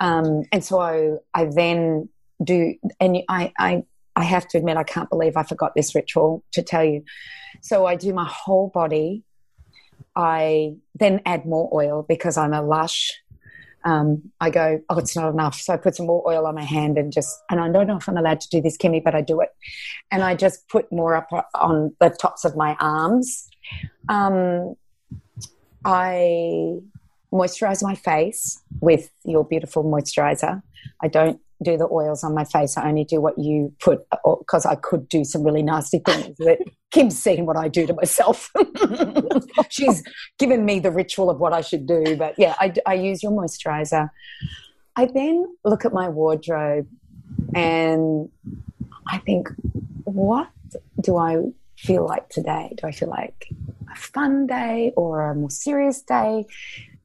Um, 0.00 0.44
and 0.52 0.64
so 0.64 0.80
I, 0.80 1.16
I 1.34 1.46
then 1.46 2.08
do, 2.42 2.74
and 3.00 3.18
I, 3.28 3.52
I, 3.58 3.84
I 4.16 4.24
have 4.24 4.46
to 4.48 4.58
admit, 4.58 4.76
I 4.76 4.84
can't 4.84 5.10
believe 5.10 5.36
I 5.36 5.42
forgot 5.42 5.74
this 5.74 5.94
ritual 5.94 6.44
to 6.52 6.62
tell 6.62 6.84
you. 6.84 7.04
So 7.62 7.86
I 7.86 7.96
do 7.96 8.12
my 8.12 8.28
whole 8.28 8.68
body. 8.68 9.24
I 10.14 10.74
then 10.94 11.20
add 11.26 11.46
more 11.46 11.68
oil 11.72 12.04
because 12.08 12.36
I'm 12.36 12.52
a 12.52 12.62
lush. 12.62 13.12
Um, 13.84 14.30
I 14.40 14.50
go, 14.50 14.80
oh, 14.88 14.98
it's 14.98 15.14
not 15.14 15.30
enough. 15.30 15.60
So 15.60 15.74
I 15.74 15.76
put 15.76 15.96
some 15.96 16.06
more 16.06 16.26
oil 16.26 16.46
on 16.46 16.54
my 16.54 16.64
hand 16.64 16.96
and 16.96 17.12
just, 17.12 17.36
and 17.50 17.60
I 17.60 17.68
don't 17.70 17.86
know 17.86 17.98
if 17.98 18.08
I'm 18.08 18.16
allowed 18.16 18.40
to 18.40 18.48
do 18.48 18.62
this, 18.62 18.78
Kimmy, 18.78 19.02
but 19.02 19.14
I 19.14 19.20
do 19.20 19.40
it. 19.40 19.50
And 20.10 20.22
I 20.22 20.34
just 20.34 20.68
put 20.68 20.90
more 20.90 21.14
up 21.14 21.28
on 21.54 21.94
the 22.00 22.10
tops 22.10 22.44
of 22.44 22.56
my 22.56 22.76
arms. 22.80 23.48
Um, 24.08 24.74
I 25.84 26.78
moisturize 27.32 27.82
my 27.82 27.94
face 27.94 28.62
with 28.80 29.10
your 29.24 29.44
beautiful 29.44 29.84
moisturizer. 29.84 30.62
I 31.02 31.08
don't 31.08 31.40
do 31.62 31.76
the 31.76 31.88
oils 31.90 32.24
on 32.24 32.34
my 32.34 32.44
face. 32.44 32.76
I 32.76 32.88
only 32.88 33.04
do 33.04 33.20
what 33.20 33.38
you 33.38 33.72
put 33.80 34.06
because 34.38 34.66
I 34.66 34.74
could 34.74 35.08
do 35.08 35.24
some 35.24 35.42
really 35.42 35.62
nasty 35.62 35.98
things. 35.98 36.36
But 36.38 36.58
Kim's 36.90 37.18
seen 37.18 37.46
what 37.46 37.56
I 37.56 37.68
do 37.68 37.86
to 37.86 37.94
myself. 37.94 38.50
She's 39.68 40.02
given 40.38 40.64
me 40.64 40.80
the 40.80 40.90
ritual 40.90 41.30
of 41.30 41.38
what 41.38 41.52
I 41.52 41.60
should 41.60 41.86
do. 41.86 42.16
But 42.16 42.34
yeah, 42.38 42.54
I, 42.58 42.72
I 42.86 42.94
use 42.94 43.22
your 43.22 43.32
moisturizer. 43.32 44.10
I 44.96 45.06
then 45.06 45.46
look 45.64 45.84
at 45.84 45.92
my 45.92 46.08
wardrobe 46.08 46.86
and 47.54 48.28
I 49.08 49.18
think, 49.18 49.48
what 50.04 50.48
do 51.00 51.16
I 51.16 51.38
feel 51.76 52.06
like 52.06 52.28
today? 52.28 52.74
Do 52.76 52.86
I 52.86 52.92
feel 52.92 53.08
like 53.08 53.48
a 53.92 53.96
fun 53.96 54.46
day 54.46 54.92
or 54.96 55.30
a 55.30 55.34
more 55.34 55.50
serious 55.50 56.00
day? 56.02 56.46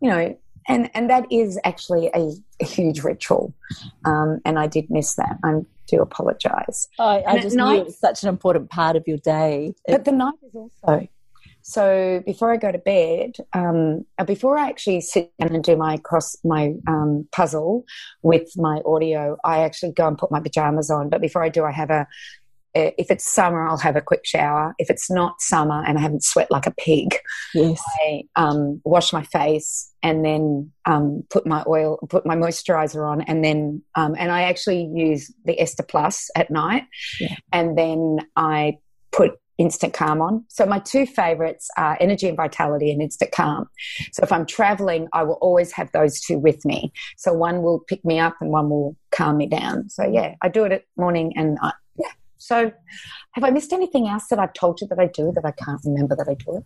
you 0.01 0.09
know, 0.09 0.37
and 0.67 0.89
and 0.93 1.09
that 1.09 1.25
is 1.31 1.59
actually 1.63 2.09
a, 2.13 2.31
a 2.61 2.65
huge 2.65 3.03
ritual, 3.03 3.53
um, 4.05 4.39
and 4.45 4.59
I 4.59 4.67
did 4.67 4.89
miss 4.89 5.15
that. 5.15 5.37
I 5.43 5.61
do 5.87 6.01
apologise. 6.01 6.87
I, 6.99 7.23
I 7.25 7.39
just 7.39 7.55
night, 7.55 7.73
knew 7.73 7.81
it 7.81 7.85
was 7.85 7.99
such 7.99 8.23
an 8.23 8.29
important 8.29 8.69
part 8.69 8.95
of 8.95 9.07
your 9.07 9.17
day. 9.17 9.73
But 9.87 10.05
the 10.05 10.11
night 10.11 10.35
is 10.45 10.55
also. 10.55 11.07
So 11.61 12.23
before 12.25 12.51
I 12.51 12.57
go 12.57 12.71
to 12.71 12.79
bed, 12.79 13.35
um, 13.53 14.05
uh, 14.17 14.23
before 14.23 14.57
I 14.57 14.67
actually 14.69 15.01
sit 15.01 15.31
down 15.37 15.53
and 15.53 15.63
do 15.63 15.75
my 15.75 15.97
cross 15.97 16.35
my 16.43 16.73
um, 16.87 17.27
puzzle 17.31 17.85
with 18.23 18.49
my 18.57 18.81
audio, 18.85 19.37
I 19.43 19.59
actually 19.59 19.91
go 19.91 20.07
and 20.07 20.17
put 20.17 20.31
my 20.31 20.39
pajamas 20.39 20.89
on. 20.89 21.09
But 21.09 21.21
before 21.21 21.43
I 21.43 21.49
do, 21.49 21.65
I 21.65 21.71
have 21.71 21.91
a 21.91 22.07
if 22.73 23.09
it's 23.09 23.31
summer, 23.31 23.67
I'll 23.67 23.77
have 23.77 23.95
a 23.95 24.01
quick 24.01 24.21
shower. 24.25 24.73
If 24.77 24.89
it's 24.89 25.09
not 25.09 25.41
summer 25.41 25.83
and 25.85 25.97
I 25.97 26.01
haven't 26.01 26.23
sweat 26.23 26.51
like 26.51 26.67
a 26.67 26.71
pig, 26.71 27.17
yes. 27.53 27.81
I 28.03 28.23
um, 28.35 28.81
wash 28.83 29.11
my 29.11 29.23
face 29.23 29.91
and 30.03 30.23
then 30.23 30.71
um, 30.85 31.23
put 31.29 31.45
my 31.47 31.63
oil, 31.67 31.97
put 32.09 32.25
my 32.25 32.35
moisturizer 32.35 33.07
on, 33.07 33.21
and 33.21 33.43
then 33.43 33.81
um, 33.95 34.15
and 34.17 34.31
I 34.31 34.43
actually 34.43 34.89
use 34.93 35.33
the 35.45 35.59
Esther 35.59 35.83
Plus 35.83 36.29
at 36.35 36.51
night, 36.51 36.83
yeah. 37.19 37.35
and 37.51 37.77
then 37.77 38.19
I 38.35 38.77
put 39.11 39.33
Instant 39.59 39.93
Calm 39.93 40.21
on. 40.21 40.45
So 40.47 40.65
my 40.65 40.79
two 40.79 41.05
favorites 41.05 41.67
are 41.77 41.97
Energy 41.99 42.29
and 42.29 42.37
Vitality 42.37 42.91
and 42.91 43.01
Instant 43.01 43.31
Calm. 43.31 43.67
So 44.13 44.23
if 44.23 44.31
I'm 44.31 44.45
traveling, 44.45 45.09
I 45.11 45.23
will 45.23 45.37
always 45.41 45.73
have 45.73 45.91
those 45.91 46.21
two 46.21 46.39
with 46.39 46.63
me. 46.63 46.93
So 47.17 47.33
one 47.33 47.61
will 47.61 47.81
pick 47.81 48.03
me 48.05 48.19
up 48.19 48.35
and 48.39 48.51
one 48.51 48.69
will 48.69 48.95
calm 49.11 49.35
me 49.35 49.47
down. 49.47 49.89
So 49.89 50.09
yeah, 50.09 50.35
I 50.41 50.47
do 50.47 50.63
it 50.63 50.71
at 50.71 50.83
morning 50.95 51.33
and 51.35 51.57
night. 51.61 51.73
So 52.39 52.71
have 53.39 53.49
I 53.49 53.51
missed 53.51 53.71
anything 53.71 54.07
else 54.07 54.27
that 54.27 54.37
I've 54.37 54.53
told 54.53 54.81
you 54.81 54.87
that 54.87 54.99
I 54.99 55.07
do 55.07 55.31
that 55.31 55.45
I 55.45 55.51
can't 55.51 55.79
remember 55.85 56.15
that 56.15 56.27
I 56.27 56.33
do 56.33 56.61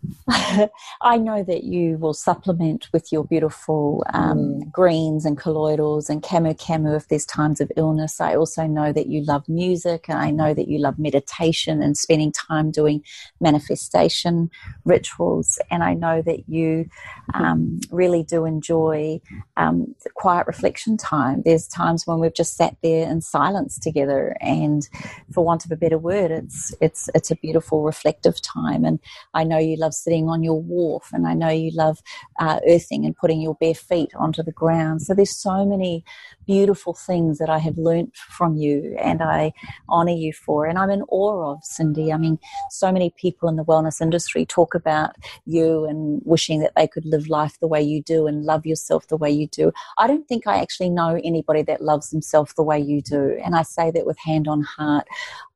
it? 0.58 0.72
I 1.02 1.18
know 1.18 1.44
that 1.44 1.64
you 1.64 1.98
will 1.98 2.16
supplement 2.16 2.88
with 2.92 3.12
your 3.12 3.24
beautiful 3.24 4.04
um, 4.12 4.38
mm. 4.38 4.72
greens 4.72 5.24
and 5.24 5.38
colloidals 5.38 6.10
and 6.10 6.24
camu 6.24 6.58
camu 6.60 6.98
if 6.98 7.08
there's 7.10 7.28
times 7.28 7.62
of 7.62 7.72
illness. 7.78 8.20
I 8.20 8.36
also 8.36 8.66
know 8.66 8.92
that 8.92 9.08
you 9.08 9.24
love 9.24 9.48
music 9.48 10.06
and 10.10 10.18
I 10.18 10.32
know 10.32 10.56
that 10.56 10.68
you 10.68 10.80
love 10.80 10.98
meditation 10.98 11.84
and 11.84 11.96
spending 11.96 12.32
time 12.32 12.72
doing 12.72 13.04
manifestation 13.40 14.50
rituals. 14.84 15.60
And 15.70 15.84
I 15.84 15.94
know 15.94 16.24
that 16.24 16.50
you 16.50 16.90
um, 17.36 17.80
really 17.92 18.24
do 18.24 18.46
enjoy 18.46 19.22
um, 19.58 19.94
quiet 20.16 20.48
reflection 20.48 20.98
time. 20.98 21.44
There's 21.46 21.68
times 21.68 22.08
when 22.08 22.20
we've 22.20 22.34
just 22.34 22.56
sat 22.56 22.78
there 22.82 23.10
in 23.10 23.22
silence 23.22 23.78
together, 23.78 24.36
and 24.42 24.88
for 25.32 25.44
want 25.44 25.66
of 25.66 25.72
a 25.72 25.76
better 25.76 25.98
word, 25.98 26.32
it's 26.32 26.63
it's 26.82 27.10
it's 27.16 27.32
a 27.32 27.36
beautiful 27.36 27.84
reflective 27.84 28.42
time. 28.42 28.86
And 28.86 29.00
I 29.34 29.44
know 29.44 29.58
you 29.58 29.78
love 29.78 29.94
sitting 29.94 30.30
on 30.30 30.44
your 30.44 30.62
wharf, 30.62 31.10
and 31.14 31.28
I 31.28 31.34
know 31.34 31.50
you 31.50 31.72
love 31.74 32.02
uh, 32.40 32.60
earthing 32.68 33.06
and 33.06 33.16
putting 33.16 33.42
your 33.42 33.56
bare 33.56 33.74
feet 33.74 34.12
onto 34.16 34.44
the 34.44 34.52
ground. 34.52 35.02
So 35.02 35.14
there's 35.14 35.36
so 35.36 35.66
many 35.66 36.04
beautiful 36.46 36.94
things 36.94 37.38
that 37.40 37.50
I 37.50 37.58
have 37.60 37.78
learnt 37.78 38.16
from 38.16 38.56
you, 38.56 38.96
and 39.00 39.22
I 39.22 39.54
honour 39.90 40.12
you 40.12 40.34
for. 40.34 40.66
And 40.66 40.78
I'm 40.78 40.90
in 40.90 41.04
awe 41.10 41.54
of 41.54 41.62
Cyndi. 41.64 42.14
I 42.14 42.18
mean, 42.18 42.40
so 42.70 42.92
many 42.92 43.12
people 43.12 43.50
in 43.50 43.56
the 43.56 43.66
wellness 43.66 44.02
industry 44.02 44.46
talk 44.46 44.76
about 44.76 45.16
you 45.46 45.86
and 45.86 46.22
wishing 46.26 46.60
that 46.62 46.74
they 46.76 46.88
could 46.88 47.06
live 47.06 47.28
life 47.28 47.58
the 47.60 47.68
way 47.68 47.82
you 47.82 48.02
do 48.02 48.28
and 48.28 48.46
love 48.46 48.66
yourself 48.66 49.08
the 49.08 49.18
way 49.18 49.32
you 49.32 49.48
do. 49.48 49.72
I 49.98 50.08
don't 50.08 50.28
think 50.28 50.48
I 50.48 50.58
actually 50.60 50.90
know 50.90 51.20
anybody 51.24 51.62
that 51.64 51.82
loves 51.82 52.10
themselves 52.10 52.54
the 52.54 52.64
way 52.64 52.80
you 52.80 53.02
do. 53.02 53.38
And 53.44 53.56
I 53.56 53.64
say 53.64 53.92
that 53.92 54.06
with 54.06 54.18
hand 54.20 54.48
on 54.48 54.62
heart. 54.62 55.08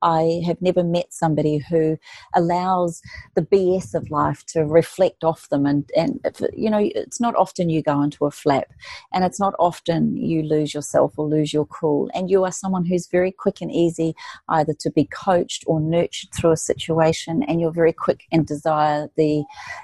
I 0.02 0.42
have 0.46 0.62
never 0.62 0.84
met 0.84 1.14
somebody 1.14 1.58
who 1.58 1.98
allows 2.36 3.02
the 3.36 3.42
BS 3.42 3.96
of 3.96 4.10
life 4.12 4.46
to 4.48 4.64
reflect 4.66 5.24
off 5.24 5.50
them. 5.50 5.66
And, 5.66 5.90
and 5.96 6.20
you 6.54 6.70
know, 6.70 6.80
it's 6.94 7.20
not 7.20 7.36
often 7.36 7.70
you 7.70 7.82
go 7.82 8.02
into 8.02 8.26
a 8.26 8.32
flap 8.32 8.72
and 9.12 9.24
it's 9.24 9.40
not 9.40 9.54
often 9.60 10.18
you 10.18 10.44
lose 10.44 10.74
yourself 10.78 11.14
or 11.18 11.28
lose 11.28 11.52
your 11.52 11.66
cool. 11.66 12.10
And 12.14 12.30
you 12.30 12.44
are 12.46 12.52
someone 12.52 12.86
who's 12.86 13.08
very 13.08 13.32
quick 13.32 13.62
and 13.62 13.72
easy 13.72 14.16
either 14.48 14.74
to 14.80 14.92
be 14.92 15.06
coached 15.06 15.64
or 15.68 15.82
nurtured 15.82 16.30
through 16.34 16.52
a 16.52 16.58
situation. 16.58 17.44
And 17.44 17.60
you're 17.60 17.72
very 17.84 17.94
quick 17.94 18.22
and 18.32 18.46
desire 18.46 19.10
the 19.18 19.44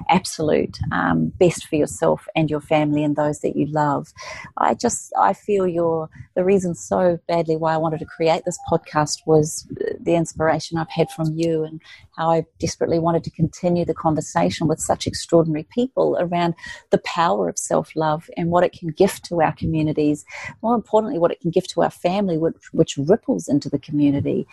absolute 0.09 0.77
um, 0.91 1.33
best 1.39 1.65
for 1.67 1.75
yourself 1.75 2.27
and 2.35 2.49
your 2.49 2.61
family 2.61 3.03
and 3.03 3.15
those 3.15 3.39
that 3.39 3.55
you 3.55 3.65
love. 3.65 4.13
I 4.57 4.75
just, 4.75 5.11
I 5.19 5.33
feel 5.33 5.67
you're 5.67 6.09
the 6.35 6.45
reason 6.45 6.75
so 6.75 7.19
badly 7.27 7.57
why 7.57 7.73
I 7.73 7.77
wanted 7.77 7.99
to 7.99 8.05
create 8.05 8.43
this 8.45 8.59
podcast 8.71 9.19
was 9.25 9.67
the 9.99 10.15
inspiration 10.15 10.77
I've 10.77 10.89
had 10.89 11.09
from 11.11 11.33
you 11.35 11.63
and 11.63 11.81
how 12.15 12.29
I 12.29 12.45
desperately 12.59 12.99
wanted 12.99 13.23
to 13.23 13.31
continue 13.31 13.85
the 13.85 13.93
conversation 13.93 14.67
with 14.67 14.79
such 14.79 15.07
extraordinary 15.07 15.63
people 15.63 16.17
around 16.19 16.55
the 16.91 16.99
power 16.99 17.49
of 17.49 17.57
self 17.57 17.95
love 17.95 18.29
and 18.37 18.49
what 18.49 18.63
it 18.63 18.73
can 18.73 18.89
gift 18.89 19.25
to 19.25 19.41
our 19.41 19.53
communities. 19.53 20.25
More 20.61 20.75
importantly, 20.75 21.19
what 21.19 21.31
it 21.31 21.41
can 21.41 21.51
gift 21.51 21.71
to 21.71 21.83
our 21.83 21.89
family, 21.89 22.37
which, 22.37 22.55
which 22.71 22.97
ripples 22.97 23.47
into 23.47 23.69
the 23.69 23.79
community. 23.79 24.47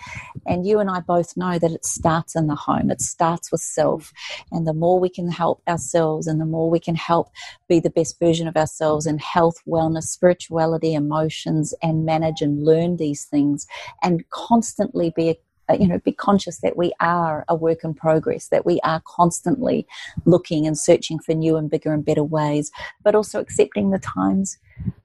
And 0.47 0.67
you 0.67 0.81
and 0.81 0.91
I 0.91 1.01
both 1.01 1.37
know 1.37 1.59
that 1.59 1.73
it 1.73 1.85
starts 1.85 2.35
in 2.35 2.47
the 2.47 2.55
home, 2.55 2.91
it 2.91 3.01
starts 3.01 3.53
with 3.53 3.61
self. 3.61 4.13
And 4.51 4.67
the 4.67 4.75
more 4.75 4.99
we 4.99 5.09
can 5.09 5.31
help 5.31 5.63
ourselves 5.69 6.27
and 6.27 6.41
the 6.41 6.47
more 6.47 6.71
we 6.71 6.81
can 6.81 6.95
help 6.95 7.31
be 7.69 7.81
the 7.81 7.91
best 7.91 8.19
version 8.19 8.49
of 8.49 8.57
ourselves 8.57 9.07
in 9.07 9.19
health, 9.19 9.57
wellness, 9.67 10.05
spirituality, 10.05 10.95
emotions, 10.95 11.75
and 11.83 12.05
manage 12.05 12.41
and 12.41 12.65
learn 12.65 12.97
these 12.97 13.25
things 13.25 13.67
and 14.03 14.29
constantly 14.31 15.13
be 15.15 15.29
you 15.79 15.87
know, 15.87 15.99
be 15.99 16.13
conscious 16.13 16.59
that 16.59 16.77
we 16.77 16.93
are 17.01 17.45
a 17.49 17.55
work 17.55 17.85
in 17.85 17.95
progress, 17.95 18.49
that 18.49 18.67
we 18.67 18.81
are 18.81 19.03
constantly 19.07 19.87
looking 20.25 20.67
and 20.67 20.79
searching 20.79 21.19
for 21.19 21.35
new 21.35 21.57
and 21.57 21.71
bigger 21.71 21.93
and 21.93 22.05
better 22.05 22.25
ways, 22.25 22.71
but 23.03 23.15
also 23.15 23.41
accepting 23.41 23.91
the 23.91 23.99
times 23.99 24.59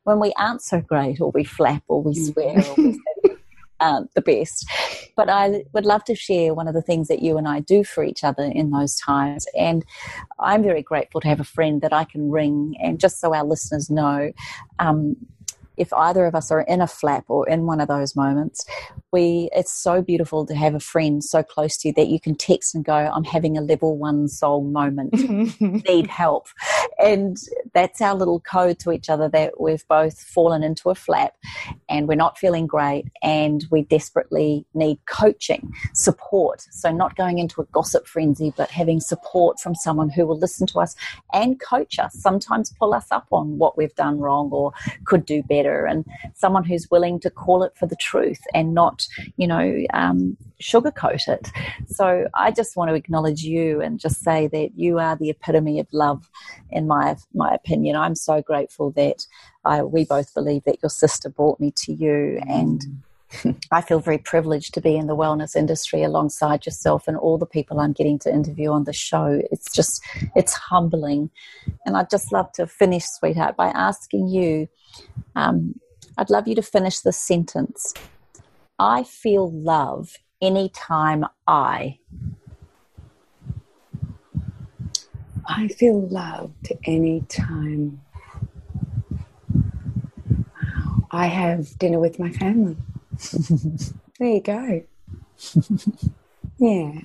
when 0.03 0.19
we 0.19 0.33
aren't 0.37 0.61
so 0.61 0.81
great 0.81 1.19
or 1.19 1.31
we 1.31 1.43
flap 1.43 1.83
or 1.87 2.01
we 2.01 2.13
mm. 2.13 2.33
swear 2.33 2.63
or 2.65 2.75
we 2.77 2.99
um, 3.79 4.09
the 4.15 4.21
best. 4.21 4.67
But 5.15 5.29
I 5.29 5.63
would 5.73 5.85
love 5.85 6.03
to 6.05 6.15
share 6.15 6.53
one 6.53 6.67
of 6.67 6.73
the 6.73 6.81
things 6.81 7.07
that 7.07 7.21
you 7.21 7.37
and 7.37 7.47
I 7.47 7.59
do 7.59 7.83
for 7.83 8.03
each 8.03 8.23
other 8.23 8.43
in 8.43 8.71
those 8.71 8.95
times. 8.95 9.45
And 9.57 9.85
I'm 10.39 10.63
very 10.63 10.81
grateful 10.81 11.21
to 11.21 11.27
have 11.27 11.39
a 11.39 11.45
friend 11.45 11.81
that 11.81 11.93
I 11.93 12.03
can 12.05 12.31
ring. 12.31 12.75
And 12.81 12.99
just 12.99 13.19
so 13.19 13.33
our 13.33 13.45
listeners 13.45 13.89
know, 13.89 14.31
um, 14.79 15.15
if 15.77 15.91
either 15.93 16.25
of 16.25 16.35
us 16.35 16.51
are 16.51 16.61
in 16.61 16.81
a 16.81 16.87
flap 16.87 17.25
or 17.27 17.47
in 17.47 17.65
one 17.65 17.81
of 17.81 17.87
those 17.87 18.15
moments, 18.15 18.65
we 19.11 19.49
it's 19.53 19.71
so 19.71 20.01
beautiful 20.01 20.45
to 20.45 20.55
have 20.55 20.75
a 20.75 20.79
friend 20.79 21.23
so 21.23 21.41
close 21.41 21.77
to 21.77 21.87
you 21.87 21.93
that 21.93 22.07
you 22.07 22.19
can 22.19 22.35
text 22.35 22.75
and 22.75 22.83
go, 22.83 22.93
I'm 22.93 23.23
having 23.23 23.57
a 23.57 23.61
level 23.61 23.97
one 23.97 24.27
soul 24.27 24.63
moment, 24.63 25.13
need 25.59 26.07
help. 26.07 26.47
And 26.99 27.37
that's 27.73 28.01
our 28.01 28.15
little 28.15 28.39
code 28.41 28.79
to 28.79 28.91
each 28.91 29.09
other 29.09 29.29
that 29.29 29.59
we've 29.59 29.87
both 29.87 30.19
fallen 30.19 30.63
into 30.63 30.89
a 30.89 30.95
flap 30.95 31.33
and 31.89 32.07
we're 32.07 32.15
not 32.15 32.37
feeling 32.37 32.67
great 32.67 33.05
and 33.21 33.65
we 33.71 33.83
desperately 33.83 34.65
need 34.73 34.99
coaching, 35.07 35.71
support. 35.93 36.65
So 36.71 36.91
not 36.91 37.15
going 37.15 37.39
into 37.39 37.61
a 37.61 37.65
gossip 37.65 38.07
frenzy, 38.07 38.53
but 38.55 38.69
having 38.69 38.99
support 38.99 39.59
from 39.59 39.75
someone 39.75 40.09
who 40.09 40.25
will 40.25 40.37
listen 40.37 40.67
to 40.67 40.79
us 40.79 40.95
and 41.33 41.59
coach 41.59 41.99
us, 41.99 42.13
sometimes 42.13 42.73
pull 42.79 42.93
us 42.93 43.07
up 43.11 43.27
on 43.31 43.57
what 43.57 43.77
we've 43.77 43.95
done 43.95 44.19
wrong 44.19 44.49
or 44.51 44.73
could 45.05 45.25
do 45.25 45.43
better 45.43 45.64
better 45.65 45.85
and 45.85 46.05
someone 46.33 46.63
who's 46.63 46.89
willing 46.91 47.19
to 47.19 47.29
call 47.29 47.63
it 47.63 47.73
for 47.75 47.87
the 47.87 47.95
truth 47.95 48.41
and 48.53 48.73
not, 48.73 49.07
you 49.37 49.47
know, 49.47 49.83
um, 49.93 50.37
sugarcoat 50.61 51.27
it. 51.27 51.51
So 51.87 52.27
I 52.33 52.51
just 52.51 52.75
want 52.75 52.89
to 52.89 52.95
acknowledge 52.95 53.43
you 53.43 53.81
and 53.81 53.99
just 53.99 54.21
say 54.21 54.47
that 54.47 54.69
you 54.75 54.99
are 54.99 55.15
the 55.15 55.29
epitome 55.29 55.79
of 55.79 55.87
love, 55.91 56.29
in 56.69 56.87
my 56.87 57.15
my 57.33 57.53
opinion. 57.53 57.95
I'm 57.95 58.15
so 58.15 58.41
grateful 58.41 58.91
that 58.91 59.25
I, 59.63 59.83
we 59.83 60.05
both 60.05 60.33
believe 60.33 60.63
that 60.65 60.81
your 60.81 60.89
sister 60.89 61.29
brought 61.29 61.59
me 61.59 61.71
to 61.85 61.93
you 61.93 62.41
and. 62.47 62.81
I 63.71 63.81
feel 63.81 63.99
very 63.99 64.17
privileged 64.17 64.73
to 64.75 64.81
be 64.81 64.95
in 64.95 65.07
the 65.07 65.15
wellness 65.15 65.55
industry 65.55 66.03
alongside 66.03 66.65
yourself 66.65 67.07
and 67.07 67.17
all 67.17 67.37
the 67.37 67.45
people 67.45 67.79
I'm 67.79 67.93
getting 67.93 68.19
to 68.19 68.33
interview 68.33 68.71
on 68.71 68.83
the 68.83 68.93
show. 68.93 69.41
It's 69.51 69.73
just, 69.73 70.03
it's 70.35 70.53
humbling. 70.53 71.29
And 71.85 71.97
I'd 71.97 72.09
just 72.09 72.31
love 72.31 72.51
to 72.53 72.67
finish, 72.67 73.05
sweetheart, 73.05 73.55
by 73.55 73.67
asking 73.67 74.27
you 74.27 74.67
um, 75.35 75.79
I'd 76.17 76.29
love 76.29 76.47
you 76.47 76.55
to 76.55 76.61
finish 76.61 76.99
this 76.99 77.17
sentence. 77.17 77.93
I 78.79 79.03
feel 79.03 79.51
love 79.51 80.15
anytime 80.41 81.25
I. 81.47 81.99
I 85.47 85.67
feel 85.67 86.07
loved 86.07 86.71
anytime 86.85 88.01
I 91.11 91.27
have 91.27 91.77
dinner 91.77 91.99
with 91.99 92.17
my 92.19 92.31
family. 92.31 92.77
there 94.19 94.29
you 94.29 94.41
go. 94.41 94.83
yeah. 96.59 96.99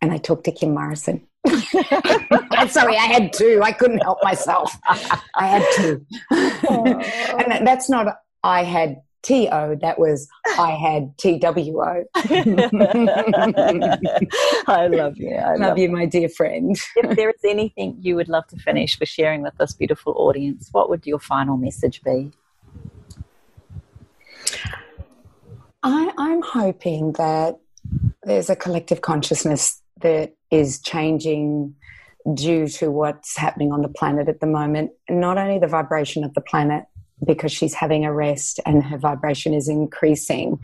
And 0.00 0.12
I 0.12 0.18
talked 0.18 0.44
to 0.44 0.52
Kim 0.52 0.74
Morrison. 0.74 1.26
I'm 1.46 2.68
Sorry, 2.68 2.96
I 2.96 3.06
had 3.06 3.32
two. 3.32 3.60
I 3.62 3.72
couldn't 3.72 4.00
help 4.00 4.18
myself. 4.22 4.74
I 4.88 5.46
had 5.46 5.66
two. 5.76 6.06
and 6.30 7.66
that's 7.66 7.90
not 7.90 8.16
I 8.42 8.64
had 8.64 9.02
T 9.22 9.48
O. 9.50 9.74
That 9.74 9.98
was 9.98 10.28
I 10.58 10.72
had 10.72 11.16
T 11.18 11.38
W 11.38 11.80
O. 11.82 12.04
I 14.66 14.86
love 14.86 15.16
you. 15.16 15.34
I 15.34 15.52
love, 15.52 15.60
love 15.60 15.78
you, 15.78 15.90
my 15.90 16.06
dear 16.06 16.28
friend. 16.28 16.76
if 16.96 17.16
there 17.16 17.30
is 17.30 17.40
anything 17.44 17.96
you 18.00 18.16
would 18.16 18.28
love 18.28 18.46
to 18.48 18.56
finish 18.56 19.00
with 19.00 19.08
sharing 19.08 19.42
with 19.42 19.56
this 19.58 19.72
beautiful 19.72 20.14
audience, 20.16 20.68
what 20.72 20.90
would 20.90 21.06
your 21.06 21.18
final 21.18 21.56
message 21.56 22.02
be? 22.02 22.32
I, 25.84 26.12
I'm 26.16 26.42
hoping 26.42 27.12
that 27.12 27.58
there's 28.22 28.48
a 28.48 28.56
collective 28.56 29.02
consciousness 29.02 29.80
that 30.00 30.34
is 30.50 30.80
changing 30.80 31.74
due 32.32 32.66
to 32.68 32.90
what's 32.90 33.36
happening 33.36 33.70
on 33.70 33.82
the 33.82 33.88
planet 33.88 34.28
at 34.28 34.40
the 34.40 34.46
moment. 34.46 34.92
Not 35.10 35.36
only 35.36 35.58
the 35.58 35.66
vibration 35.66 36.24
of 36.24 36.32
the 36.32 36.40
planet, 36.40 36.84
because 37.24 37.52
she's 37.52 37.74
having 37.74 38.04
a 38.04 38.12
rest 38.12 38.60
and 38.66 38.82
her 38.82 38.98
vibration 38.98 39.54
is 39.54 39.68
increasing, 39.68 40.58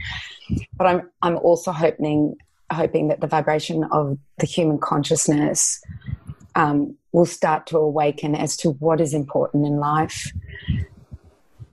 but 0.76 0.86
I'm 0.86 1.10
I'm 1.22 1.36
also 1.36 1.70
hoping 1.70 2.36
hoping 2.72 3.09
that 3.09 3.20
the 3.20 3.26
vibration 3.26 3.84
of 3.84 4.18
the 4.38 4.47
human 4.47 4.78
consciousness 4.78 5.80
um, 6.55 6.97
will 7.12 7.26
start 7.26 7.66
to 7.68 7.78
awaken 7.78 8.34
as 8.34 8.56
to 8.59 8.70
what 8.70 9.01
is 9.01 9.12
important 9.14 9.66
in 9.66 9.76
life. 9.78 10.32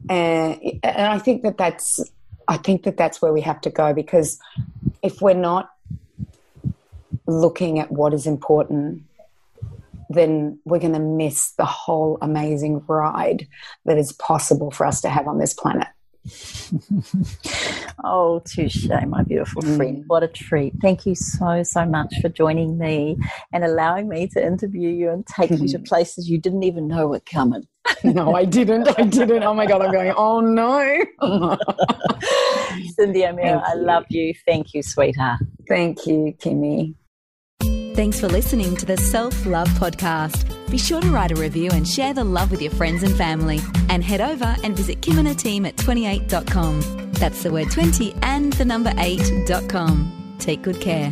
And, 0.10 0.60
and 0.84 1.07
I 1.07 1.19
think 1.19 1.44
that 1.44 1.57
that's 1.57 1.99
I 2.48 2.57
think 2.57 2.84
that 2.84 2.98
that's 2.98 3.22
where 3.22 3.34
we 3.34 3.41
have 3.41 3.61
to 3.61 3.69
go 3.69 3.94
because 3.94 4.40
if 5.02 5.22
we're 5.22 5.34
not 5.34 5.69
looking 7.28 7.80
at 7.80 7.91
what 7.91 8.14
is 8.14 8.26
important, 8.26 9.03
then 10.10 10.60
we're 10.65 10.80
going 10.80 10.94
to 10.94 10.99
miss 10.99 11.52
the 11.52 11.65
whole 11.65 12.18
amazing 12.22 12.84
ride 12.88 13.48
that 13.86 13.98
is 13.98 14.14
possible 14.14 14.72
for 14.72 14.86
us 14.86 15.02
to 15.02 15.10
have 15.10 15.28
on 15.28 15.38
this 15.38 15.53
planet. 15.53 15.88
oh, 18.03 18.41
touche, 18.45 18.88
my 19.07 19.24
beautiful 19.24 19.61
mm. 19.61 19.78
friend. 19.78 20.03
What 20.07 20.24
a 20.24 20.28
treat. 20.28 20.74
Thank 20.82 21.06
you 21.06 21.15
so, 21.15 21.64
so 21.64 21.86
much 21.86 22.14
for 22.22 22.30
joining 22.30 22.78
me 22.78 23.18
and 23.53 23.64
allowing 23.64 24.10
me 24.10 24.28
to 24.28 24.45
interview 24.45 24.90
you 24.90 25.10
and 25.10 25.26
take 25.26 25.52
you 25.52 25.68
to 25.69 25.80
places 25.86 26.30
you 26.30 26.38
didn't 26.38 26.64
even 26.64 26.88
know 26.88 27.07
were 27.07 27.19
coming. 27.22 27.68
no, 28.04 28.36
I 28.36 28.46
didn't. 28.46 28.88
I 29.00 29.04
didn't. 29.04 29.44
Oh 29.44 29.54
my 29.54 29.66
God, 29.66 29.82
I'm 29.82 29.92
going, 29.92 30.14
oh 30.16 30.40
no. 30.40 31.06
Cyndi 32.98 33.30
O'Meara, 33.30 33.64
I 33.66 33.76
love 33.76 34.06
you. 34.10 34.34
Thank 34.46 34.74
you, 34.74 34.84
sweetheart. 34.84 35.42
Thank 35.68 36.06
you, 36.06 36.36
Kimmy. 36.40 36.96
Thanks 37.96 38.20
for 38.20 38.28
listening 38.28 38.76
to 38.76 38.86
the 38.86 38.96
Self 38.98 39.46
Love 39.48 39.68
Podcast. 39.70 40.54
Be 40.70 40.78
sure 40.78 41.02
to 41.02 41.10
write 41.10 41.32
a 41.32 41.36
review 41.36 41.72
and 41.72 41.88
share 41.88 42.14
the 42.14 42.24
love 42.24 42.52
with 42.52 42.62
your 42.62 42.72
friends 42.72 43.02
and 43.02 43.16
family. 43.16 43.60
And 43.90 44.04
head 44.04 44.22
over 44.22 44.56
and 44.64 44.76
visit 44.78 45.02
Kim 45.02 45.18
and 45.18 45.28
her 45.28 45.34
team 45.34 45.66
at 45.66 45.76
28.com. 45.78 47.12
That's 47.14 47.42
the 47.42 47.52
word 47.52 47.72
20 47.72 48.14
and 48.22 48.54
the 48.54 48.66
number 48.66 48.92
8.com. 48.92 50.36
Take 50.38 50.62
good 50.62 50.80
care. 50.80 51.12